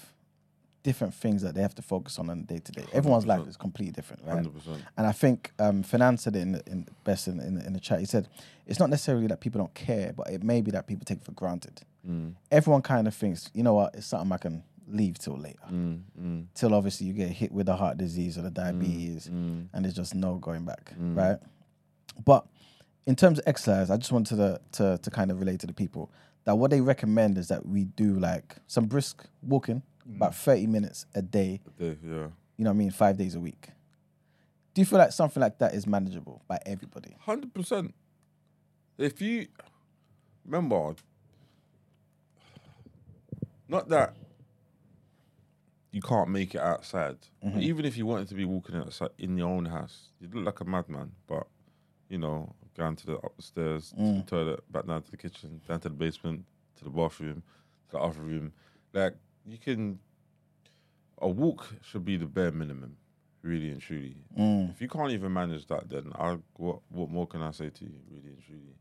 [0.82, 2.84] different things that they have to focus on on day to day.
[2.92, 4.34] Everyone's life is completely different, right?
[4.34, 4.82] Hundred percent.
[4.96, 7.80] And I think um, Fernan said it in, the- in best in, in, in the
[7.80, 7.98] chat.
[8.00, 8.28] He said
[8.66, 11.24] it's not necessarily that people don't care, but it may be that people take it
[11.24, 11.82] for granted.
[12.08, 12.34] Mm.
[12.50, 15.58] Everyone kind of thinks, you know what, it's something I can leave till later.
[15.70, 16.02] Mm.
[16.20, 16.46] Mm.
[16.54, 19.68] Till obviously you get hit with the heart disease or the diabetes, Mm.
[19.72, 21.16] and there's just no going back, Mm.
[21.16, 21.38] right?
[22.24, 22.46] But
[23.06, 25.72] in terms of exercise, I just wanted to, to to kind of relate to the
[25.72, 26.10] people
[26.44, 29.82] that what they recommend is that we do like some brisk walking
[30.16, 32.28] about 30 minutes a day, A Day, yeah.
[32.56, 33.68] you know what I mean, five days a week.
[34.74, 37.14] Do you feel like something like that is manageable by everybody?
[37.20, 37.94] Hundred percent.
[38.98, 39.46] If you
[40.44, 40.94] remember,
[43.68, 44.14] not that
[45.92, 47.18] you can't make it outside.
[47.44, 47.60] Mm-hmm.
[47.60, 50.60] Even if you wanted to be walking outside in your own house, you'd look like
[50.60, 51.12] a madman.
[51.26, 51.46] But
[52.08, 54.24] you know, going to the upstairs, to Mm.
[54.24, 56.44] the toilet, back down to the kitchen, down to the basement,
[56.76, 57.42] to the bathroom,
[57.88, 58.52] to the other room,
[58.92, 59.14] like
[59.46, 59.98] you can.
[61.22, 62.96] A walk should be the bare minimum,
[63.42, 64.16] really and truly.
[64.38, 64.70] Mm.
[64.70, 67.84] If you can't even manage that, then I what what more can I say to
[67.84, 68.76] you, really and truly?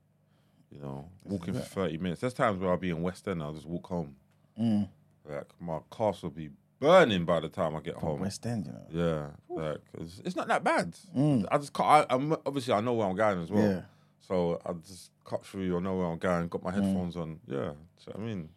[0.72, 2.22] You know, walking for thirty minutes.
[2.22, 4.16] There's times where I'll be in West End, I'll just walk home.
[4.58, 4.88] Mm.
[5.28, 6.50] Like my car will be
[6.80, 8.22] burning by the time I get home.
[8.22, 9.32] West End, you know.
[9.50, 10.96] Yeah, like it's, it's not that bad.
[11.16, 11.46] Mm.
[11.52, 11.80] I just.
[11.80, 13.70] I, I'm obviously I know where I'm going as well.
[13.70, 13.82] Yeah.
[14.28, 15.76] So I just cut through.
[15.76, 16.48] I know where I'm going.
[16.48, 17.40] Got my headphones on.
[17.48, 17.72] Yeah.
[17.98, 18.50] So I mean,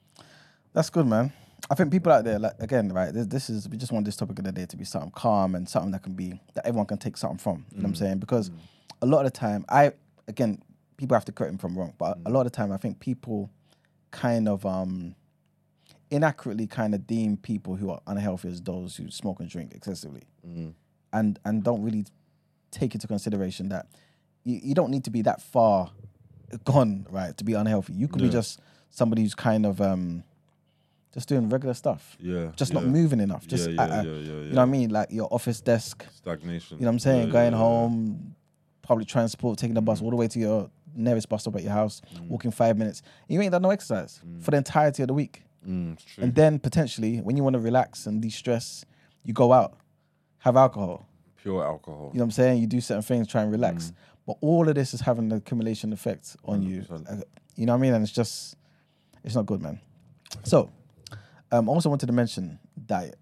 [0.73, 1.33] That's good, man.
[1.71, 3.13] I think people out there, like again, right?
[3.13, 5.55] This, this is we just want this topic of the day to be something calm
[5.55, 7.65] and something that can be that everyone can take something from.
[7.71, 8.19] You know what I'm saying?
[8.19, 8.51] Because
[9.01, 9.93] a lot of the time, I
[10.29, 10.63] again,
[10.97, 12.77] people have to correct me if I'm wrong, but a lot of the time, I
[12.77, 13.51] think people
[14.11, 15.15] kind of um
[16.13, 20.23] inaccurately kind of deem people who are unhealthy as those who smoke and drink excessively,
[20.47, 20.73] mm.
[21.13, 22.05] and and don't really
[22.71, 23.87] take into consideration that
[24.45, 25.91] you, you don't need to be that far
[26.65, 27.95] gone, right, to be unhealthy.
[27.95, 28.61] You could be just
[28.91, 30.23] somebody who's kind of um
[31.15, 32.17] just doing regular stuff.
[32.21, 32.53] yeah.
[32.57, 33.47] Just not moving enough.
[33.47, 34.91] Just yeah, yeah, a- yeah, yeah, you know what I mean?
[34.91, 36.79] Like your office desk, Stagnation.
[36.79, 37.19] you know what I'm saying?
[37.19, 37.65] Yeah, yeah, Going yeah, yeah.
[37.65, 38.35] home,
[38.83, 40.05] public transport, taking the bus mm.
[40.05, 42.29] all the way to your nearest bus stop at your house, mm.
[42.29, 43.03] walking five minutes.
[43.29, 45.43] You ain't done no exercise for the entirety of the week.
[45.67, 45.97] Mm.
[46.19, 48.85] And then potentially, when you want to relax and de-stress,
[49.25, 49.79] you go out,
[50.39, 51.07] have alcohol.
[51.37, 52.11] Pure alcohol.
[52.13, 52.61] You know what I'm saying?
[52.61, 53.93] You do certain things, try and relax.
[54.27, 56.83] But all of this is having an accumulation effect on you.
[56.83, 57.11] 100%.
[57.11, 57.23] Uh,
[57.57, 57.95] You know what I mean?
[57.95, 58.57] And it's just,
[59.25, 59.81] it's not good, man.
[60.45, 60.71] So,
[61.51, 63.17] um, I also wanted to mention diet.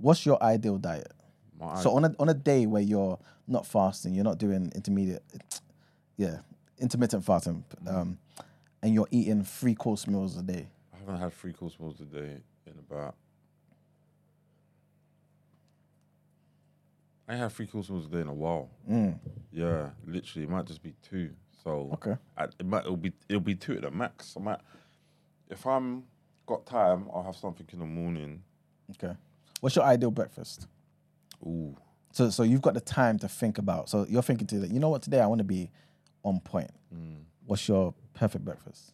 [0.00, 1.12] What's your ideal diet?
[1.58, 5.22] My So on a on a day where you're not fasting, you're not doing intermediate,
[6.16, 6.38] yeah,
[6.78, 8.18] intermittent fasting, um,
[8.82, 10.68] and you're eating three course meals a day.
[10.94, 12.36] I haven't had three course meals a day
[12.66, 13.14] in about.
[17.28, 18.70] I had three course meals a day in a while.
[18.90, 19.18] Mm.
[19.52, 21.30] Yeah, literally, it might just be two.
[21.62, 22.16] So Okay.
[22.36, 24.34] I, it might it'll be it'll be two at the max.
[24.36, 24.60] I might,
[25.50, 26.04] if I'm
[26.46, 28.42] got time, I'll have something in the morning.
[28.92, 29.14] Okay.
[29.60, 30.66] What's your ideal breakfast?
[31.44, 31.76] Ooh,
[32.12, 33.90] So so you've got the time to think about.
[33.90, 34.70] So you're thinking to that.
[34.70, 35.02] You know what?
[35.02, 35.70] Today I want to be
[36.22, 36.70] on point.
[36.94, 37.24] Mm.
[37.48, 38.92] What's your perfect breakfast?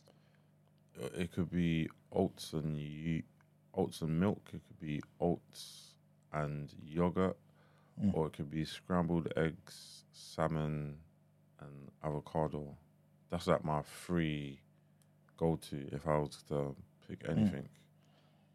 [1.02, 3.24] Uh, it could be oats and you,
[3.74, 4.42] oats and milk.
[4.54, 5.94] It could be oats
[6.32, 7.36] and yogurt,
[8.12, 10.98] or it could be scrambled eggs, salmon,
[11.60, 12.76] and avocado.
[13.28, 14.60] That's like my free
[15.36, 16.76] go-to if I was to
[17.08, 17.68] pick anything.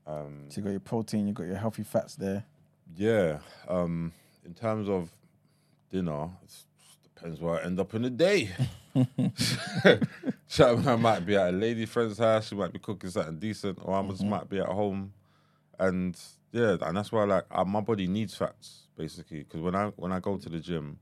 [0.08, 2.46] Um, So you got your protein, you got your healthy fats there.
[2.96, 3.40] yeah.
[3.68, 4.14] Um,
[4.46, 5.10] in terms of
[5.92, 6.56] dinner, it
[7.04, 8.52] depends where I end up in the day.
[10.48, 12.48] so I might be at a lady friend's house.
[12.48, 15.14] She might be cooking something decent, or I just might be at home.
[15.78, 16.20] And
[16.52, 19.40] yeah, and that's why like uh, my body needs fats basically.
[19.40, 21.00] Because when I when I go to the gym,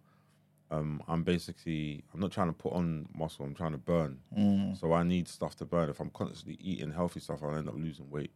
[0.69, 3.45] um, I'm basically I'm not trying to put on muscle.
[3.45, 4.19] I'm trying to burn.
[4.75, 5.89] So I need stuff to burn.
[5.89, 8.31] If I'm constantly eating healthy stuff, I'll end up losing weight.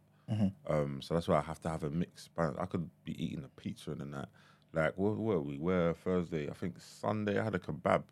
[0.66, 2.56] Um, so that's why I have to have a mixed balance.
[2.60, 4.28] I could be eating a pizza and then that.
[4.74, 5.58] Like, where were we?
[5.58, 6.48] Where Thursday?
[6.48, 8.04] I think Sunday I had a kebab.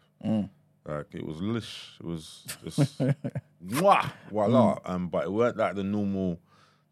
[0.91, 1.97] Like it was lish.
[2.01, 2.99] It was just
[3.67, 4.77] mwah, voila.
[4.77, 4.91] Mm.
[4.91, 6.41] Um, but it weren't like the normal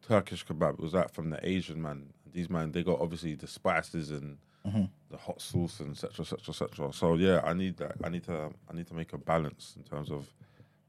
[0.06, 0.74] Turkish kebab.
[0.74, 2.12] It was like from the Asian man.
[2.32, 4.84] These man, they got obviously the spices and mm-hmm.
[5.10, 6.22] the hot sauce and etc.
[6.22, 6.38] etc.
[6.48, 6.92] etc.
[6.92, 7.96] So yeah, I need that.
[8.04, 8.50] I need to.
[8.70, 10.28] I need to make a balance in terms of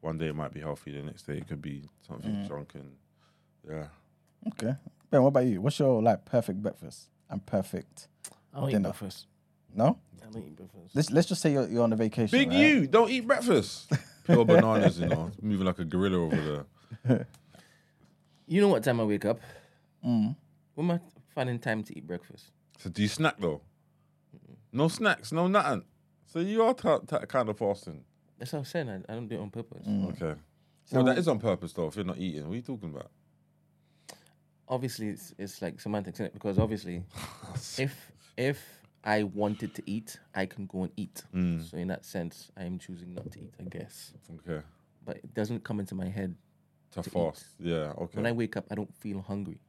[0.02, 2.48] one day it might be healthy, the next day it could be something mm.
[2.48, 2.92] junk and
[3.70, 3.88] yeah.
[4.48, 4.76] Okay.
[5.10, 5.62] Ben, what about you?
[5.62, 8.08] What's your like perfect breakfast and perfect?
[8.54, 8.90] I don't eat Dinner.
[8.90, 9.28] breakfast.
[9.76, 9.98] No.
[10.22, 10.96] I don't eat breakfast.
[10.96, 12.38] Let's let's just say you're, you're on a vacation.
[12.38, 12.58] Big right?
[12.58, 13.92] you don't eat breakfast.
[14.26, 16.66] Pure bananas, you know, moving like a gorilla over
[17.06, 17.28] there.
[18.50, 19.40] You know what time I wake up?
[20.04, 20.36] Mm.
[20.74, 21.00] When am I
[21.36, 22.50] finding time to eat breakfast?
[22.80, 23.62] So do you snack though?
[24.74, 25.84] No snacks, no nothing.
[26.26, 28.04] So you are t- t- kind of fasting.
[28.40, 28.90] That's what I'm saying.
[28.90, 29.86] I, I don't do it on purpose.
[29.88, 30.14] Mm.
[30.14, 30.40] Okay.
[30.92, 31.88] well, that is on purpose though.
[31.88, 33.12] If you're not eating, what are you talking about?
[34.68, 37.04] Obviously, it's, it's like semantics in it because obviously,
[37.78, 41.24] if if I wanted to eat, I can go and eat.
[41.34, 41.70] Mm.
[41.70, 44.14] So in that sense, I am choosing not to eat, I guess.
[44.48, 44.64] Okay.
[45.06, 46.36] But it doesn't come into my head.
[46.92, 47.46] To, To fast.
[47.60, 47.94] Yeah.
[47.98, 48.18] Okay.
[48.18, 49.60] When I wake up, I don't feel hungry.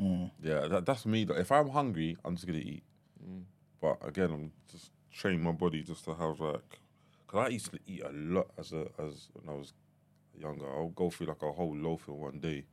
[0.00, 0.30] Mm.
[0.42, 1.24] yeah, that, that's me.
[1.24, 1.36] Though.
[1.36, 2.82] If I'm hungry, I'm just gonna eat.
[3.22, 3.42] Mm.
[3.80, 6.80] But again, I'm just training my body just to have like,
[7.26, 9.72] cause I used to eat a lot as a as when I was
[10.38, 10.66] younger.
[10.66, 12.64] I'll go through like a whole loaf in one day,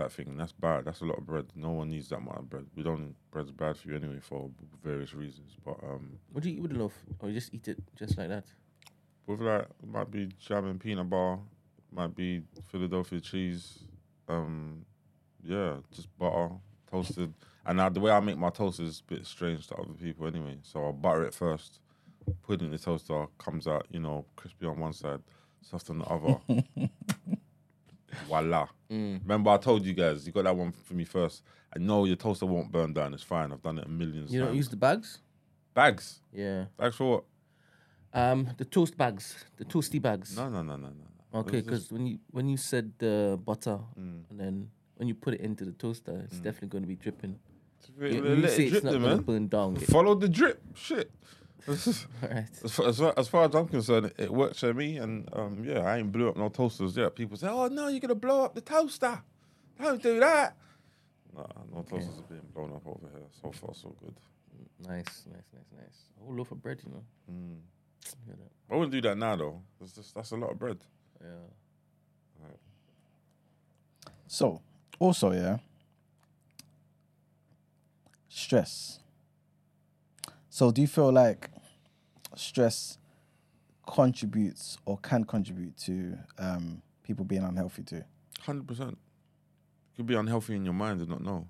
[0.00, 0.36] type thing.
[0.36, 0.84] That's bad.
[0.84, 1.46] That's a lot of bread.
[1.54, 2.66] No one needs that much bread.
[2.74, 3.14] We don't.
[3.30, 4.50] Bread's bad for you anyway for
[4.82, 5.56] various reasons.
[5.64, 6.94] But um, What do you eat with the loaf?
[7.18, 8.44] Or you just eat it just like that?
[9.26, 11.38] with like it might be jam and peanut bar,
[11.92, 13.78] might be Philadelphia cheese.
[14.28, 14.84] Um,
[15.42, 16.50] yeah, just butter
[16.90, 17.32] toasted.
[17.66, 20.26] And now the way I make my toast is a bit strange to other people
[20.26, 20.58] anyway.
[20.62, 21.80] So I'll butter it first,
[22.42, 25.20] put it in the toaster, comes out, you know, crispy on one side,
[25.62, 26.40] soft on the other.
[28.26, 28.66] Voila.
[28.90, 29.20] Mm.
[29.22, 31.42] Remember I told you guys, you got that one for me first.
[31.74, 33.52] I know your toaster won't burn down, it's fine.
[33.52, 34.56] I've done it a million You don't times.
[34.56, 35.18] use the bags?
[35.74, 36.20] bags.
[36.32, 36.64] Yeah.
[36.76, 37.24] Bags for what?
[38.12, 40.36] Um, the toast bags, the toasty bags.
[40.36, 41.38] No, no, no, no, no.
[41.40, 44.22] Okay, It's because when you when you said the butter Mm.
[44.30, 47.38] and then when you put it into the toaster, it's definitely going to be dripping.
[47.98, 49.22] Let- You, let you it say it's drip not going to man.
[49.22, 49.76] burn down.
[49.76, 50.60] Follow the drip.
[50.74, 51.10] Shit.
[51.68, 52.06] as,
[52.72, 54.98] far, as, far, as far as I'm concerned, it works for me.
[54.98, 57.14] And um, yeah, I ain't blew up no toasters yet.
[57.14, 59.22] People say, oh, no, you're going to blow up the toaster.
[59.80, 60.56] Don't do that.
[61.34, 63.26] Nah, no toasters are being blown up over here.
[63.42, 64.14] So far, so good.
[64.86, 66.04] Nice, nice, nice, nice.
[66.20, 67.04] A whole loaf of bread, you know.
[67.30, 67.58] Mm.
[68.70, 69.62] I wouldn't do that now, though.
[69.78, 70.78] That's, just, that's a lot of bread.
[71.20, 71.28] Yeah.
[74.32, 74.60] So,
[75.00, 75.58] also, yeah,
[78.28, 79.00] stress.
[80.52, 81.48] So, do you feel like
[82.34, 82.98] stress
[83.86, 88.02] contributes or can contribute to um, people being unhealthy too?
[88.40, 88.98] Hundred percent.
[89.96, 91.46] Could be unhealthy in your mind and not know.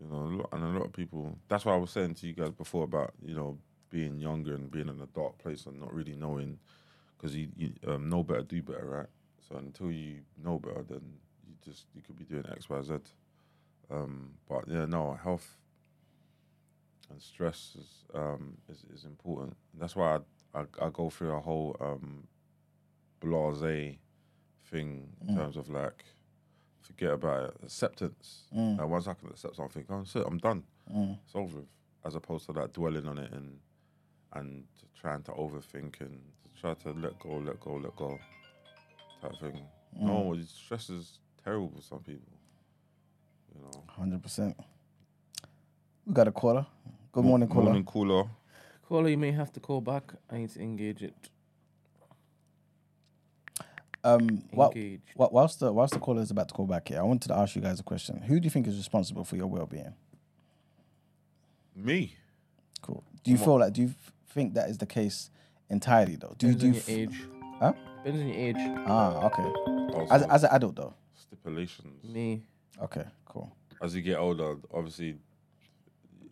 [0.00, 1.38] You know, and a lot of people.
[1.48, 3.58] That's why I was saying to you guys before about you know
[3.90, 6.58] being younger and being in a dark place and not really knowing,
[7.16, 9.06] because you, you um, know better, do better, right?
[9.46, 11.02] So until you know better, then
[11.46, 12.94] you just you could be doing X, Y, Z.
[13.90, 15.58] Um, but yeah, no, health
[17.10, 19.56] and stress is um, is, is important.
[19.78, 20.18] That's why
[20.54, 22.26] I, I I go through a whole um,
[23.20, 23.96] blase
[24.70, 25.36] thing in Mm.
[25.36, 26.04] terms of like
[26.80, 27.56] forget about it.
[27.64, 28.44] acceptance.
[28.54, 28.78] Mm.
[28.78, 30.64] Like once I can accept something, oh I'm done.
[30.94, 31.18] Mm.
[31.24, 31.58] It's over.
[31.60, 31.68] with.
[32.04, 33.58] As opposed to like dwelling on it and
[34.34, 34.64] and
[35.00, 36.20] trying to overthink and
[36.60, 38.18] try to let go, let go, let go
[39.22, 39.60] type thing.
[39.98, 42.32] No, stress is terrible for some people.
[43.54, 43.84] You know.
[43.86, 44.56] Hundred percent.
[46.06, 46.66] We got a caller.
[47.12, 47.64] Good morning, caller.
[47.64, 48.24] Morning cooler.
[48.88, 50.12] Caller, you may have to call back.
[50.30, 51.14] I need to engage it.
[54.02, 55.00] Um, while, Engage.
[55.16, 57.34] while- whilst the whilst the caller is about to call back here, I wanted to
[57.38, 58.20] ask you guys a question.
[58.20, 59.94] Who do you think is responsible for your well-being?
[61.74, 62.14] Me.
[62.82, 63.02] Cool.
[63.22, 63.72] Do you feel like?
[63.72, 65.30] Do you f- think that is the case
[65.70, 66.34] entirely though?
[66.36, 66.92] Do you Depends do?
[66.92, 67.28] on you your f- age.
[67.60, 67.72] Huh?
[68.04, 68.56] Depends on your age.
[68.86, 69.42] Ah, okay.
[69.94, 70.94] Also, As as an adult though.
[71.14, 72.04] stipulations.
[72.04, 72.42] Me.
[72.82, 73.50] Okay, cool.
[73.80, 75.16] As you get older, obviously.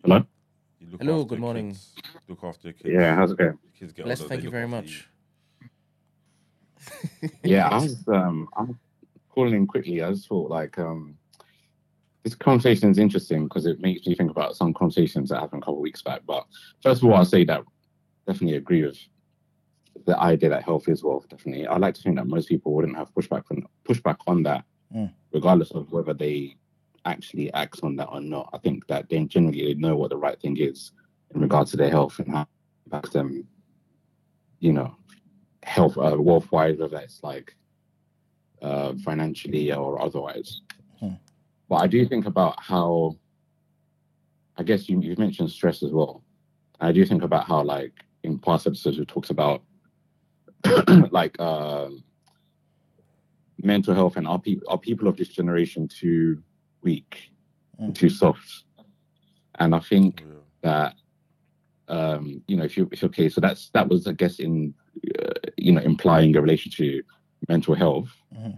[0.03, 0.21] Hello?
[0.79, 1.69] You look Hello, good morning.
[1.71, 1.93] kids.
[2.27, 2.89] Look after your kids.
[2.93, 3.57] Yeah, how's it going?
[3.77, 5.07] Kids get Bless, older, thank you very after much.
[7.43, 8.77] Yeah, I was um I'm
[9.29, 10.01] calling in quickly.
[10.03, 11.17] I just thought like um
[12.23, 15.65] this conversation is interesting because it makes me think about some conversations that happened a
[15.65, 16.21] couple of weeks back.
[16.25, 16.45] But
[16.81, 17.63] first of all, I'll say that
[18.27, 18.97] definitely agree with
[20.05, 21.27] the idea that health is wealth.
[21.29, 24.65] Definitely, I like to think that most people wouldn't have pushback on pushback on that,
[24.93, 25.11] Mm.
[25.33, 26.55] regardless of whether they
[27.05, 28.49] actually acts on that or not.
[28.53, 30.91] I think that they generally they know what the right thing is
[31.33, 32.47] in regards to their health and how it
[32.85, 33.45] impacts them.
[34.59, 34.95] You know,
[35.63, 37.55] health uh, wealth wise, whether it's like
[38.61, 40.61] uh, financially or otherwise.
[40.99, 41.15] Hmm.
[41.69, 43.17] But I do think about how,
[44.57, 46.23] I guess you, you've mentioned stress as well.
[46.79, 47.93] I do think about how, like,
[48.23, 49.63] in past episodes, we talked about
[51.11, 52.03] like um
[53.61, 56.41] mental health and are people are people of this generation too
[56.83, 57.31] weak,
[57.81, 57.95] Mm.
[57.95, 58.65] too soft?
[59.59, 60.37] And I think Yeah.
[60.61, 60.95] that
[61.89, 64.73] um you know if you if okay so that's that was i guess in
[65.21, 67.03] uh, you know implying a relation to
[67.49, 68.57] mental health Mhm.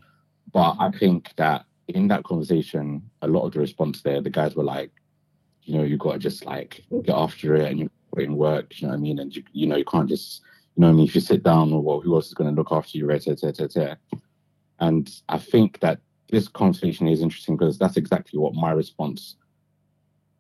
[0.54, 4.56] but i think that in that conversation a lot of the response there the guys
[4.56, 4.92] were like
[5.64, 8.80] you know you got to just like get after it and you put in work
[8.80, 10.42] you know what i mean and you, you know you can't just
[10.76, 12.56] you know what i mean if you sit down well who else is going to
[12.56, 13.98] look after you right, right, right, right, right.
[14.80, 16.00] and i think that
[16.30, 19.36] this conversation is interesting because that's exactly what my response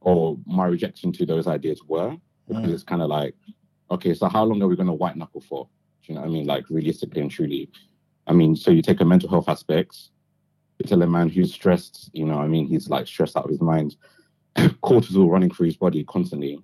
[0.01, 2.15] or my rejection to those ideas were
[2.47, 2.73] because Mm.
[2.73, 3.35] it's kind of like,
[3.89, 5.67] okay, so how long are we going to white knuckle for?
[6.03, 6.45] Do you know what I mean?
[6.45, 7.69] Like realistically and truly.
[8.27, 9.97] I mean, so you take a mental health aspect,
[10.79, 13.49] you tell a man who's stressed, you know, I mean, he's like stressed out of
[13.49, 13.95] his mind,
[14.55, 16.59] cortisol running through his body constantly.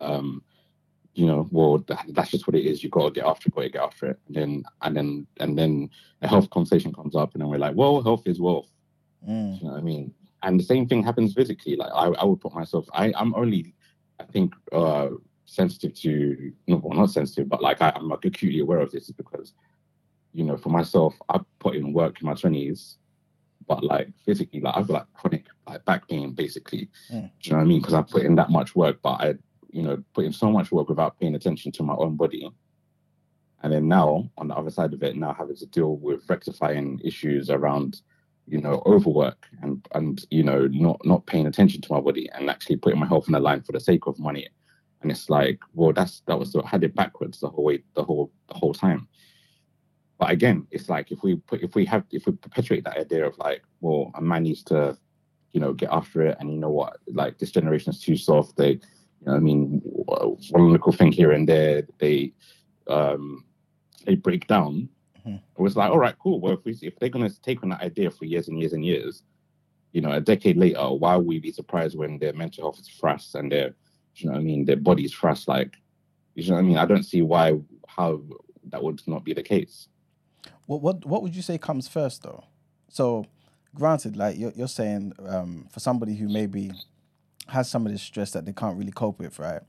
[0.00, 0.42] Um,
[1.14, 2.82] you know, well, that's just what it is.
[2.82, 4.20] You've got to get after it, got to get after it.
[4.26, 5.90] And then, and then, and then
[6.22, 8.70] a health conversation comes up, and then we're like, well, health is wealth.
[9.28, 9.58] Mm.
[9.58, 10.14] You know what I mean?
[10.42, 11.74] And the same thing happens physically.
[11.74, 12.86] Like I, I would put myself.
[12.92, 13.74] I, I'm only,
[14.20, 15.08] I think, uh,
[15.46, 19.08] sensitive to no, well, not sensitive, but like I, I'm like acutely aware of this
[19.08, 19.54] is because,
[20.32, 22.98] you know, for myself, I put in work in my twenties,
[23.66, 26.88] but like physically, like I've got like chronic like back pain basically.
[27.10, 27.30] Mm.
[27.40, 27.80] Do you know what I mean?
[27.80, 29.34] Because I put in that much work, but I,
[29.70, 32.50] you know, put in so much work without paying attention to my own body.
[33.62, 37.00] And then now, on the other side of it, now having to deal with rectifying
[37.04, 38.02] issues around,
[38.46, 42.48] you know, overwork and and you know not not paying attention to my body and
[42.48, 44.48] actually putting my health on the line for the sake of money.
[45.02, 48.04] And it's like, well, that's that was I had it backwards the whole way, the
[48.04, 49.08] whole the whole time.
[50.18, 53.26] But again, it's like if we put if we have if we perpetuate that idea
[53.26, 54.98] of like, well, a man needs to,
[55.52, 58.56] you know, get after it, and you know what, like this generation is too soft.
[58.56, 58.80] They,
[59.20, 62.32] you know, I mean, one little thing here and there, they,
[62.86, 63.44] um,
[64.04, 64.88] they break down.
[65.26, 65.36] Mhm.
[65.36, 66.40] It was like, all right, cool.
[66.40, 68.84] Well, if we if they're gonna take on that idea for years and years and
[68.84, 69.22] years,
[69.92, 72.88] you know, a decade later, why would we be surprised when their mental health is
[72.88, 73.74] thrust and their,
[74.16, 75.48] you know, what I mean, their body's thrust?
[75.48, 75.76] Like,
[76.34, 78.22] you know, what I mean, I don't see why how
[78.70, 79.88] that would not be the case.
[80.66, 82.44] What what what would you say comes first though?
[82.88, 83.26] So,
[83.74, 86.70] granted, like you're you're saying, um, for somebody who maybe
[87.48, 89.62] has some of this stress that they can't really cope with, right?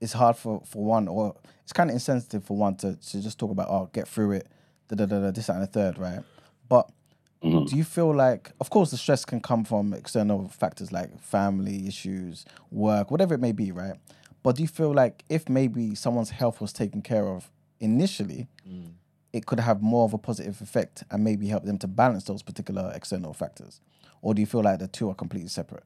[0.00, 3.38] It's hard for for one, or it's kind of insensitive for one to to just
[3.38, 4.48] talk about oh get through it,
[4.88, 6.20] da da da da this that, and the third, right?
[6.68, 6.90] But
[7.42, 7.68] Mhm.
[7.68, 11.88] do you feel like, of course, the stress can come from external factors like family
[11.88, 13.94] issues, work, whatever it may be, right?
[14.44, 17.50] But do you feel like if maybe someone's health was taken care of
[17.80, 18.46] initially,
[19.32, 22.42] it could have more of a positive effect and maybe help them to balance those
[22.42, 23.80] particular external factors?
[24.20, 25.84] Or do you feel like the two are completely separate?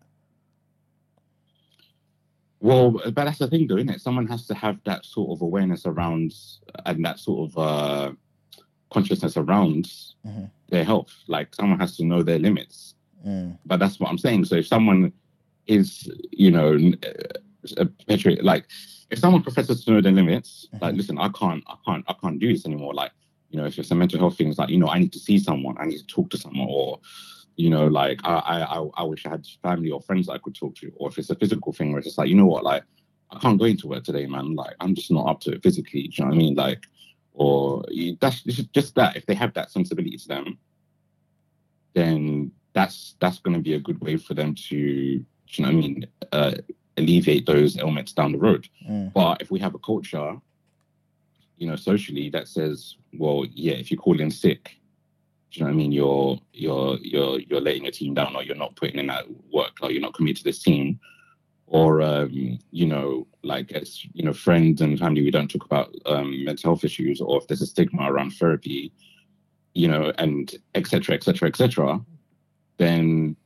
[2.61, 4.01] Well, but that's the thing, though, isn't it?
[4.01, 6.35] Someone has to have that sort of awareness around
[6.87, 8.13] and that sort of uh,
[8.91, 9.85] consciousness around
[10.27, 10.51] Mhm.
[10.71, 11.13] their health.
[11.29, 12.95] Like someone has to know their limits.
[13.27, 14.45] Mm, But that's what I'm saying.
[14.47, 15.13] So if someone
[15.67, 16.77] is, you know,
[17.77, 18.67] uh, perpetuate like
[19.11, 20.97] if someone professes to know their limits, like Mhm.
[20.99, 22.95] listen, I can't, I can't, I can't do this anymore.
[22.95, 23.13] Like,
[23.51, 25.19] you know, if it's a mental health thing, it's like, you know, I need to
[25.19, 27.01] see someone, I need to talk to someone, or
[27.57, 30.55] you know, like I, I, I, wish I had family or friends that I could
[30.55, 32.65] talk to, or if it's a physical thing where it's just like, you know what,
[32.65, 32.85] like
[33.31, 34.55] I can't go into work today, man.
[34.55, 36.09] Like I'm just not up to it physically.
[36.09, 36.55] Do you know what I mean?
[36.55, 36.85] Like,
[37.33, 37.85] or
[38.21, 39.17] that's just that.
[39.17, 40.59] If they have that sensibility to them,
[41.95, 45.69] then that's that's going to be a good way for them to, do you know
[45.69, 46.55] what I mean, uh,
[46.99, 48.69] alleviate those ailments down the road.
[48.89, 50.37] mm, But if we have a culture,
[51.57, 54.79] you know, socially that says, well, yeah, if you call in sick,
[55.53, 55.93] you know what I mean?
[55.93, 59.73] You're you're you're you're letting your team down, or you're not putting in that work,
[59.83, 60.99] or you're not committed to this team,
[61.67, 65.95] or um, you know, like as you know, friends and family, we don't talk about
[66.07, 68.93] um, mental health issues, or if there's a stigma around therapy,
[69.75, 71.15] you know, and etc.
[71.15, 71.49] etc.
[71.49, 72.01] etc.
[72.79, 73.37] Then,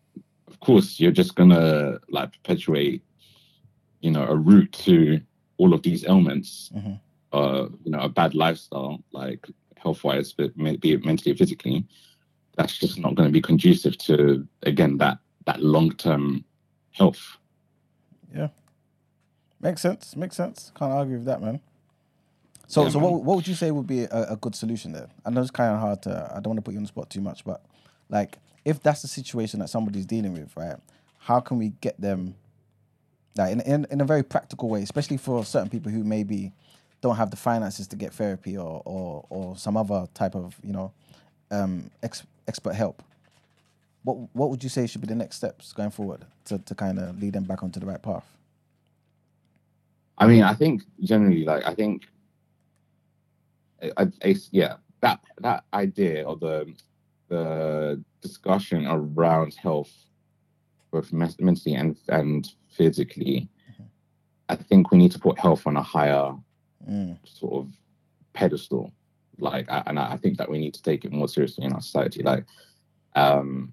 [0.48, 3.02] of course, you're just gonna like perpetuate,
[4.00, 5.20] you know, a route to
[5.58, 7.00] all of these ailments, Mhm.
[7.32, 9.46] uh, you know, a bad lifestyle, like
[9.82, 11.86] health wise, but may- be it mentally or physically,
[12.56, 16.44] that's just not going to be conducive to again that that long term
[16.92, 17.38] health.
[18.34, 18.48] Yeah,
[19.60, 20.14] makes sense.
[20.16, 20.72] Makes sense.
[20.76, 21.60] Can't argue with that, man.
[22.68, 23.10] So, Yeah, so man.
[23.10, 25.08] what what would you say would be a, a good solution there?
[25.24, 26.30] I know it's kind of hard to.
[26.34, 27.64] I don't want to put you on the spot too much, but
[28.08, 30.76] like, if that's the situation that somebody's dealing with, right?
[31.18, 32.34] How can we get them,
[33.36, 36.52] like, in in, in a very practical way, especially for certain people who maybe
[37.00, 40.72] don't have the finances to get therapy or or or some other type of you
[40.72, 40.92] know,
[41.50, 43.02] um, ex, expert help.
[44.02, 46.98] What what would you say should be the next steps going forward to to kind
[46.98, 48.24] of lead them back onto the right path?
[50.18, 52.06] I mean, I think generally, like, I think,
[53.96, 56.74] I, I, yeah, that that idea or the
[57.28, 59.90] the discussion around health,
[60.90, 63.48] both mentally and and physically,
[64.50, 66.34] I think we need to put health on a higher
[66.88, 67.72] Mm, sort of
[68.32, 68.92] pedestal.
[69.38, 71.80] Like, I, and I think that we need to take it more seriously in our
[71.80, 72.22] society.
[72.22, 72.44] Like,
[73.16, 73.72] um,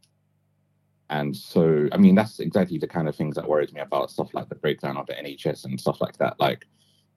[1.09, 4.33] and so, I mean, that's exactly the kind of things that worries me about stuff
[4.33, 6.39] like the breakdown of the NHS and stuff like that.
[6.39, 6.65] Like,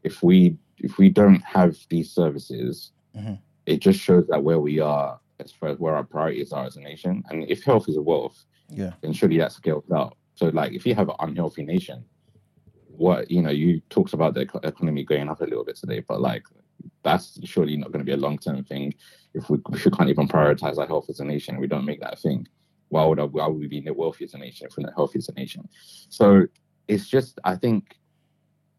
[0.03, 3.39] if we if we don't have these services, Mhm.
[3.67, 6.77] it just shows that where we are as far as where our priorities are as
[6.77, 7.23] a nation.
[7.29, 8.95] And if health is a wealth, yeah.
[9.03, 10.17] then surely that scales out.
[10.37, 12.05] So, like, if you have an unhealthy nation,
[13.01, 16.21] what you know, you talked about the economy going up a little bit today, but
[16.21, 16.45] like,
[17.03, 18.93] that's surely not going to be a long term thing.
[19.33, 22.01] If we if we can't even prioritize our health as a nation, we don't make
[22.01, 22.47] that a thing.
[22.91, 24.95] Why would I, why would we be the wealthy as a nation if we're not
[24.95, 25.67] healthy as a nation?
[26.11, 26.47] So
[26.89, 27.97] it's just, I think,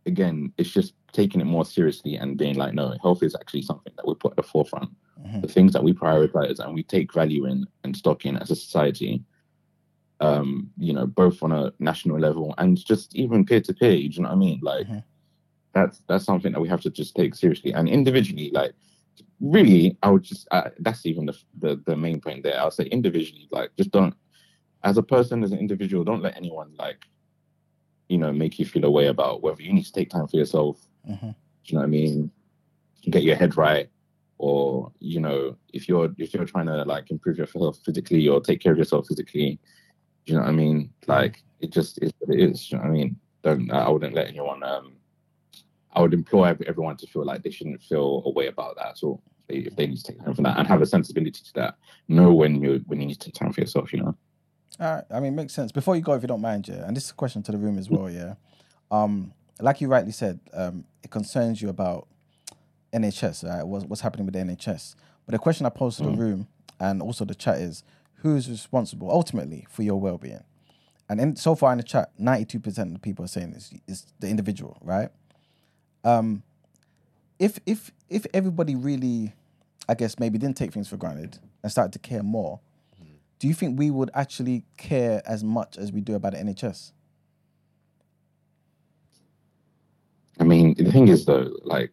[0.06, 3.94] again, it's just taking it more seriously and being like, no, health is actually something
[3.96, 4.92] that we put at the forefront
[5.26, 5.42] Mhm.
[5.42, 8.56] the things that we prioritize and we take value in and stock in as a
[8.56, 9.24] society,
[10.22, 13.92] um, you know, both on a national level and just even peer to peer.
[13.94, 14.60] You know what I mean?
[14.62, 15.04] Like Mhm.
[15.74, 18.52] that's that's something that we have to just take seriously and individually.
[18.54, 18.74] Like
[19.40, 22.60] really, I would just uh, that's even the, the the main point there.
[22.60, 24.14] I'll say individually, like just don't
[24.84, 27.06] as a person, as an individual, don't let anyone like,
[28.10, 30.38] you know, make you feel a way about whether you need to take time for
[30.38, 30.88] yourself.
[31.08, 31.20] Mhm.
[31.20, 31.36] Do
[31.66, 32.32] you know what I mean?
[33.10, 33.90] Get your head right,
[34.38, 38.60] or you know, if you're if you're trying to like improve yourself physically or take
[38.60, 39.60] care of yourself physically,
[40.32, 40.92] you know what I mean?
[41.08, 42.72] Like it just is what it is.
[42.72, 43.16] You know what I mean?
[43.44, 44.64] Don't I wouldn't let anyone.
[44.64, 44.94] um
[45.94, 49.04] I would implore everyone to feel like they shouldn't feel a way about that at
[49.04, 49.22] all.
[49.42, 51.54] If they, if they need to take time for that and have a sensibility to
[51.56, 51.76] that,
[52.08, 53.92] know when you when you need to take time for yourself.
[53.92, 54.18] You know.
[54.80, 55.04] All right.
[55.12, 55.72] I mean, makes sense.
[55.72, 57.58] Before you go, if you don't mind, yeah, and this is a question to the
[57.58, 58.36] room as well, yeah.
[58.90, 62.08] Um, like you rightly said, um, it concerns you about
[62.94, 63.64] NHS, right?
[63.64, 64.96] What's, what's happening with the NHS?
[65.26, 66.48] But the question I pose to the room
[66.80, 67.84] and also the chat is,
[68.22, 70.44] who's responsible ultimately for your well-being?
[71.10, 73.54] And in, so far in the chat, ninety-two percent of the people are saying
[73.88, 75.10] is the individual, right?
[76.04, 76.44] Um,
[77.38, 79.34] if if if everybody really,
[79.90, 82.62] I guess maybe didn't take things for granted and started to care more,
[83.40, 86.92] do you think we would actually care as much as we do about the NHS?
[90.40, 91.92] I mean, the thing is though, like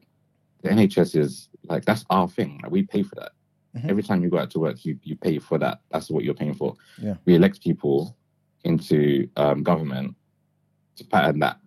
[0.62, 2.60] the NHS is like that's our thing.
[2.62, 3.32] Like we pay for that.
[3.76, 3.90] Mhm.
[3.90, 5.80] Every time you go out to work, you you pay for that.
[5.90, 6.74] That's what you're paying for.
[7.00, 7.16] Yeah.
[7.24, 8.16] We elect people
[8.64, 10.14] into um, government
[10.96, 11.58] to pattern that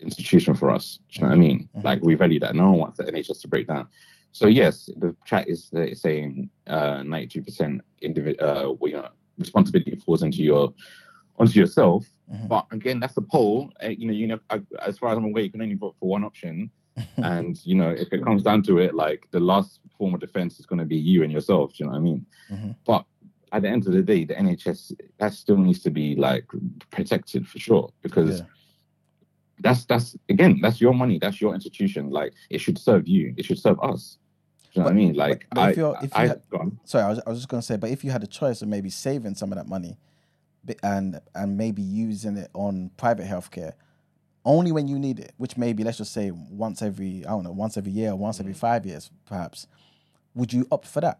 [0.00, 0.98] institution for us.
[1.10, 1.68] Do you know what I mean?
[1.76, 1.84] Mhm.
[1.84, 2.54] Like we value that.
[2.54, 3.88] No one wants the NHS to break down.
[4.32, 9.96] So yes, the chat is uh, saying uh, 92% individual, uh, well, you know, responsibility
[9.96, 10.72] falls into your
[11.38, 12.06] onto yourself.
[12.32, 12.48] Mhm.
[12.48, 13.72] But again, that's a poll.
[13.82, 15.96] Uh, you know, you know, I, as far as I'm aware, you can only vote
[15.98, 16.70] for one option.
[17.16, 20.58] And you know, if it comes down to it, like the last form of defense
[20.60, 21.72] is going to be you and yourself.
[21.72, 22.26] Do you know what I mean?
[22.50, 22.76] Mhm.
[22.86, 23.04] But
[23.52, 26.44] at the end of the day, the NHS that still needs to be like
[26.90, 28.46] protected for sure because Yeah.
[29.60, 32.10] that's that's again that's your money, that's your institution.
[32.10, 33.34] Like it should serve you.
[33.36, 34.18] It should serve us.
[34.64, 35.14] Do you know what I mean?
[35.14, 36.42] Like but I, if you're- if you I, had-.
[36.84, 38.60] Sorry, I was, I was just going to say, but if you had a choice
[38.62, 39.96] of maybe saving some of that money
[40.82, 43.72] and and maybe using it on private healthcare
[44.44, 47.52] only when you need it, which maybe let's just say once every I don't know
[47.52, 48.40] once every year once Mm.
[48.40, 49.66] every five years perhaps,
[50.34, 51.18] would you opt for that?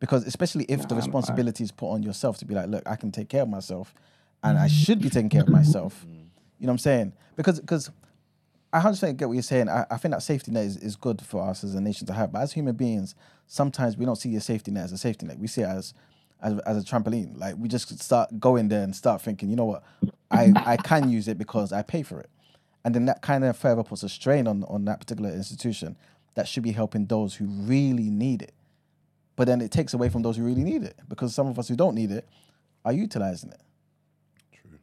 [0.00, 2.68] Because especially if the Nah, I'm- I- responsibility is put on yourself to be like,
[2.68, 3.94] look, I can take care of myself,
[4.42, 6.04] and I should be taking care of myself.
[6.04, 7.12] You know what I'm saying?
[7.36, 7.90] Because because
[8.72, 9.68] I 100% get what you're saying.
[9.68, 12.12] I, I think that safety net is, is good for us as a nation to
[12.14, 12.32] have.
[12.32, 13.14] But as human beings,
[13.46, 15.38] sometimes we don't see a safety net as a safety net.
[15.38, 15.92] We see it as
[16.42, 17.38] as, as a trampoline.
[17.38, 19.84] Like we just start going there and start thinking, you know what,
[20.30, 22.30] I, I can use it because I pay for it.
[22.84, 25.96] And then that kind of further puts a strain on, on that particular institution
[26.34, 28.52] that should be helping those who really need it.
[29.36, 31.68] But then it takes away from those who really need it because some of us
[31.68, 32.28] who don't need it
[32.84, 33.60] are utilizing it.
[34.52, 34.78] True.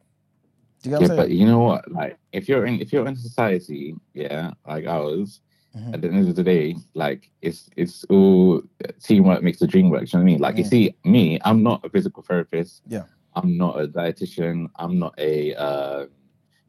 [0.82, 1.90] Do you get what Yeah, I'm but you know what?
[1.92, 5.40] Like, if you're in if you're in society, yeah, like ours,
[5.76, 5.94] Mhm.
[5.94, 8.62] at the end of the day, like it's it's all
[9.02, 10.02] teamwork makes the dream work.
[10.02, 10.40] You know what I mean?
[10.40, 10.68] Like, you Mm.
[10.68, 12.82] see, me, I'm not a physical therapist.
[12.88, 13.04] Yeah.
[13.34, 14.68] I'm not a dietitian.
[14.76, 16.06] I'm not a uh,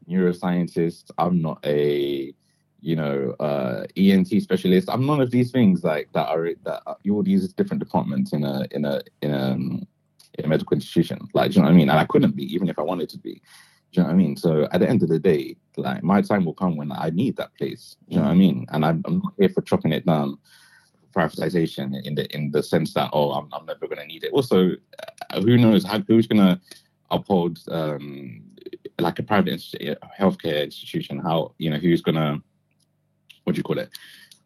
[0.08, 1.10] neuroscientist.
[1.18, 2.32] I'm not a
[2.80, 4.88] you know uh, ENT specialist.
[4.90, 8.44] I'm none of these things like that are that are all these different departments in
[8.44, 9.52] a in a in a,
[10.38, 11.18] in a medical institution.
[11.34, 11.90] Like, you know what I mean?
[11.90, 13.42] And I couldn't be even if I wanted to be.
[13.92, 14.36] Do you know what I mean?
[14.36, 17.36] So at the end of the day, like my time will come when I need
[17.36, 17.96] that place.
[18.08, 18.66] Do you know what I mean?
[18.70, 20.38] And I'm, I'm not here for chopping it down,
[21.14, 24.32] privatization in the in the sense that oh I'm, I'm never going to need it.
[24.32, 24.70] Also,
[25.30, 26.60] uh, who knows how, who's going to
[27.10, 28.42] uphold um
[28.98, 29.60] like a private
[30.18, 31.18] healthcare institution?
[31.18, 32.42] How you know who's going to
[33.44, 33.90] what do you call it?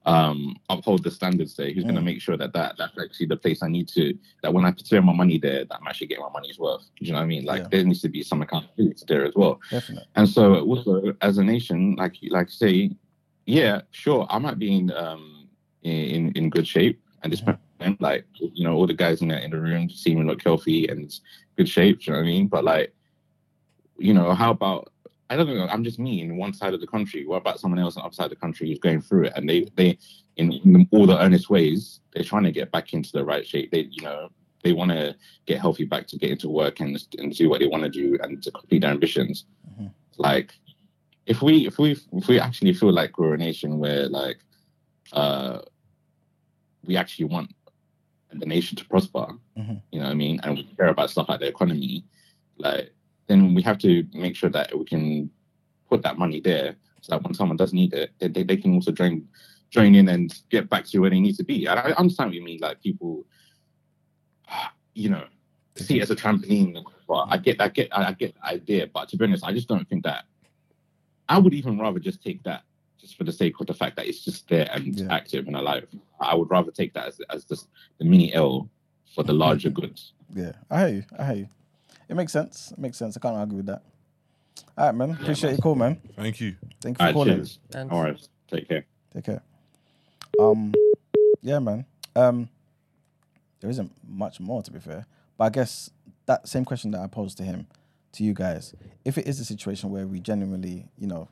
[0.06, 1.70] Um, uphold the standards there.
[1.72, 2.04] Who's going to Mm.
[2.04, 5.04] make sure that, that that's actually the place I need to that when I spend
[5.04, 6.88] my money there, that I'm actually getting my money's worth.
[7.00, 7.44] Do you know what I mean?
[7.44, 7.68] Like Yeah.
[7.72, 9.60] there needs to be some accountability there as well.
[9.68, 10.06] Definitely.
[10.14, 12.92] And so also as a nation, like you like say,
[13.46, 15.48] yeah, sure, I might be in um
[15.82, 17.42] in in good shape at this.
[17.98, 21.12] Like you know, all the guys in the in the room seem look healthy and
[21.56, 21.98] good shape.
[21.98, 22.46] Do you know what I mean?
[22.46, 22.94] But like,
[23.98, 24.92] you know, how about
[25.28, 25.66] I don't know.
[25.68, 27.26] I'm just me in one side of the country.
[27.26, 29.32] What about someone else on the other side of the country who's going through it
[29.36, 29.98] and they they
[30.36, 33.70] in, in all the earnest ways they're trying to get back into the right shape.
[33.72, 34.28] They you know
[34.62, 35.16] they want to
[35.46, 38.16] get healthy back to get into work and and do what they want to do
[38.22, 39.46] and to complete their ambitions.
[39.80, 39.90] Mhm.
[40.16, 40.54] Like
[41.26, 44.38] if we if we if we actually feel like we're a nation where like
[45.12, 45.58] uh
[46.84, 47.52] we actually want
[48.32, 49.26] the nation to prosper,
[49.58, 49.80] Mhm.
[49.90, 52.04] you know what I mean, and we care about stuff like the economy,
[52.58, 52.92] like
[53.26, 55.30] then we have to make sure that we can
[55.88, 58.92] put that money there so that when someone does need it, they, they, can also
[58.92, 59.26] join
[59.70, 61.66] join in and get back to where they need to be.
[61.66, 63.24] And I understand what you mean, like people
[64.94, 65.24] you know,
[65.76, 66.82] see it as a trampoline.
[67.06, 68.86] But I get, I get, I get the idea.
[68.92, 70.24] But to be honest, I just don't think that.
[71.28, 72.62] I would even rather just take that,
[73.00, 75.08] just for the sake of the fact that it's just there and Yeah.
[75.10, 75.88] active and alive.
[76.20, 78.70] I would rather take that as as just the mini L
[79.14, 80.00] for the larger good.
[80.34, 81.04] Yeah, I hear you.
[81.18, 81.48] I hear you.
[82.08, 82.72] It makes sense.
[82.72, 83.16] It makes sense.
[83.16, 83.82] I can't argue with that.
[84.78, 85.10] All right, man.
[85.10, 86.00] Appreciate your call, man.
[86.14, 86.56] Thank you.
[86.80, 87.34] Thank you for right, calling.
[87.36, 87.58] cheers.
[87.90, 88.86] All right, take care.
[89.12, 89.42] Take care.
[90.38, 90.72] Um,
[91.42, 91.86] yeah, man.
[92.14, 92.48] Um,
[93.60, 95.06] there isn't much more to be fair,
[95.36, 95.90] but I guess
[96.26, 97.66] that same question that I posed to him,
[98.12, 98.74] to you guys,
[99.04, 101.28] if it is a situation where we genuinely, you know,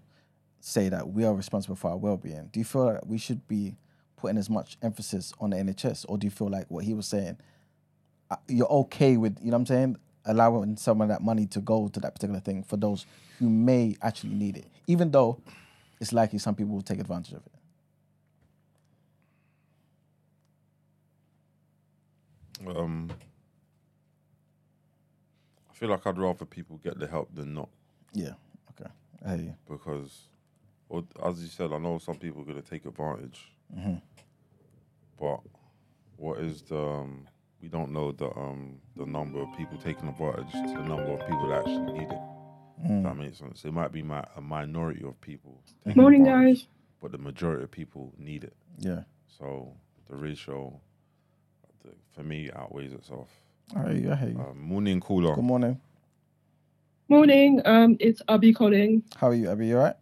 [0.60, 3.76] say that we are responsible for our well-being, do you feel like we should be
[4.16, 7.06] putting as much emphasis on the NHS, or do you feel like what he was
[7.06, 7.36] saying,
[8.30, 9.96] uh, you're okay with, you know, what I'm saying,
[10.26, 13.06] allowing some of that money to go to that particular thing for those
[13.38, 15.40] who may actually need it, even though
[16.00, 17.52] it's likely some people will take advantage of it.
[22.76, 23.10] Um,
[25.70, 27.68] I feel like I'd rather people get the help than not
[28.12, 28.34] Yeah.
[28.70, 28.90] Okay.
[29.26, 29.54] I hear you.
[29.68, 30.28] because,
[30.88, 33.52] or, as you said, I know some people are going to take advantage.
[35.20, 35.40] But
[36.16, 36.78] what is the?
[36.78, 37.26] Um,
[37.64, 41.20] we don't know the um the number of people taking advantage to the number of
[41.20, 42.18] people that actually need it.
[42.84, 43.64] If that makes sense.
[43.64, 45.62] It might be mi- a minority of people.
[45.86, 46.66] taking Morning, guys.
[47.00, 48.54] But the majority of people need it.
[48.78, 49.04] Yeah.
[49.38, 49.72] So
[50.10, 50.78] the ratio,
[51.82, 53.30] the, for me, outweighs itself.
[53.74, 54.12] I hear you.
[54.12, 54.40] I hear you.
[54.40, 55.34] Um, morning cooler.
[55.34, 55.80] Good morning.
[57.08, 57.62] Morning.
[57.64, 59.02] Um, it's Abby calling.
[59.16, 59.68] How are you, Abby?
[59.68, 59.96] You all right?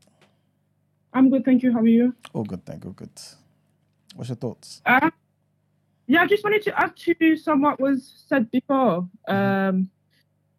[1.14, 1.72] I'm good, thank you.
[1.72, 2.14] How are you?
[2.34, 2.92] All good, thank you.
[2.92, 3.10] Good.
[4.16, 4.82] What's your thoughts?
[4.86, 5.10] Uh,
[6.12, 9.88] yeah, I just wanted to add to some what was said before, um,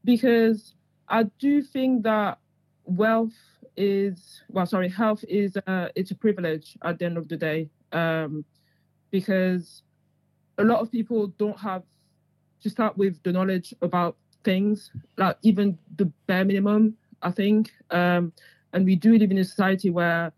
[0.03, 0.73] because
[1.07, 2.39] I do think that
[2.85, 3.35] wealth
[3.77, 7.69] is well, sorry, health is uh, it's a privilege at the end of the day,
[7.91, 8.43] um,
[9.11, 9.83] because
[10.57, 11.83] a lot of people don't have
[12.63, 16.97] to start with the knowledge about things, like even the bare minimum.
[17.21, 18.33] I think, um,
[18.73, 20.33] and we do live in a society where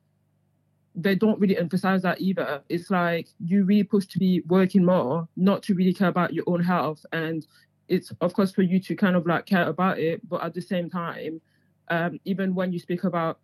[0.96, 2.62] they don't really emphasize that either.
[2.70, 6.46] It's like you really push to be working more, not to really care about your
[6.48, 7.06] own health.
[7.12, 7.46] And
[7.88, 10.62] it's of course for you to kind of like care about it, but at the
[10.62, 11.42] same time,
[11.90, 13.40] um, even when you speak about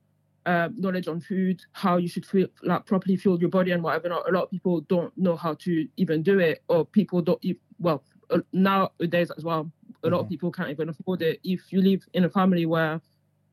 [0.45, 4.09] uh, knowledge on food, how you should feel like properly fuel your body and whatever,
[4.09, 7.43] not a lot of people don't know how to even do it, or people don't.
[7.43, 9.71] e- Well, uh, nowadays as well,
[10.03, 11.39] a lot of people can't even afford it.
[11.43, 12.99] If you live in a family where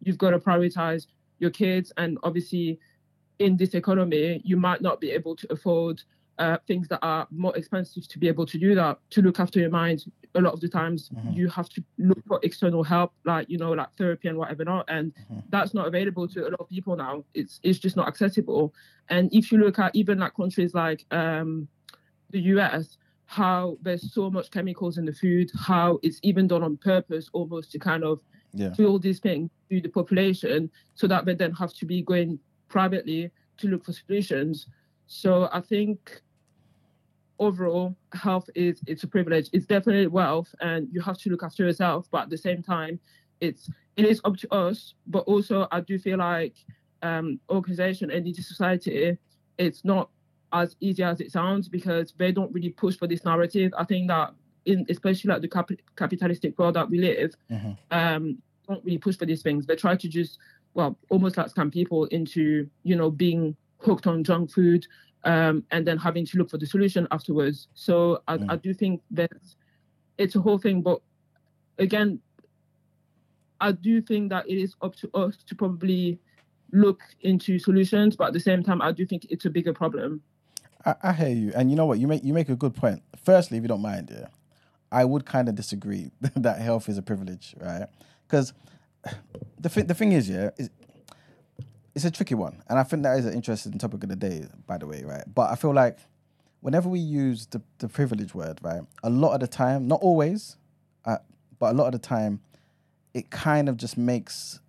[0.02, 1.06] you've got to prioritize
[1.40, 2.78] your kids and obviously
[3.38, 6.02] in this economy, you might not be able to afford
[6.38, 8.98] uh, things that are more expensive to be able to do that.
[9.10, 10.04] To look after your mind,
[10.34, 13.72] a lot of the times you have to look for external help, like you know,
[13.72, 15.12] like therapy and whatever not, and
[15.50, 17.24] that's not available to a lot of people now.
[17.34, 18.72] It's it's just not accessible.
[19.08, 21.66] And if you look at even like countries like um,
[22.30, 26.76] the US, how there's so much chemicals in the food, how it's even done on
[26.76, 28.20] purpose, almost to kind of
[28.54, 28.70] Yeah.
[28.70, 32.38] do all these things to the population so that they then have to be going
[32.68, 34.66] privately to look for solutions.
[35.06, 36.22] So I think
[37.38, 39.48] overall health is it's a privilege.
[39.52, 43.00] It's definitely wealth and you have to look after yourself, but at the same time
[43.40, 44.94] it's it is up to us.
[45.06, 46.54] But also I do feel like
[47.02, 49.16] um organization and into society
[49.56, 50.10] it's not
[50.52, 53.72] as easy as it sounds because they don't really push for this narrative.
[53.76, 54.34] I think that
[54.64, 57.34] in especially like the cap- capitalistic world that we live,
[57.90, 59.66] um, don't really push for these things.
[59.66, 60.38] They try to just,
[60.74, 64.86] well, almost like scam people into, you know, being hooked on junk food
[65.24, 67.68] um, and then having to look for the solution afterwards.
[67.74, 69.30] So I, I do think that
[70.16, 70.82] it's a whole thing.
[70.82, 71.00] But
[71.78, 72.20] again,
[73.60, 76.18] I do think that it is up to us to probably
[76.72, 78.16] look into solutions.
[78.16, 80.22] But at the same time, I do think it's a bigger problem.
[80.84, 81.98] I, I hear you, and you know what?
[81.98, 83.02] You make you make a good point.
[83.22, 84.28] Firstly, if you don't mind, yeah,
[84.92, 87.86] I would kind of disagree that health is a privilege, right?
[88.26, 88.52] Because
[89.58, 90.70] the thi- the thing is, yeah, is
[91.94, 94.46] it's a tricky one, and I think that is an interesting topic of the day,
[94.66, 95.24] by the way, right?
[95.34, 95.98] But I feel like
[96.60, 100.56] whenever we use the the privilege word, right, a lot of the time, not always,
[101.04, 101.18] uh,
[101.58, 102.40] but a lot of the time,
[103.14, 104.60] it kind of just makes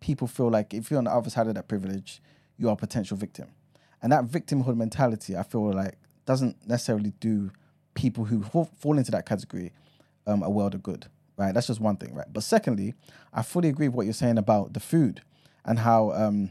[0.00, 2.20] people feel like if you're on the other side of that privilege,
[2.56, 3.48] you are a potential victim.
[4.02, 7.50] And that victimhood mentality, I feel like, doesn't necessarily do
[7.94, 9.72] people who fall, fall into that category
[10.26, 11.06] um, a world of good,
[11.38, 11.54] right?
[11.54, 12.26] That's just one thing, right?
[12.30, 12.94] But secondly,
[13.32, 15.22] I fully agree with what you're saying about the food
[15.64, 16.50] and how um,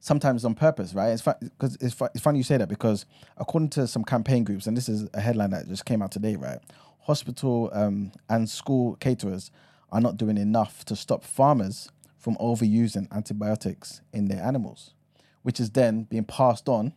[0.00, 1.10] sometimes on purpose, right?
[1.10, 3.06] It's because it's, fu- it's funny you say that because
[3.36, 6.36] according to some campaign groups, and this is a headline that just came out today,
[6.36, 6.58] right?
[7.02, 9.50] Hospital um, and school caterers
[9.92, 14.94] are not doing enough to stop farmers from overusing antibiotics in their animals,
[15.42, 16.94] which is then being passed on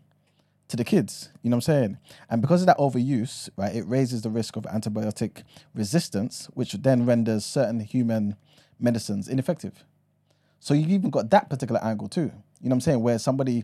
[0.68, 1.30] to the kids.
[1.41, 1.98] You know what I'm saying?
[2.30, 7.06] And because of that overuse, right, it raises the risk of antibiotic resistance, which then
[7.06, 8.35] renders certain human
[8.80, 9.85] medicines ineffective.
[10.60, 12.22] So you've even got that particular angle too.
[12.61, 13.02] You know what I'm saying?
[13.02, 13.64] Where somebody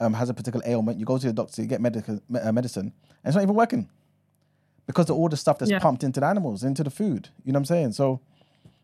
[0.00, 2.52] um, has a particular ailment, you go to the doctor, you get medical me- uh,
[2.52, 2.92] medicine,
[3.24, 3.88] and it's not even working
[4.86, 5.78] because of all the stuff that's Yeah.
[5.78, 7.28] pumped into the animals, into the food.
[7.44, 7.92] You know what I'm saying?
[7.92, 8.20] So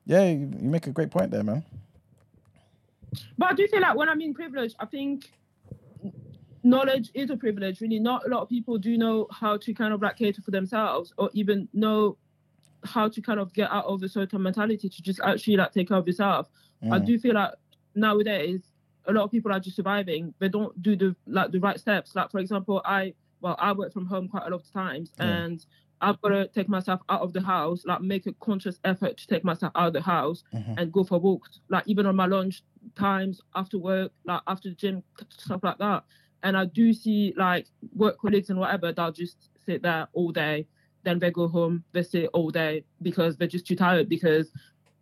[0.06, 1.64] Yeah, you, you make a great point there, man.
[3.36, 5.30] But I do feel like when I'm in privilege, I think
[6.62, 7.80] knowledge is a privilege.
[7.80, 10.50] Really, not a lot of people do know how to kind of like cater for
[10.50, 12.16] themselves, or even know
[12.84, 15.88] how to kind of get out of a certain mentality to just actually like take
[15.88, 16.48] care of yourself.
[16.92, 17.06] I Mm.
[17.06, 17.54] do feel like
[17.94, 18.72] nowadays
[19.06, 20.34] a lot of people are just surviving.
[20.38, 22.14] They don't do the like the right steps.
[22.14, 25.42] Like for example, I well I work from home quite a lot of times, Yeah.
[25.44, 25.64] and
[26.00, 29.26] I've got to take myself out of the house, like make a conscious effort to
[29.26, 30.74] take myself out of the house Mhm.
[30.78, 31.60] and go for walks.
[31.68, 32.62] Like even on my lunch
[32.94, 36.04] times, after work, like after the gym, stuff like that.
[36.42, 40.66] And I do see like work colleagues and whatever that'll just sit there all day.
[41.04, 44.08] Then they go home, they sit all day because they're just too tired.
[44.08, 44.50] Because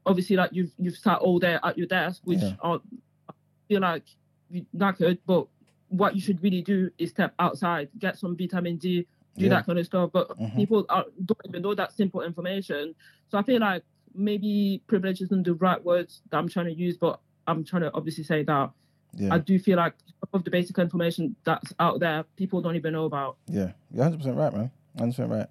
[0.04, 2.52] obviously, like you've you've sat all day at your desk, which Yeah.
[2.60, 2.80] are,
[3.28, 3.32] I
[3.68, 4.04] feel like
[4.50, 5.18] you knackered.
[5.26, 5.46] But
[5.88, 9.06] what you should really do is step outside, get some vitamin D,
[9.36, 9.50] do Yeah.
[9.50, 10.10] that kind of stuff.
[10.12, 10.56] But Mhm.
[10.56, 12.94] people are, don't even know that simple information.
[13.28, 13.82] So I feel like
[14.14, 17.92] maybe privilege isn't the right words that I'm trying to use, but I'm trying to
[17.94, 18.70] obviously say that
[19.14, 19.34] Yeah.
[19.34, 22.92] I do feel like some of the basic information that's out there, people don't even
[22.92, 23.36] know about.
[23.48, 24.70] Yeah, you're hundred percent right, man.
[24.98, 25.46] Hundred percent right.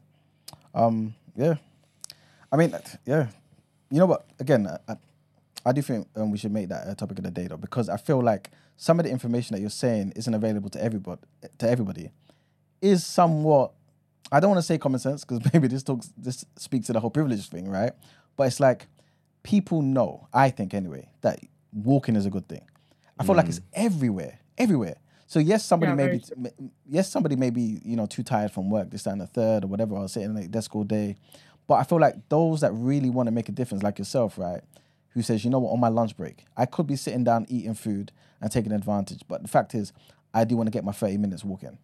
[0.74, 1.56] Um, yeah.
[2.52, 2.76] I mean,
[3.06, 3.28] yeah.
[3.90, 4.26] You know what?
[4.40, 4.96] Again, I, I,
[5.66, 7.90] I do think um, we should make that a topic of the day, though, because
[7.90, 11.22] I feel like some of the information that you're saying isn't available to everybody.
[11.60, 12.12] To everybody,
[12.82, 13.72] is somewhat.
[14.32, 17.00] I don't want to say common sense because maybe this talks this speaks to the
[17.00, 17.94] whole privilege thing, right?
[18.36, 18.88] But it's like
[19.44, 20.28] people know.
[20.34, 21.40] I think anyway that
[21.72, 22.62] walking is a good thing.
[23.20, 23.66] I feel like it's mm.
[23.74, 24.96] everywhere, everywhere.
[25.28, 26.22] So yes, somebody Yeah, may very
[26.88, 29.64] yes, somebody may be, you know, too tired from work, this, that, and the third,
[29.64, 31.16] or whatever, or sitting at the desk all day.
[31.68, 34.62] But I feel like those that really want to make a difference, like yourself, right,
[35.10, 37.74] who says, you know what, on my lunch break, I could be sitting down eating
[37.74, 39.22] food and taking advantage.
[39.28, 39.94] But the fact is,
[40.34, 41.78] I do want to get my 30 minutes walking.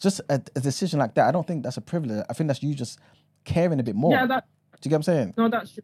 [0.00, 2.24] Just a, a decision like that, I don't think that's a privilege.
[2.30, 2.98] I think that's you just
[3.44, 4.12] caring a bit more.
[4.12, 4.46] Yeah, that
[4.80, 5.34] do you get what I'm saying?
[5.36, 5.82] no, that's true.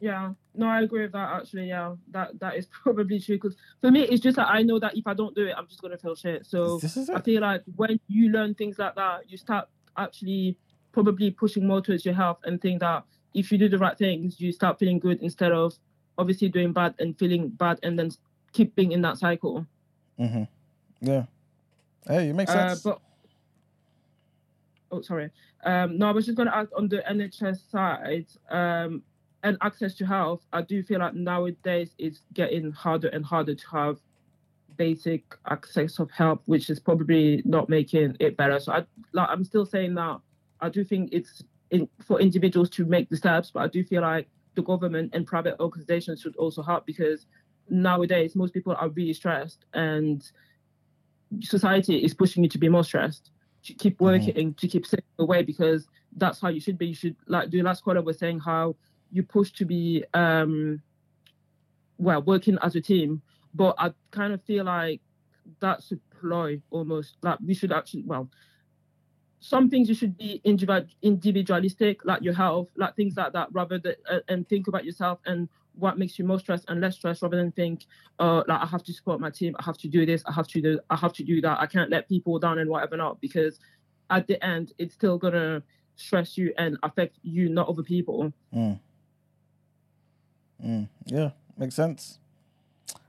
[0.00, 1.30] Yeah, no, I agree with that.
[1.40, 3.36] Actually, yeah, that that is probably true.
[3.36, 5.66] Because for me, it's just that I know that if I don't do it, I'm
[5.66, 6.44] just gonna feel shit.
[6.46, 6.78] So
[7.14, 10.56] I feel like when you learn things like that, you start actually
[10.92, 13.04] probably pushing more towards your health and think that
[13.34, 15.74] if you do the right things, you start feeling good instead of
[16.18, 18.10] obviously doing bad and feeling bad and then
[18.52, 19.66] keep being in that cycle.
[20.20, 20.44] Mm-hmm.
[21.00, 21.24] Yeah.
[22.06, 22.82] Hey, it makes Uh, sense.
[22.82, 23.00] but
[24.92, 25.30] oh, sorry.
[25.64, 29.02] Um, no, I was just going to ask on the NHS side um,
[29.44, 30.40] and access to health.
[30.52, 33.98] I do feel like nowadays it's getting harder and harder to have
[34.76, 38.58] basic access of help, which is probably not making it better.
[38.58, 40.18] So I, like, I'm still saying that
[40.60, 44.02] I do think it's in, for individuals to make the steps, but I do feel
[44.02, 47.26] like the government and private organizations should also help because
[47.68, 50.30] nowadays most people are really stressed and
[51.40, 53.30] society is pushing you to be more stressed,
[53.64, 54.52] to keep working, mm-hmm.
[54.52, 56.86] to keep saving away because that's how you should be.
[56.86, 58.76] You should like the last quarter was saying how
[59.10, 60.82] you push to be um
[61.98, 63.22] well working as a team,
[63.54, 65.00] but I kind of feel like
[65.60, 67.16] that's a ploy almost.
[67.22, 68.28] Like we should actually well
[69.44, 73.78] some things you should be individual individualistic, like your health, like things like that, rather
[73.78, 77.20] than uh, and think about yourself and what makes you more stressed and less stressed,
[77.20, 77.84] rather than think,
[78.20, 80.48] uh, like I have to support my team, I have to do this, I have
[80.48, 83.20] to do, I have to do that, I can't let people down and whatever not,
[83.20, 83.58] because
[84.08, 85.62] at the end it's still gonna
[85.96, 88.32] stress you and affect you, not other people.
[88.54, 88.80] Mm.
[90.62, 90.88] Mm.
[91.06, 92.18] Yeah, makes sense.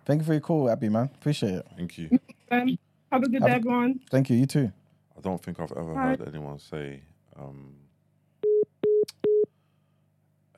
[0.05, 1.09] Thank you for your call, Abby, man.
[1.15, 1.67] Appreciate it.
[1.76, 2.09] Thank you.
[2.51, 2.77] Um,
[3.11, 3.99] have a good Have day, a- everyone.
[4.11, 4.38] Thank you.
[4.38, 4.72] You too.
[5.17, 6.09] I don't think I've ever Hi.
[6.09, 7.01] heard anyone say
[7.39, 7.73] um,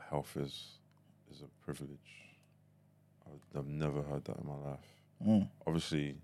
[0.10, 0.80] health is
[1.32, 2.00] is a privilege.
[3.26, 4.80] I've, I've never heard that in my life.
[5.26, 5.48] Mm.
[5.66, 6.16] Obviously,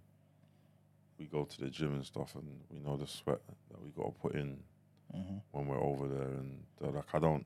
[1.20, 3.40] we go to the gym and stuff, and we know the sweat
[3.72, 4.58] that we got to put in
[5.16, 5.42] Mhm.
[5.52, 6.28] when we're over there.
[6.28, 7.46] And they're like, I don't.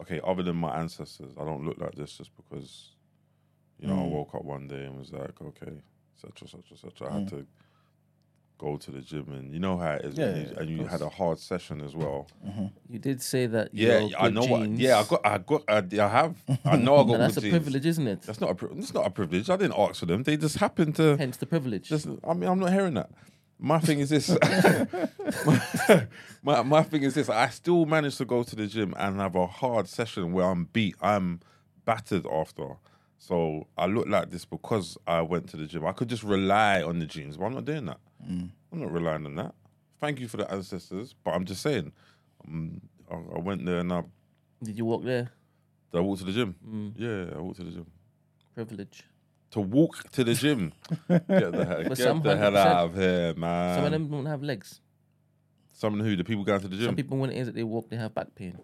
[0.00, 2.90] Okay, other than my ancestors, I don't look like this just because,
[3.78, 4.10] you know, I Mm.
[4.10, 5.82] woke up one day and was like, okay,
[6.16, 7.02] such and such and such.
[7.02, 7.30] I had Mm.
[7.30, 7.46] to
[8.58, 10.70] go to the gym, and you know how it is, Yeah, when yeah, you, and
[10.70, 12.26] you had a hard session as well.
[12.88, 13.72] You did say that.
[13.72, 14.68] Yeah, your I good know what.
[14.70, 16.34] Yeah, I got, I got, I, I have.
[16.64, 17.12] I know I got.
[17.14, 17.52] And that's a good genes.
[17.62, 18.22] privilege, isn't it?
[18.22, 18.54] That's not a.
[18.54, 19.48] pri- That's not a privilege.
[19.48, 20.22] I didn't ask for them.
[20.24, 21.16] They just happened to.
[21.16, 21.88] Hence the privilege.
[21.88, 23.10] Just, I mean, I'm not hearing that.
[23.62, 24.30] My thing is this.
[25.46, 26.06] my,
[26.42, 27.28] my my thing is this.
[27.28, 30.64] I still managed to go to the gym and have a hard session where I'm
[30.64, 30.96] beat.
[31.00, 31.40] I'm
[31.84, 32.68] battered after.
[33.18, 35.84] So I look like this because I went to the gym.
[35.84, 37.98] I could just rely on the genes, but I'm not doing that.
[38.26, 39.54] I'm not relying on that.
[40.00, 41.92] Thank you for the ancestors, but I'm just saying.
[42.48, 42.80] Um,
[43.10, 44.04] I, I went there and I,
[44.62, 45.30] Did you walk there?
[45.92, 46.54] I walked to the gym.
[46.66, 47.86] Mm, Yeah, I walked to the gym.
[48.54, 49.04] privilege.
[49.52, 50.72] To walk to the gym.
[51.08, 53.76] get the, hell- get the hell out of here, man.
[53.76, 54.80] Some of them don't have legs.
[55.72, 56.14] Some who?
[56.14, 56.86] The people going to the gym.
[56.86, 58.58] Some people, when it is that they walk, they have back pain.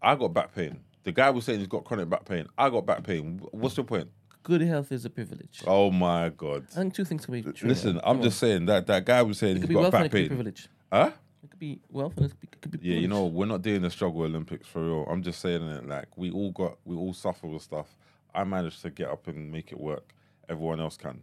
[0.00, 0.80] I got back pain.
[1.04, 2.46] The guy was saying he's got chronic back pain.
[2.56, 3.40] I got back pain.
[3.50, 4.08] What's your point?
[4.44, 5.62] Good health is a privilege.
[5.66, 6.66] Oh my god!
[6.72, 7.68] I think two things can be true.
[7.68, 7.98] Listen.
[7.98, 8.48] I'm Come just on.
[8.48, 10.28] saying that that guy was saying he's got back it could be pain.
[10.28, 10.68] privilege.
[10.92, 11.10] Huh?
[11.44, 13.90] It could be wealth and it could be, Yeah, you know, we're not doing the
[13.90, 15.04] struggle Olympics for real.
[15.10, 17.86] I'm just saying it like we all got we all suffer with stuff.
[18.34, 20.14] I managed to get up and make it work.
[20.52, 21.22] Everyone else can.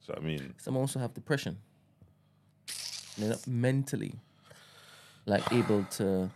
[0.00, 1.56] So I mean, Some also have depression.
[3.16, 4.14] They're not mentally
[5.24, 6.30] like able to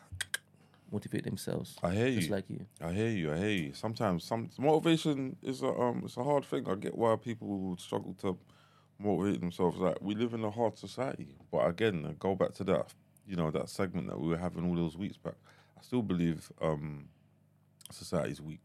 [0.90, 1.76] motivate themselves.
[1.82, 2.20] I hear you.
[2.20, 2.64] Just like you.
[2.80, 3.32] I hear you.
[3.32, 3.74] I hear you.
[3.74, 6.66] Sometimes some motivation is a um it's a hard thing.
[6.66, 8.38] I get why people struggle to
[8.98, 9.76] motivate themselves.
[9.78, 11.36] Like we live in a hard society.
[11.52, 12.86] But again, I go back to that
[13.26, 15.36] you know that segment that we were having all those weeks back.
[15.78, 17.08] I still believe um
[17.90, 18.64] society's weak.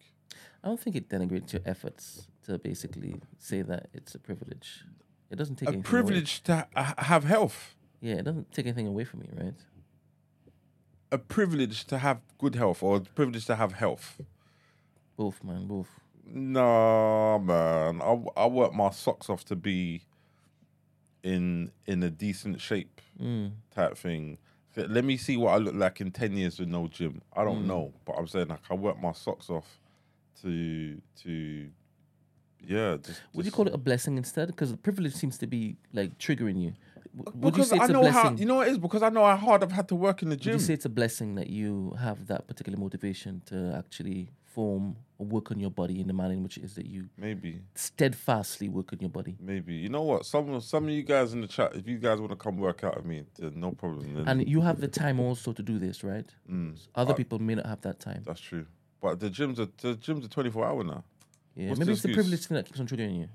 [0.63, 4.83] I don't think it denigrates your efforts to basically say that it's a privilege.
[5.31, 5.89] It doesn't take A anything away.
[6.03, 7.75] privilege to ha- have health.
[8.01, 9.53] Yeah, it doesn't take anything away from you, right?
[11.11, 14.21] A privilege to have good health, or a privilege to have health.
[15.17, 15.89] Both, man, both.
[16.27, 18.01] Nah, man.
[18.01, 20.01] I, I work my socks off to be
[21.23, 23.51] in in a decent shape Mm.
[23.71, 24.37] type thing.
[24.75, 27.21] Let me see what I look like in ten years with no gym.
[27.33, 27.67] I don't Mm.
[27.67, 29.79] know, but I'm saying like I work my socks off
[30.41, 31.69] to to
[32.67, 32.97] yeah.
[33.01, 34.47] Just, Would you call it a blessing instead?
[34.47, 36.73] Because the privilege seems to be like triggering you.
[37.17, 38.21] W- Would Because you say it's I a know blessing?
[38.31, 40.21] how you know what it is because I know how hard I've had to work
[40.21, 40.53] in the gym.
[40.53, 44.95] Would you say it's a blessing that you have that particular motivation to actually form
[45.17, 47.59] or work on your body in the manner in which it is that you Maybe.
[47.75, 49.35] steadfastly work on your body?
[49.39, 52.19] Maybe you know what some some of you guys in the chat, if you guys
[52.19, 54.13] want to come work out with me, then no problem.
[54.13, 56.25] Then And you have the time also to do this, right?
[56.51, 58.23] Mm, Other I- people may not have that time.
[58.25, 58.65] that's true.
[59.01, 61.03] But the gyms are the gyms are twenty four hour now.
[61.55, 62.15] Yeah, what's maybe the it's the excuse?
[62.25, 63.29] privilege thing that keeps on triggering you.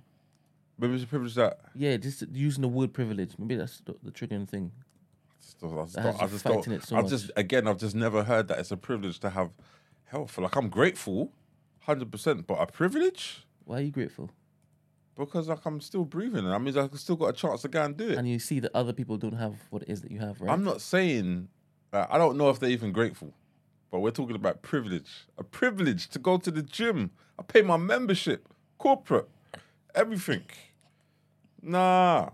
[0.79, 3.33] Maybe it's a privilege that Yeah, just using the word privilege.
[3.39, 4.73] Maybe that's the, the triggering thing.
[4.75, 6.75] I just don't- I just That don't- has I you just fighting don't.
[6.75, 9.51] it so I've just again, I've just never heard that it's a privilege to have
[10.05, 10.37] health.
[10.39, 11.33] Like I'm grateful,
[11.81, 14.31] hundred percent, but a privilege Why are you grateful?
[15.17, 17.83] because like I'm still breathing, and that means I've still got a chance to go
[17.85, 18.17] and do it.
[18.19, 20.51] And you see that other people don't have what it is that you have, right?
[20.51, 21.49] I'm not saying
[21.93, 23.35] like, I don't know if they're even grateful,
[23.91, 25.11] but we're talking about privilege.
[25.39, 27.11] A privilege to go to the gym.
[27.39, 28.49] I pay my membership,
[28.79, 29.29] corporate,
[29.95, 30.43] everything.
[31.63, 32.31] Nah,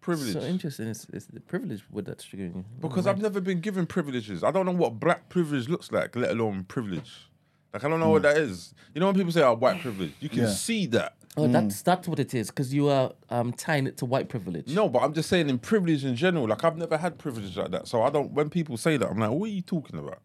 [0.00, 0.32] privilege.
[0.34, 0.88] So interesting.
[0.88, 2.64] It's, it's the privilege with that triggering you.
[2.80, 4.44] because I've never been given privileges.
[4.44, 7.28] I don't know what black privilege looks like, let alone privilege.
[7.72, 8.74] Like I don't know what that is.
[8.94, 10.48] You know when people say oh white privilege, you can Yeah.
[10.50, 11.14] see that.
[11.36, 12.48] Oh, that's that's what it is.
[12.48, 14.68] Because you are um, tying it to white privilege.
[14.74, 16.48] No, but I'm just saying in privilege in general.
[16.48, 18.32] Like I've never had privilege like that, so I don't.
[18.32, 20.20] When people say that, I'm like, what are you talking about?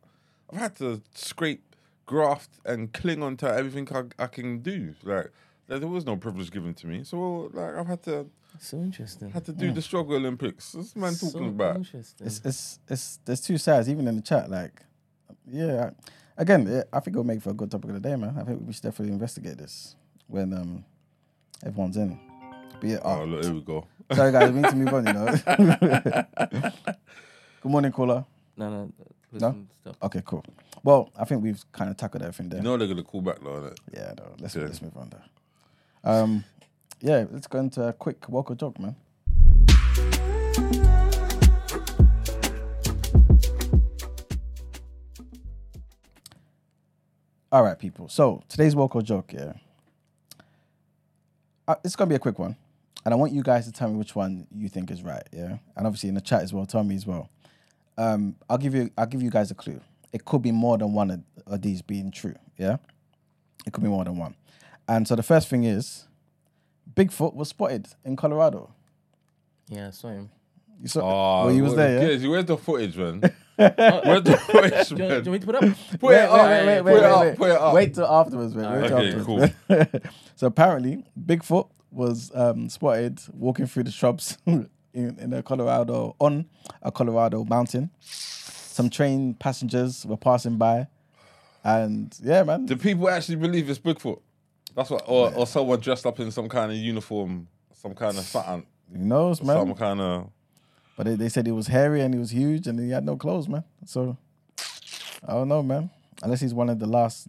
[0.53, 1.75] I've had to scrape,
[2.05, 4.93] graft, and cling onto everything I, I can do.
[5.03, 5.31] Like
[5.67, 8.27] there, there was no privilege given to me, so like I've had to
[8.59, 9.31] So interesting.
[9.31, 10.73] had to do the struggle Olympics.
[10.73, 11.77] This man so talking about.
[11.77, 12.27] Interesting.
[12.27, 14.49] It's it's it's there's two sides even in the chat.
[14.49, 14.83] Like,
[15.47, 15.89] yeah,
[16.37, 18.37] again, yeah, I think it'll make for a good topic of the day, man.
[18.39, 19.95] I think we should definitely investigate this
[20.27, 20.85] when um
[21.65, 22.19] everyone's in.
[22.79, 23.87] But yeah, Oh oh, look, here we go.
[24.13, 25.07] sorry guys, we need to move on.
[25.07, 26.23] You know.
[27.61, 28.25] good morning, caller.
[28.57, 28.91] no, no.
[29.33, 29.97] Listen, stop.
[30.03, 30.45] Okay, cool.
[30.83, 32.59] Well, I think we've kind of tackled everything there.
[32.59, 33.49] You know they're gonna call back though.
[33.61, 33.77] innit?
[33.91, 34.63] Yeah, no, let's Yeah.
[34.63, 35.23] let's move on there.
[36.03, 36.43] Um,
[37.01, 38.95] yeah, let's go into a quick woke or joke, man.
[47.51, 48.07] All right, people.
[48.09, 49.53] So today's woke or joke, yeah.
[51.67, 52.55] Uh, it's gonna be a quick one,
[53.05, 55.57] and I want you guys to tell me which one you think is right, yeah.
[55.75, 57.29] And obviously in the chat as well, tell me as well.
[57.97, 59.81] Um, I'll give you I'll give you guys a clue.
[60.11, 62.77] It could be more than one of, of these being true, yeah.
[63.65, 64.35] It could be more than one.
[64.87, 66.07] And so the first thing is,
[66.93, 68.73] Bigfoot was spotted in Colorado.
[69.69, 70.29] Yeah, I saw him.
[70.81, 71.01] You saw?
[71.01, 72.07] Oh, well, you was there, yeah.
[72.09, 73.21] Kids, where's the footage, man?
[73.55, 75.23] where's the footage, Do you, man?
[75.23, 75.61] do you want me to put up?
[75.91, 77.37] Put Wait, it up, wait, wait, put wait, it wait, up, wait.
[77.37, 77.73] put it up.
[77.73, 78.81] Wait till afterwards, man.
[78.81, 80.09] Wait till Okay, afterwards.
[80.35, 84.37] so apparently, Bigfoot was um, spotted walking through the shrubs
[84.93, 86.45] in, in a Colorado on
[86.81, 87.89] a Colorado mountain.
[87.99, 90.87] Some train passengers were passing by,
[91.63, 92.65] and yeah, man.
[92.65, 94.19] Do people actually believe it's Bigfoot?
[94.75, 98.23] That's what, or, or someone dressed up in some kind of uniform, some kind of
[98.23, 99.57] something, Who knows, man?
[99.57, 100.29] some kind of.
[100.97, 103.15] But they, they said he was hairy and he was huge and he had no
[103.15, 103.63] clothes, man.
[103.85, 104.17] So
[105.27, 105.89] I don't know, man.
[106.21, 107.27] Unless he's one of the last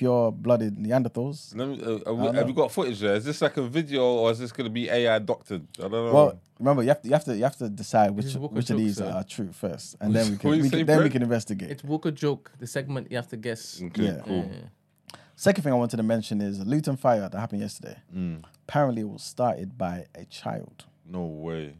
[0.00, 1.54] pure-blooded Neanderthals.
[1.54, 2.46] Let me, uh, have, we, have know.
[2.46, 3.16] you got footage there?
[3.16, 5.66] Is this like a video or is this going to be AI doctored?
[5.78, 6.12] I don't know.
[6.14, 8.76] Well, remember you have to you have to you have to decide which which of
[8.76, 9.10] joke, these sir.
[9.10, 11.70] are true first, and then we can, you we say, can then we can investigate.
[11.70, 12.50] It's Walker joke.
[12.58, 13.82] The segment you have to guess.
[13.82, 14.22] okay, yeah.
[14.24, 14.50] cool.
[14.50, 15.18] Yeah.
[15.36, 17.96] Second thing I wanted to mention is a Luton fire that happened yesterday.
[18.16, 18.42] Mm.
[18.66, 20.86] Apparently, it was started by a child.
[21.04, 21.74] No way.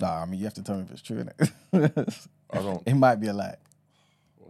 [0.00, 1.22] Nah, I mean you have to tell me if it's true.
[1.22, 2.26] Innit?
[2.50, 2.82] I don't.
[2.86, 3.56] it might be a lie.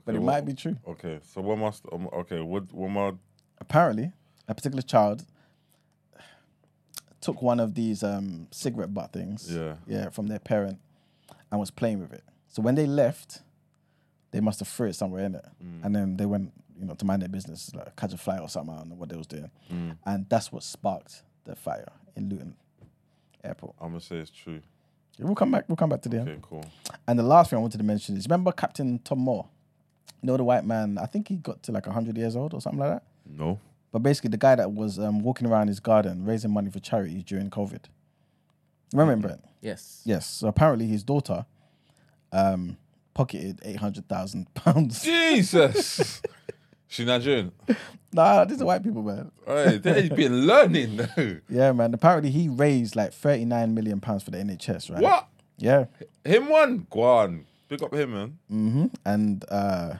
[0.09, 0.75] But it Okay, might be true.
[0.89, 2.41] Okay, so what must um, okay?
[2.41, 3.19] What what more?
[3.61, 4.11] Apparently,
[4.49, 5.27] a particular child
[7.21, 9.75] took one of these um, cigarette butt things, Yeah.
[9.87, 10.79] yeah, from their parent,
[11.51, 12.23] and was playing with it.
[12.49, 13.43] So when they left,
[14.31, 15.85] they must have threw it somewhere in it, Mm.
[15.85, 18.49] and then they went, you know, to mind their business, like catch a fly or
[18.49, 18.75] something.
[18.75, 19.97] I don't know what they was doing, Mm.
[20.07, 22.57] and that's what sparked the fire in Luton
[23.45, 23.75] Airport.
[23.81, 24.63] I'm gonna say it's true.
[25.19, 25.65] Yeah, We'll come back.
[25.69, 26.29] We'll come back to the end.
[26.29, 26.65] Okay, cool.
[27.07, 29.49] And the last thing I wanted to mention is remember Captain Tom Moore?
[30.23, 30.99] You know the white man.
[30.99, 33.03] I think he got to like hundred years old or something like that.
[33.27, 33.61] No.
[33.93, 37.25] But basically, the guy that was um, walking around his garden raising money for charities
[37.25, 37.85] during COVID.
[38.93, 39.45] Remember him, Brent?
[39.61, 40.03] Yes.
[40.05, 40.27] Yes.
[40.27, 41.47] So apparently, his daughter
[42.33, 42.77] um,
[43.15, 45.03] pocketed eight hundred thousand pounds.
[45.03, 46.21] Jesus.
[46.89, 47.53] she Nigerian.
[48.13, 49.31] nah, these are white people, man.
[49.47, 50.97] Right, they've been learning.
[50.97, 51.39] Though.
[51.49, 51.95] Yeah, man.
[51.95, 55.03] Apparently, he raised like thirty nine million pounds for the NHS, right?
[55.03, 55.29] what?
[55.59, 55.87] Yeah.
[56.25, 56.87] Him one?
[56.91, 57.45] Go on.
[57.69, 58.39] Pick up him, man.
[58.49, 59.95] hmm And uh,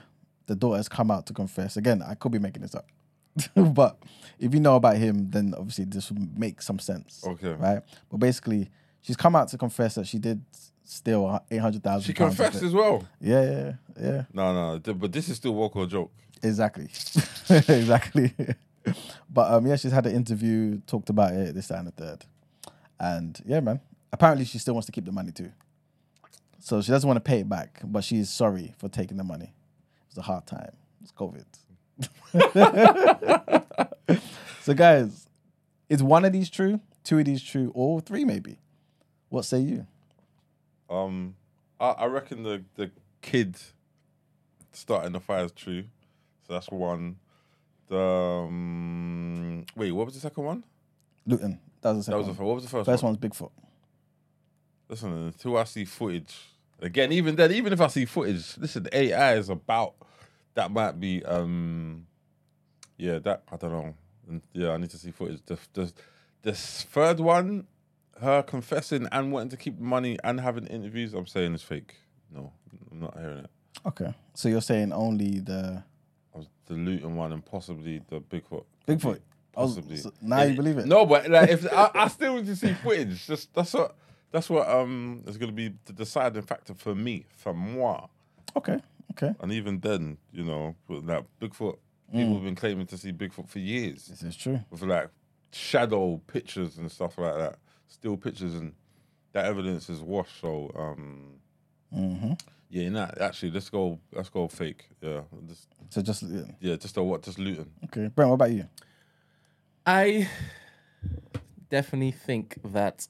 [0.47, 1.77] the daughter has come out to confess.
[1.77, 2.87] Again, I could be making this up,
[3.73, 3.97] but
[4.39, 7.23] if you know about him, then obviously this would make some sense.
[7.25, 7.53] Okay.
[7.53, 7.81] Right.
[8.09, 8.69] But basically,
[9.01, 10.43] she's come out to confess that she did
[10.83, 12.07] steal eight hundred thousand.
[12.07, 13.05] She confessed as well.
[13.21, 14.23] Yeah, yeah, yeah.
[14.33, 14.93] No, no.
[14.93, 16.11] But this is still woke or joke.
[16.41, 16.85] Exactly.
[17.49, 18.33] exactly.
[19.29, 22.25] but um, yeah, she's had an interview, talked about it, this, that, and the third.
[22.99, 23.79] And yeah, man.
[24.11, 25.51] Apparently, she still wants to keep the money too.
[26.59, 29.45] So she doesn't want to pay it back, but she's sorry for taking the money.
[29.53, 30.71] It was a hard time.
[31.01, 31.45] It's COVID.
[34.61, 35.27] so, guys,
[35.87, 36.79] is one of these true?
[37.03, 37.71] Two of these true?
[37.73, 38.59] Or three, maybe?
[39.29, 39.87] What say you?
[40.89, 41.35] Um,
[41.79, 42.91] I, I reckon the the
[43.21, 43.55] kid
[44.73, 45.83] starting the fire is true.
[46.47, 47.17] So that's one.
[47.87, 50.63] The um, wait, what was the second one?
[51.25, 51.59] Luton.
[51.81, 52.47] That was the That second was the one.
[52.47, 53.13] what was the first, First one?
[53.13, 53.51] one's Bigfoot.
[54.89, 56.35] Listen, until I see footage
[56.81, 59.93] again, even then, even if I see footage, listen, AI is about
[60.55, 62.07] that might be um,
[62.97, 63.93] yeah, that I don't know.
[64.27, 65.41] And, Yeah, I need to see footage.
[65.45, 65.93] The the
[66.41, 67.67] the third one,
[68.19, 71.95] her confessing and wanting to keep money and having interviews, I'm saying is fake.
[72.33, 72.51] No,
[72.91, 73.49] I'm not hearing it.
[73.85, 74.13] Okay.
[74.33, 75.83] So you're saying only the
[76.65, 78.63] the Luton one and possibly the Bigfoot.
[78.87, 79.19] Bigfoot?
[79.55, 79.97] Oh, Possibly.
[79.97, 80.85] so now you believe it?
[80.85, 83.25] No, but like if I, I still need to see footage.
[83.25, 83.95] Just that's what
[84.31, 88.07] that's what um is going to be the deciding factor for me, for moi.
[88.55, 88.79] Okay.
[89.11, 89.33] Okay.
[89.41, 91.77] And even then, you know, with that Bigfoot,
[92.11, 94.59] people have been claiming to see Bigfoot for years This is true.
[94.69, 95.09] with like
[95.51, 97.57] shadow pictures and stuff like that,
[97.87, 98.73] still pictures, and
[99.33, 100.39] that evidence is washed.
[100.39, 101.39] So um,
[101.93, 102.33] hmm
[102.71, 104.89] yeah, nah, actually, let's go, let's go fake.
[105.01, 106.41] Yeah, just, So just yeah.
[106.59, 107.71] yeah, just a what, just Luton.
[107.85, 108.09] okay.
[108.09, 108.65] Brent, what about you?
[109.87, 110.29] I
[111.69, 113.07] definitely think that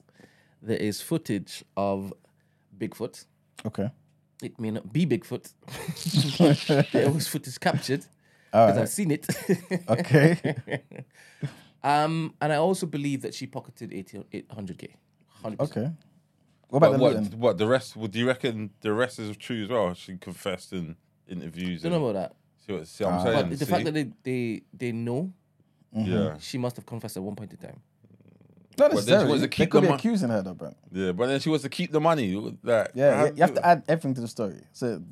[0.62, 2.12] there is footage of
[2.76, 3.24] Bigfoot.
[3.66, 3.90] Okay.
[4.42, 5.52] It may not be Bigfoot.
[6.92, 8.06] there was footage captured
[8.50, 8.82] because right.
[8.82, 9.26] I've seen it.
[9.88, 10.56] Okay.
[11.82, 14.88] um, and I also believe that she pocketed 80 800k.
[15.44, 15.60] 100%.
[15.60, 15.90] Okay.
[16.68, 17.96] What about But the what, what the rest?
[17.96, 19.92] Would you reckon the rest is true as well?
[19.94, 20.96] She confessed in
[21.28, 21.82] interviews.
[21.82, 22.36] Don't know about that.
[22.66, 23.22] See what, see what I'm Ah.
[23.24, 23.48] saying?
[23.48, 23.70] But the See?
[23.70, 25.32] fact that they, they, they know,
[25.92, 27.80] yeah, she must have confessed at one point in time.
[28.80, 29.28] Not then she necessarily.
[29.28, 30.76] wants to They keep could the be mon- accusing her though, Brent.
[30.92, 32.34] yeah, but then she wants to keep the money.
[32.62, 34.60] Like, Yeah, how- you- you have to add everything to the story.
[34.72, 35.02] So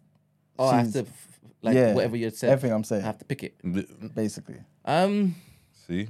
[0.59, 1.29] Oh, I have to, f-
[1.63, 3.03] like, yeah, whatever you said, everything I'm saying.
[3.03, 4.15] I saying, have to pick it.
[4.15, 4.61] basically.
[4.85, 5.37] Um,
[5.87, 6.09] See,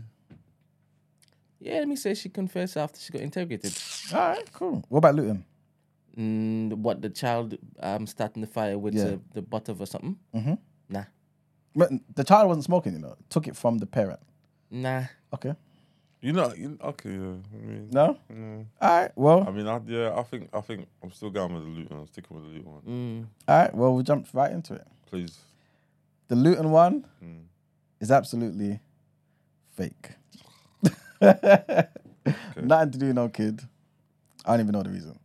[1.60, 3.72] yeah, let me say she confessed after she got interrogated.
[4.14, 4.85] All right, cool.
[4.89, 5.44] What about Luton?
[6.16, 9.05] Mm, what the child um starting the fire with Yeah.
[9.05, 10.16] the, the butt of or something?
[10.35, 10.55] Mm-hmm.
[10.89, 11.05] Nah,
[11.76, 13.16] But the child wasn't smoking, you know.
[13.28, 14.20] Took it from the parent.
[14.70, 15.05] nah.
[15.32, 15.55] Okay.
[16.20, 17.11] You know, you, okay.
[17.11, 17.16] Yeah,
[17.53, 18.16] I mean, No.
[18.32, 19.11] mm, All right.
[19.16, 19.45] Well.
[19.47, 21.97] I mean, I, yeah, I think, I think I'm still going with the Luton.
[21.99, 23.27] I'm sticking with the Luton one, Mm.
[23.49, 23.74] All right.
[23.74, 24.86] Well, we'll jump right into it.
[25.07, 25.39] please.
[26.28, 27.45] The Luton one Mm.
[28.01, 28.81] is absolutely
[29.77, 30.11] fake.
[31.20, 33.61] Nothing to do with no kid.
[34.45, 35.19] I don't even know the reason.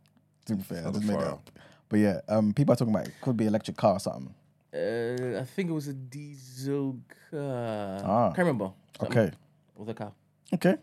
[0.46, 1.50] To be fair, I just made it up.
[1.88, 4.34] But yeah, um, people are talking about it could be electric car or something.
[4.74, 6.98] Uh, I think it was a diesel
[7.30, 8.00] car.
[8.04, 8.26] Ah.
[8.34, 8.72] Can't remember.
[8.98, 9.36] Something Okay.
[9.76, 10.12] With a car.
[10.52, 10.76] Okay.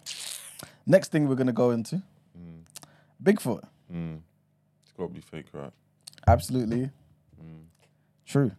[0.86, 2.02] Next thing we're gonna go into
[2.38, 2.64] Mm.
[3.24, 3.64] Bigfoot.
[3.94, 4.20] Mm.
[4.84, 5.72] It's got to be fake, right?
[6.28, 6.90] Absolutely
[8.26, 8.52] true.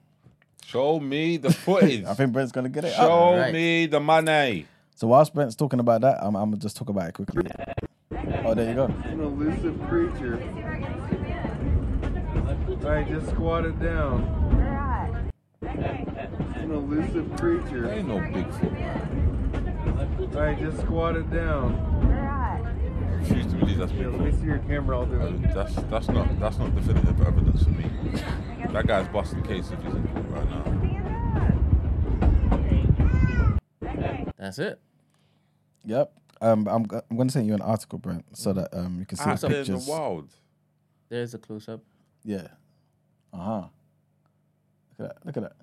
[0.67, 2.05] Show me the footage.
[2.05, 2.93] I think Brent's gonna get it.
[2.95, 3.11] Show up.
[3.11, 3.53] Alright.
[3.55, 4.67] me the money.
[4.95, 7.43] So whilst Brent's talking about that, I'm, I'm gonna just talk about it quickly.
[8.45, 8.85] Oh, there you go.
[8.85, 10.37] An elusive creature.
[12.85, 15.31] Alright, just squat it down.
[15.63, 17.83] An elusive creature.
[17.83, 19.22] There ain't no Bigfoot, man.
[19.87, 21.77] Alright, just squat it down.
[23.21, 25.23] Refuse to believe that's Yeah, let me see your camera, I'll do it.
[25.51, 27.91] Uh, that's that's not that's not definitive evidence for me.
[28.73, 30.65] That guy's busting case if he's in court right now.
[34.39, 34.81] That's it.
[35.85, 36.13] Yep.
[36.41, 39.25] Um, I'm I'm gonna send you an article, Brent, so that um you can see
[39.27, 39.87] Ah, the so There's pictures.
[39.87, 40.29] the wild.
[41.09, 41.81] There's a close up.
[42.25, 42.49] Yeah.
[43.33, 43.63] Uh huh.
[44.99, 45.27] Look at that.
[45.27, 45.57] Look at that.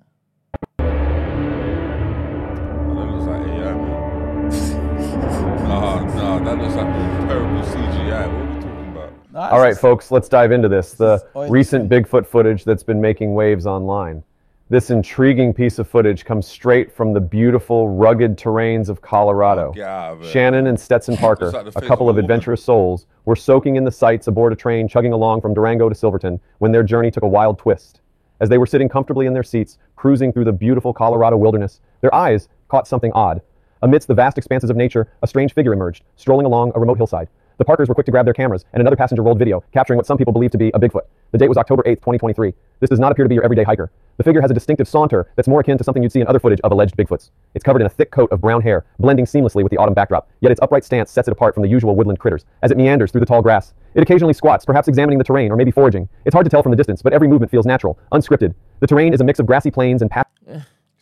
[6.16, 6.18] Man.
[6.18, 8.28] nah, nah, that looks like a terrible CGI.
[8.28, 9.14] What are we talking about?
[9.34, 10.94] Nah, All it's right, just- folks, let's dive into this.
[10.94, 14.24] The is recent Bigfoot footage that's been making waves online.
[14.72, 19.72] This intriguing piece of footage comes straight from the beautiful, rugged terrains of Colorado.
[19.72, 20.24] Get out.
[20.24, 22.26] Shannon and Stetson Parker, like the a face couple of of a woman.
[22.26, 25.96] adventurous souls, were soaking in the sights aboard a train chugging along from Durango to
[25.96, 28.02] Silverton when their journey took a wild twist.
[28.42, 32.14] As they were sitting comfortably in their seats, cruising through the beautiful Colorado wilderness, their
[32.14, 33.42] eyes caught something odd.
[33.82, 37.30] Amidst the vast expanses of nature, a strange figure emerged, strolling along a remote hillside.
[37.60, 40.06] The Parkers were quick to grab their cameras, and another passenger rolled video, capturing what
[40.06, 41.04] some people believe to be a Bigfoot.
[41.32, 42.54] The date was October 8, 2023.
[42.80, 43.92] This does not appear to be your everyday hiker.
[44.18, 46.40] The figure has a distinctive saunter that's more akin to something you'd see in other
[46.40, 47.32] footage of alleged Bigfoots.
[47.56, 50.30] It's covered in a thick coat of brown hair, blending seamlessly with the autumn backdrop,
[50.42, 53.12] yet its upright stance sets it apart from the usual woodland critters as it meanders
[53.12, 53.74] through the tall grass.
[53.94, 56.08] It occasionally squats, perhaps examining the terrain or maybe foraging.
[56.26, 58.54] It's hard to tell from the distance, but every movement feels natural, unscripted.
[58.80, 60.28] The terrain is a mix of grassy plains and pat-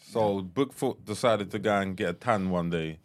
[0.09, 2.99] So Bigfoot decided to go and get a tan one day.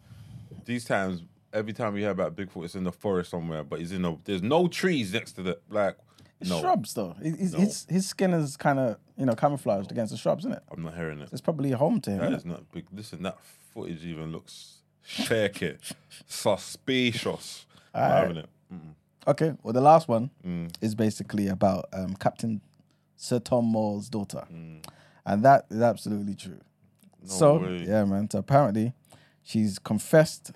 [0.65, 1.21] These times,
[1.51, 4.17] every time we hear about Bigfoot, it's in the forest somewhere, but he's in a.
[4.23, 5.97] There's no trees next to the like.
[6.39, 7.15] It's No, shrubs though.
[7.21, 7.59] He- he's- No.
[7.59, 10.63] His his skin is kind of you know camouflaged against the shrubs, isn't it?
[10.71, 11.29] I'm not hearing it.
[11.31, 12.19] It's probably home to him.
[12.19, 12.45] That innit?
[12.45, 12.85] not big.
[12.93, 13.37] Listen, that
[13.73, 15.75] footage even looks shaky,
[16.27, 17.65] suspicious.
[17.93, 18.49] Not having it.
[19.27, 19.53] Okay.
[19.63, 20.73] Well, the last one Mm.
[20.81, 22.59] is basically about um, Captain
[23.15, 24.83] Sir Tom Moore's daughter, Mm.
[25.25, 26.59] and that is absolutely true.
[27.25, 27.85] So way.
[27.87, 28.29] yeah, man.
[28.29, 28.93] So apparently,
[29.43, 30.51] she's confessed.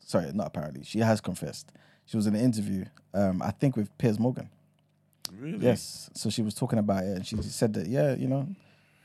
[0.00, 0.84] Sorry, not apparently.
[0.84, 1.72] She has confessed.
[2.04, 2.84] She was in an interview,
[3.14, 4.50] um, I think, with Piers Morgan.
[5.38, 5.64] Really?
[5.64, 6.10] Yes.
[6.14, 8.46] So she was talking about it, and she said that yeah, you know,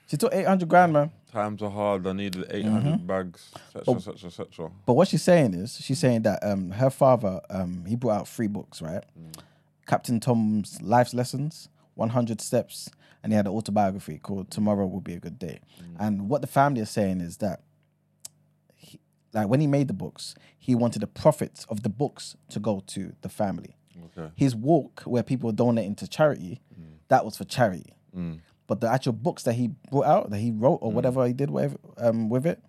[0.08, 1.12] she took eight hundred grand, man.
[1.32, 2.08] Times are hard.
[2.08, 4.72] I needed 800 bags, etc., etc., etc.
[4.86, 8.28] But what she's saying is, she's saying that um, her father, um, he brought out
[8.30, 9.04] three books, right?
[9.86, 12.90] Captain Tom's Life's Lessons, 100 Steps,
[13.28, 15.60] and he had an autobiography called Tomorrow Will Be a Good Day.
[16.00, 17.62] And what the family is saying is that,
[18.74, 19.02] he,
[19.34, 22.82] like, when he made the books, he wanted the profits of the books to go
[22.88, 23.76] to the family.
[24.18, 24.32] Okay.
[24.34, 26.62] His walk, where people were donating to charity,
[27.10, 27.94] that was for charity.
[28.18, 28.40] Mm.
[28.66, 31.50] But the actual books that he brought out, that he wrote or whatever he did
[31.50, 32.64] whatever, um, with it,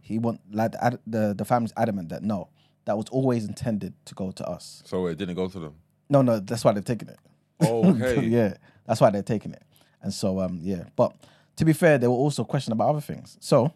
[0.00, 2.50] he want like the, the the family's adamant that no,
[2.84, 4.80] that was always intended to go to us.
[4.84, 5.74] So it didn't go to them.
[6.08, 7.18] No, no, that's why they're taking it.
[7.60, 8.24] Oh, okay.
[8.26, 8.54] yeah,
[8.86, 9.62] that's why they're taking it.
[10.04, 10.84] And so, um, yeah.
[10.94, 11.12] But
[11.56, 13.36] to be fair, they were also questioned about other things.
[13.40, 13.72] So,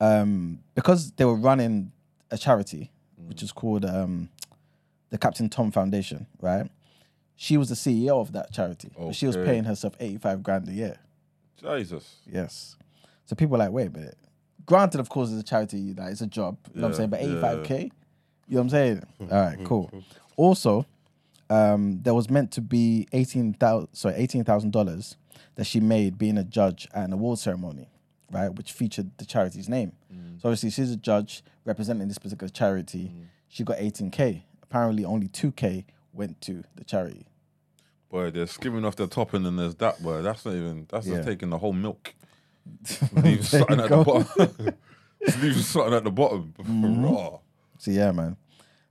[0.00, 1.90] um, because they were running
[2.30, 4.28] a charity, which is called um,
[5.08, 6.70] the Captain Tom Foundation, right?
[7.34, 10.72] She was the CEO of that charity, but she was paying herself eighty-five grand a
[10.72, 10.98] year.
[11.58, 12.16] Jesus.
[12.30, 12.76] Yes.
[13.24, 14.18] So people are like, wait a minute.
[14.66, 16.58] Granted, of course, it's a charity, like it's a job.
[16.74, 17.10] You know what I'm saying?
[17.10, 17.70] But 85k.
[17.80, 17.90] You know
[18.48, 19.02] what I'm saying?
[19.20, 19.90] All right, cool.
[20.36, 20.84] Also,
[21.50, 25.16] um, there was meant to be eighteen thousand, sorry, eighteen thousand dollars
[25.56, 27.90] that she made being a judge at an award ceremony,
[28.30, 29.92] right, which featured the charity's name.
[30.14, 30.40] Mm.
[30.40, 33.12] So obviously, she's a judge representing this particular charity.
[33.14, 33.24] Mm.
[33.48, 34.46] She got eighteen k.
[34.62, 37.26] Apparently, only two k went to the charity.
[38.08, 40.20] Boy, they're skimming off the top and then there's that boy.
[40.22, 41.16] That's not even that's Yeah.
[41.16, 42.14] just taking the whole milk.
[43.12, 44.74] Leave something at the bottom.
[45.40, 46.54] Leave something at the bottom.
[47.04, 47.38] Raw.
[47.78, 48.36] So yeah, man.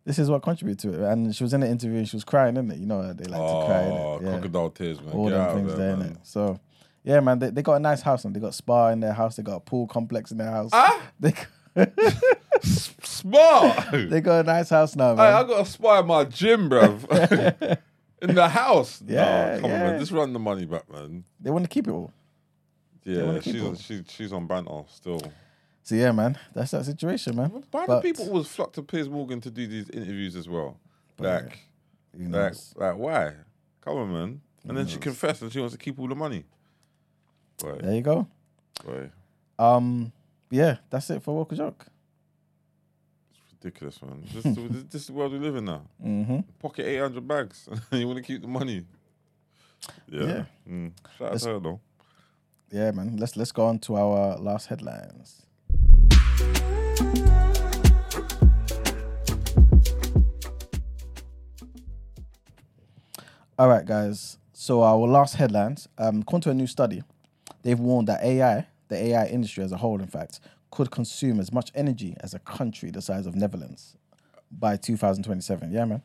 [0.09, 1.07] This is what contributed to it.
[1.11, 2.79] And she was in the interview and she was crying, in it?
[2.79, 4.23] You know, they like to cry, Oh, innit?
[4.23, 4.29] Yeah.
[4.31, 5.13] crocodile tears, man.
[5.13, 6.17] All Get them things there, there, innit?
[6.23, 6.59] So,
[7.03, 9.35] yeah, man, they, they got a nice house and they got spa in their house.
[9.35, 10.71] They got a pool complex in their house.
[10.73, 10.99] Ah?
[11.19, 11.33] They,
[12.63, 13.79] Smart.
[13.89, 15.31] hey, they got a nice house now, man.
[15.31, 17.77] I got a spa in my gym, bruv.
[18.23, 19.03] In the house.
[19.05, 19.99] Yeah, nah, come on, man.
[19.99, 21.23] Just run the money back, man.
[21.39, 22.11] they want to keep it all.
[23.03, 25.21] Yeah, she's on, she, she's on banter still.
[25.89, 27.63] So, yeah, man, that's that situation, man.
[27.71, 30.77] Why do people always flock to Piers Morgan to do these interviews as well?
[31.17, 31.57] Like,
[32.15, 33.33] who like, like, why?
[33.81, 34.41] Come on, man.
[34.67, 36.43] And then she confessed and she wants to keep all the money.
[37.57, 38.27] Boy, There you go.
[39.57, 40.11] Um,
[40.51, 41.87] yeah, that's it for Woke or Joke.
[43.31, 44.23] It's ridiculous, man.
[44.31, 45.81] This, this, this is the world we live in now.
[46.05, 46.41] Mm-hmm.
[46.59, 47.67] Pocket 800 bags.
[47.91, 48.85] you want to keep the money.
[50.07, 50.23] Yeah.
[50.23, 50.43] Yeah.
[50.69, 50.91] Mm.
[51.17, 51.79] Shout out to her, though.
[52.71, 53.17] Yeah, man.
[53.17, 55.47] Let's let's go on to our last headlines.
[63.59, 64.37] All right, guys.
[64.53, 65.89] So our last headlines.
[65.97, 67.03] Um, according to a new study,
[67.61, 70.39] they've warned that AI, the AI industry as a whole, in fact,
[70.71, 73.97] could consume as much energy as a country the size of Netherlands
[74.49, 75.73] by 2027.
[75.73, 76.01] Yeah, man.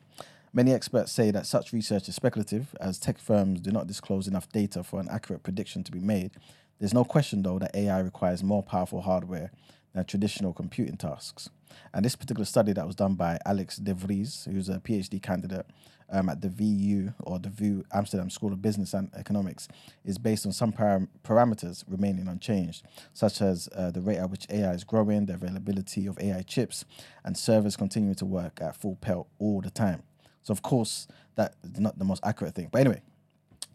[0.51, 4.49] Many experts say that such research is speculative, as tech firms do not disclose enough
[4.49, 6.31] data for an accurate prediction to be made.
[6.79, 9.51] There's no question, though, that AI requires more powerful hardware
[9.95, 11.49] than traditional computing tasks.
[11.93, 15.65] And this particular study that was done by Alex De Vries, who's a PhD candidate
[16.11, 19.67] um, at the VU or the VU Amsterdam School of Business and Economics,
[20.03, 24.45] is based on some param- parameters remaining unchanged, such as uh, the rate at which
[24.49, 26.85] AI is growing, the availability of AI chips,
[27.23, 30.03] and servers continuing to work at full pelt all the time.
[30.43, 32.69] So, of course, that is not the most accurate thing.
[32.71, 33.01] But anyway,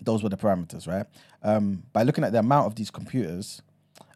[0.01, 1.06] those were the parameters, right?
[1.42, 3.60] Um, by looking at the amount of these computers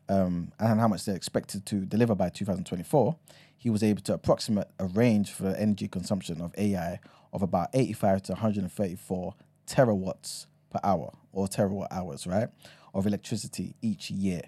[0.08, 3.16] um, and how much they're expected to deliver by 2024,
[3.56, 7.00] he was able to approximate a range for energy consumption of AI
[7.32, 9.34] of about 85 to 134
[9.66, 12.48] terawatts per hour or terawatt hours, right,
[12.92, 14.42] of electricity each year.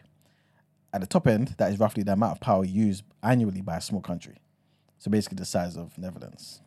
[0.92, 3.80] At the top end, that is roughly the amount of power used annually by a
[3.80, 4.36] small country.
[4.98, 6.60] So basically, the size of Netherlands.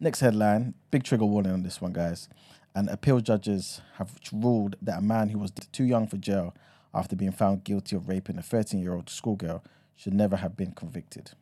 [0.00, 2.28] Next headline big trigger warning on this one, guys.
[2.74, 6.54] And appeal judges have ruled that a man who was too young for jail
[6.94, 9.64] after being found guilty of raping a 13 year old schoolgirl
[9.96, 11.32] should never have been convicted.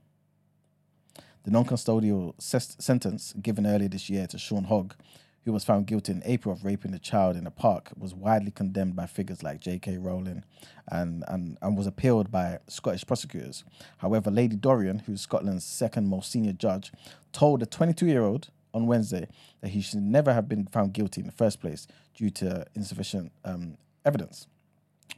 [1.44, 4.94] The non custodial ses- sentence given earlier this year to Sean Hogg,
[5.44, 8.52] who was found guilty in April of raping a child in a park, was widely
[8.52, 9.98] condemned by figures like J.K.
[9.98, 10.44] Rowling
[10.88, 13.64] and, and, and was appealed by Scottish prosecutors.
[13.98, 16.92] However, Lady Dorrian, who's Scotland's second most senior judge,
[17.32, 19.28] told the 22 year old on Wednesday
[19.60, 23.32] that he should never have been found guilty in the first place due to insufficient
[23.44, 24.46] um, evidence.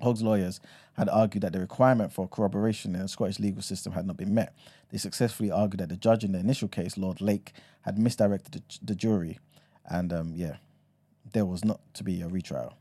[0.01, 0.61] Hogg's lawyers
[0.95, 4.35] had argued that the requirement for corroboration in the Scottish legal system had not been
[4.35, 4.55] met.
[4.91, 7.53] They successfully argued that the judge in the initial case, Lord Lake,
[7.83, 9.39] had misdirected the, the jury,
[9.87, 10.57] and um, yeah,
[11.33, 12.75] there was not to be a retrial.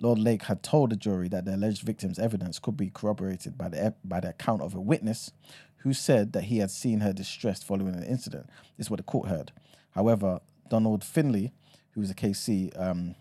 [0.00, 3.68] Lord Lake had told the jury that the alleged victim's evidence could be corroborated by
[3.68, 5.32] the by the account of a witness
[5.78, 8.46] who said that he had seen her distressed following an incident.
[8.76, 9.52] This is what the court heard.
[9.90, 11.52] However, Donald Findlay,
[11.92, 13.14] who was a KC, um,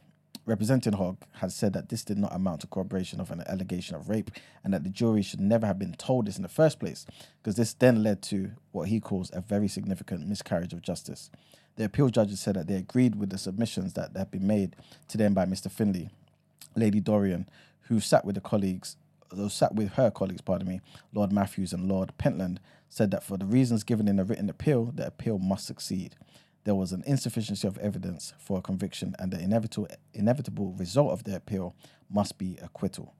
[0.45, 4.09] representing Hogg has said that this did not amount to corroboration of an allegation of
[4.09, 4.31] rape
[4.63, 7.05] and that the jury should never have been told this in the first place
[7.41, 11.29] because this then led to what he calls a very significant miscarriage of justice.
[11.75, 14.75] The appeal judges said that they agreed with the submissions that had been made
[15.07, 15.71] to them by Mr.
[15.71, 16.09] Findlay,
[16.75, 17.47] Lady Dorrian,
[17.87, 18.97] who sat with the colleagues,
[19.33, 20.81] who sat with her colleagues, pardon me,
[21.13, 22.59] Lord Matthews and Lord Pentland,
[22.89, 26.15] said that for the reasons given in the written appeal, the appeal must succeed
[26.63, 31.23] there was an insufficiency of evidence for a conviction, and the inevitable, inevitable result of
[31.23, 31.75] the appeal
[32.09, 33.13] must be acquittal.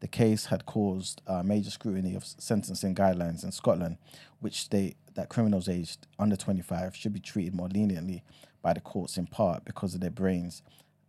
[0.00, 3.96] The case had caused uh, major scrutiny of sentencing guidelines in Scotland,
[4.40, 8.22] which state that criminals aged under 25 should be treated more leniently
[8.62, 10.62] by the courts in part because of their brains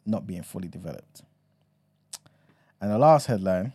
[0.06, 1.22] not being fully developed.
[2.80, 3.74] And the last headline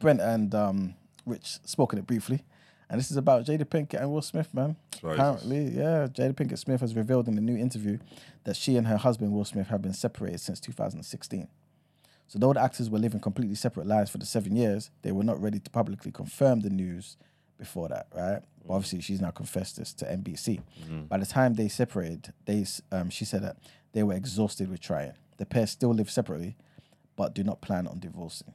[0.00, 0.94] Brent and um,
[1.26, 2.42] Rich spoke on it briefly.
[2.90, 4.74] And this is about Jada Pinkett and Will Smith, man.
[5.00, 5.14] Right.
[5.14, 7.98] Apparently, yeah, Jada Pinkett Smith has revealed in a new interview
[8.44, 11.46] that she and her husband Will Smith have been separated since 2016.
[12.26, 15.24] So though the actors were living completely separate lives for the seven years, they were
[15.24, 17.16] not ready to publicly confirm the news
[17.58, 18.40] before that, right?
[18.66, 20.60] But obviously, she's now confessed this to NBC.
[21.08, 23.56] By the time they separated, they um, she said that
[23.92, 25.12] they were exhausted with trying.
[25.38, 26.56] The pair still live separately,
[27.16, 28.52] but do not plan on divorcing.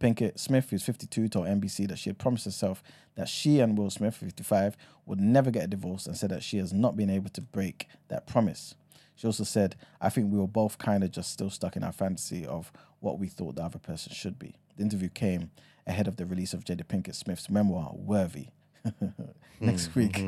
[0.00, 2.82] Pinkett Smith, who's 52, told NBC that she had promised herself
[3.16, 6.58] that she and Will Smith, 55, would never get a divorce and said that she
[6.58, 8.74] has not been able to break that promise.
[9.16, 11.92] She also said, I think we were both kind of just still stuck in our
[11.92, 12.70] fantasy of
[13.00, 14.54] what we thought the other person should be.
[14.76, 15.50] The interview came
[15.88, 18.48] ahead of the release of Jada Pinkett Smith's memoir, Worthy,
[19.60, 20.22] next week.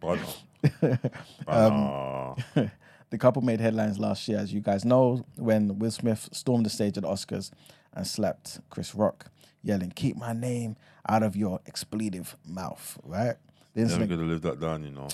[0.00, 0.22] Brother.
[1.48, 2.36] Um,
[3.10, 6.70] the couple made headlines last year, as you guys know, when Will Smith stormed the
[6.70, 7.50] stage at the Oscars
[7.94, 9.26] and slapped Chris Rock,
[9.62, 10.76] yelling, Keep my name
[11.08, 13.36] out of your expletive mouth, right?
[13.74, 15.08] The incident, Never gonna live that down, you know.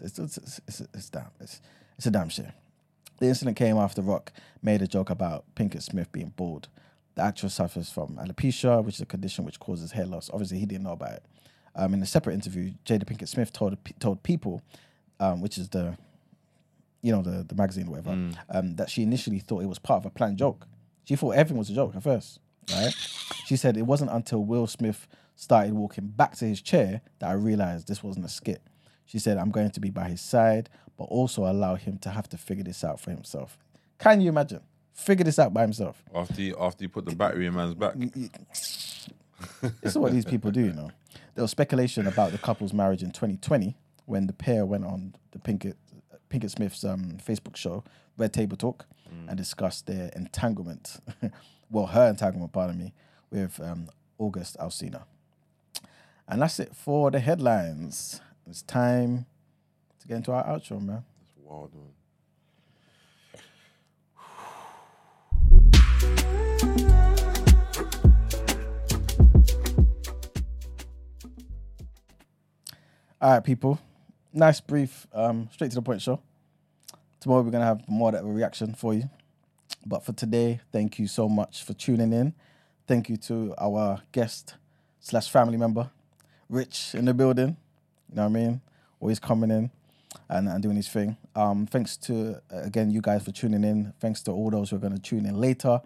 [0.00, 1.60] it's, it's, it's, it's, it's, damn, it's,
[1.96, 2.52] it's a damn shame.
[3.18, 4.32] The incident came after Rock
[4.62, 6.68] made a joke about Pinkett Smith being bald.
[7.14, 10.30] The actress suffers from alopecia, which is a condition which causes hair loss.
[10.32, 11.24] Obviously, he didn't know about it.
[11.76, 14.62] Um, in a separate interview, Jada Pinkett Smith told told People,
[15.20, 15.96] um, which is the,
[17.02, 18.10] you know, the the magazine or whatever,
[18.50, 20.66] um, that she initially thought it was part of a planned joke.
[21.04, 22.38] She thought everything was a joke at first,
[22.70, 22.92] right?
[23.44, 25.06] she said it wasn't until Will Smith
[25.36, 28.62] started walking back to his chair that I realized this wasn't a skit.
[29.04, 32.28] She said, I'm going to be by his side, but also allow him to have
[32.30, 33.58] to figure this out for himself.
[33.98, 34.60] Can you imagine?
[34.94, 36.02] Figure this out by himself.
[36.14, 37.94] After you, after you put the battery in man's back.
[37.96, 39.08] This
[39.82, 40.90] is what these people do, you know.
[41.34, 43.76] There was speculation about the couple's marriage in 2020
[44.06, 45.74] when the pair went on the Pinkett,
[46.30, 47.82] Pinkett Smith's um, Facebook show,
[48.16, 48.86] Red Table Talk,
[49.28, 51.00] and discussed their entanglement.
[51.70, 52.92] well, her entanglement, pardon me,
[53.30, 55.04] with um, August Alsina.
[56.28, 58.20] And that's it for the headlines.
[58.46, 59.26] It's time
[60.00, 61.04] to get into our outro, man.
[61.18, 61.92] That's wild, man.
[73.20, 73.78] All right, people.
[74.32, 76.20] Nice, brief, um, straight to the point show.
[77.22, 79.08] Tomorrow we're gonna have more of a reaction for you.
[79.86, 82.34] But for today, thank you so much for tuning in.
[82.88, 84.56] Thank you to our guest
[84.98, 85.88] slash family member,
[86.48, 87.56] Rich, in the building.
[88.08, 88.60] You know what I mean?
[88.98, 89.70] Always coming in
[90.28, 91.16] and, and doing his thing.
[91.36, 93.92] Um, thanks to uh, again you guys for tuning in.
[94.00, 95.80] Thanks to all those who are going to tune in later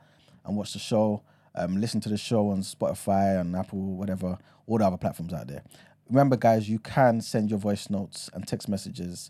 [0.47, 1.23] and watch the show.
[1.55, 5.49] Um, listen to the show on Spotify and Apple, whatever, all the other platforms out
[5.49, 5.65] there.
[6.09, 9.29] Remember, guys, you can send your voice notes and text messages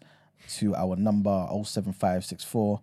[0.57, 2.81] to our number 07564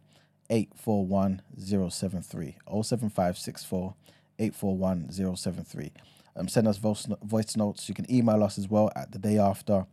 [0.49, 1.41] 841
[1.89, 2.55] 073.
[2.84, 3.93] 07564
[4.39, 5.91] 841 073.
[6.35, 7.88] Um, send us voice, voice notes.
[7.88, 9.85] You can email us as well at the day after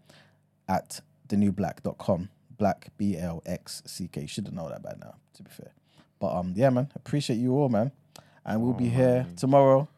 [0.68, 2.28] at thenewblack.com.
[2.58, 4.26] Black B L X C K.
[4.26, 5.72] Should have known that by now, to be fair.
[6.18, 7.90] But um, yeah, man, appreciate you all, man.
[8.44, 9.88] And we'll be here tomorrow.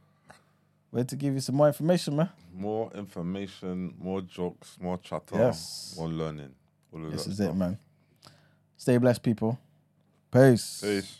[0.92, 2.28] We're to give you some more information, man.
[2.54, 5.94] More information, more jokes, more chatter, Yes.
[5.98, 6.54] more learning.
[6.92, 7.50] All of This that is stuff.
[7.50, 7.78] it, man.
[8.76, 9.58] Stay blessed, people.
[10.30, 10.80] Peace.
[10.82, 11.18] Peace.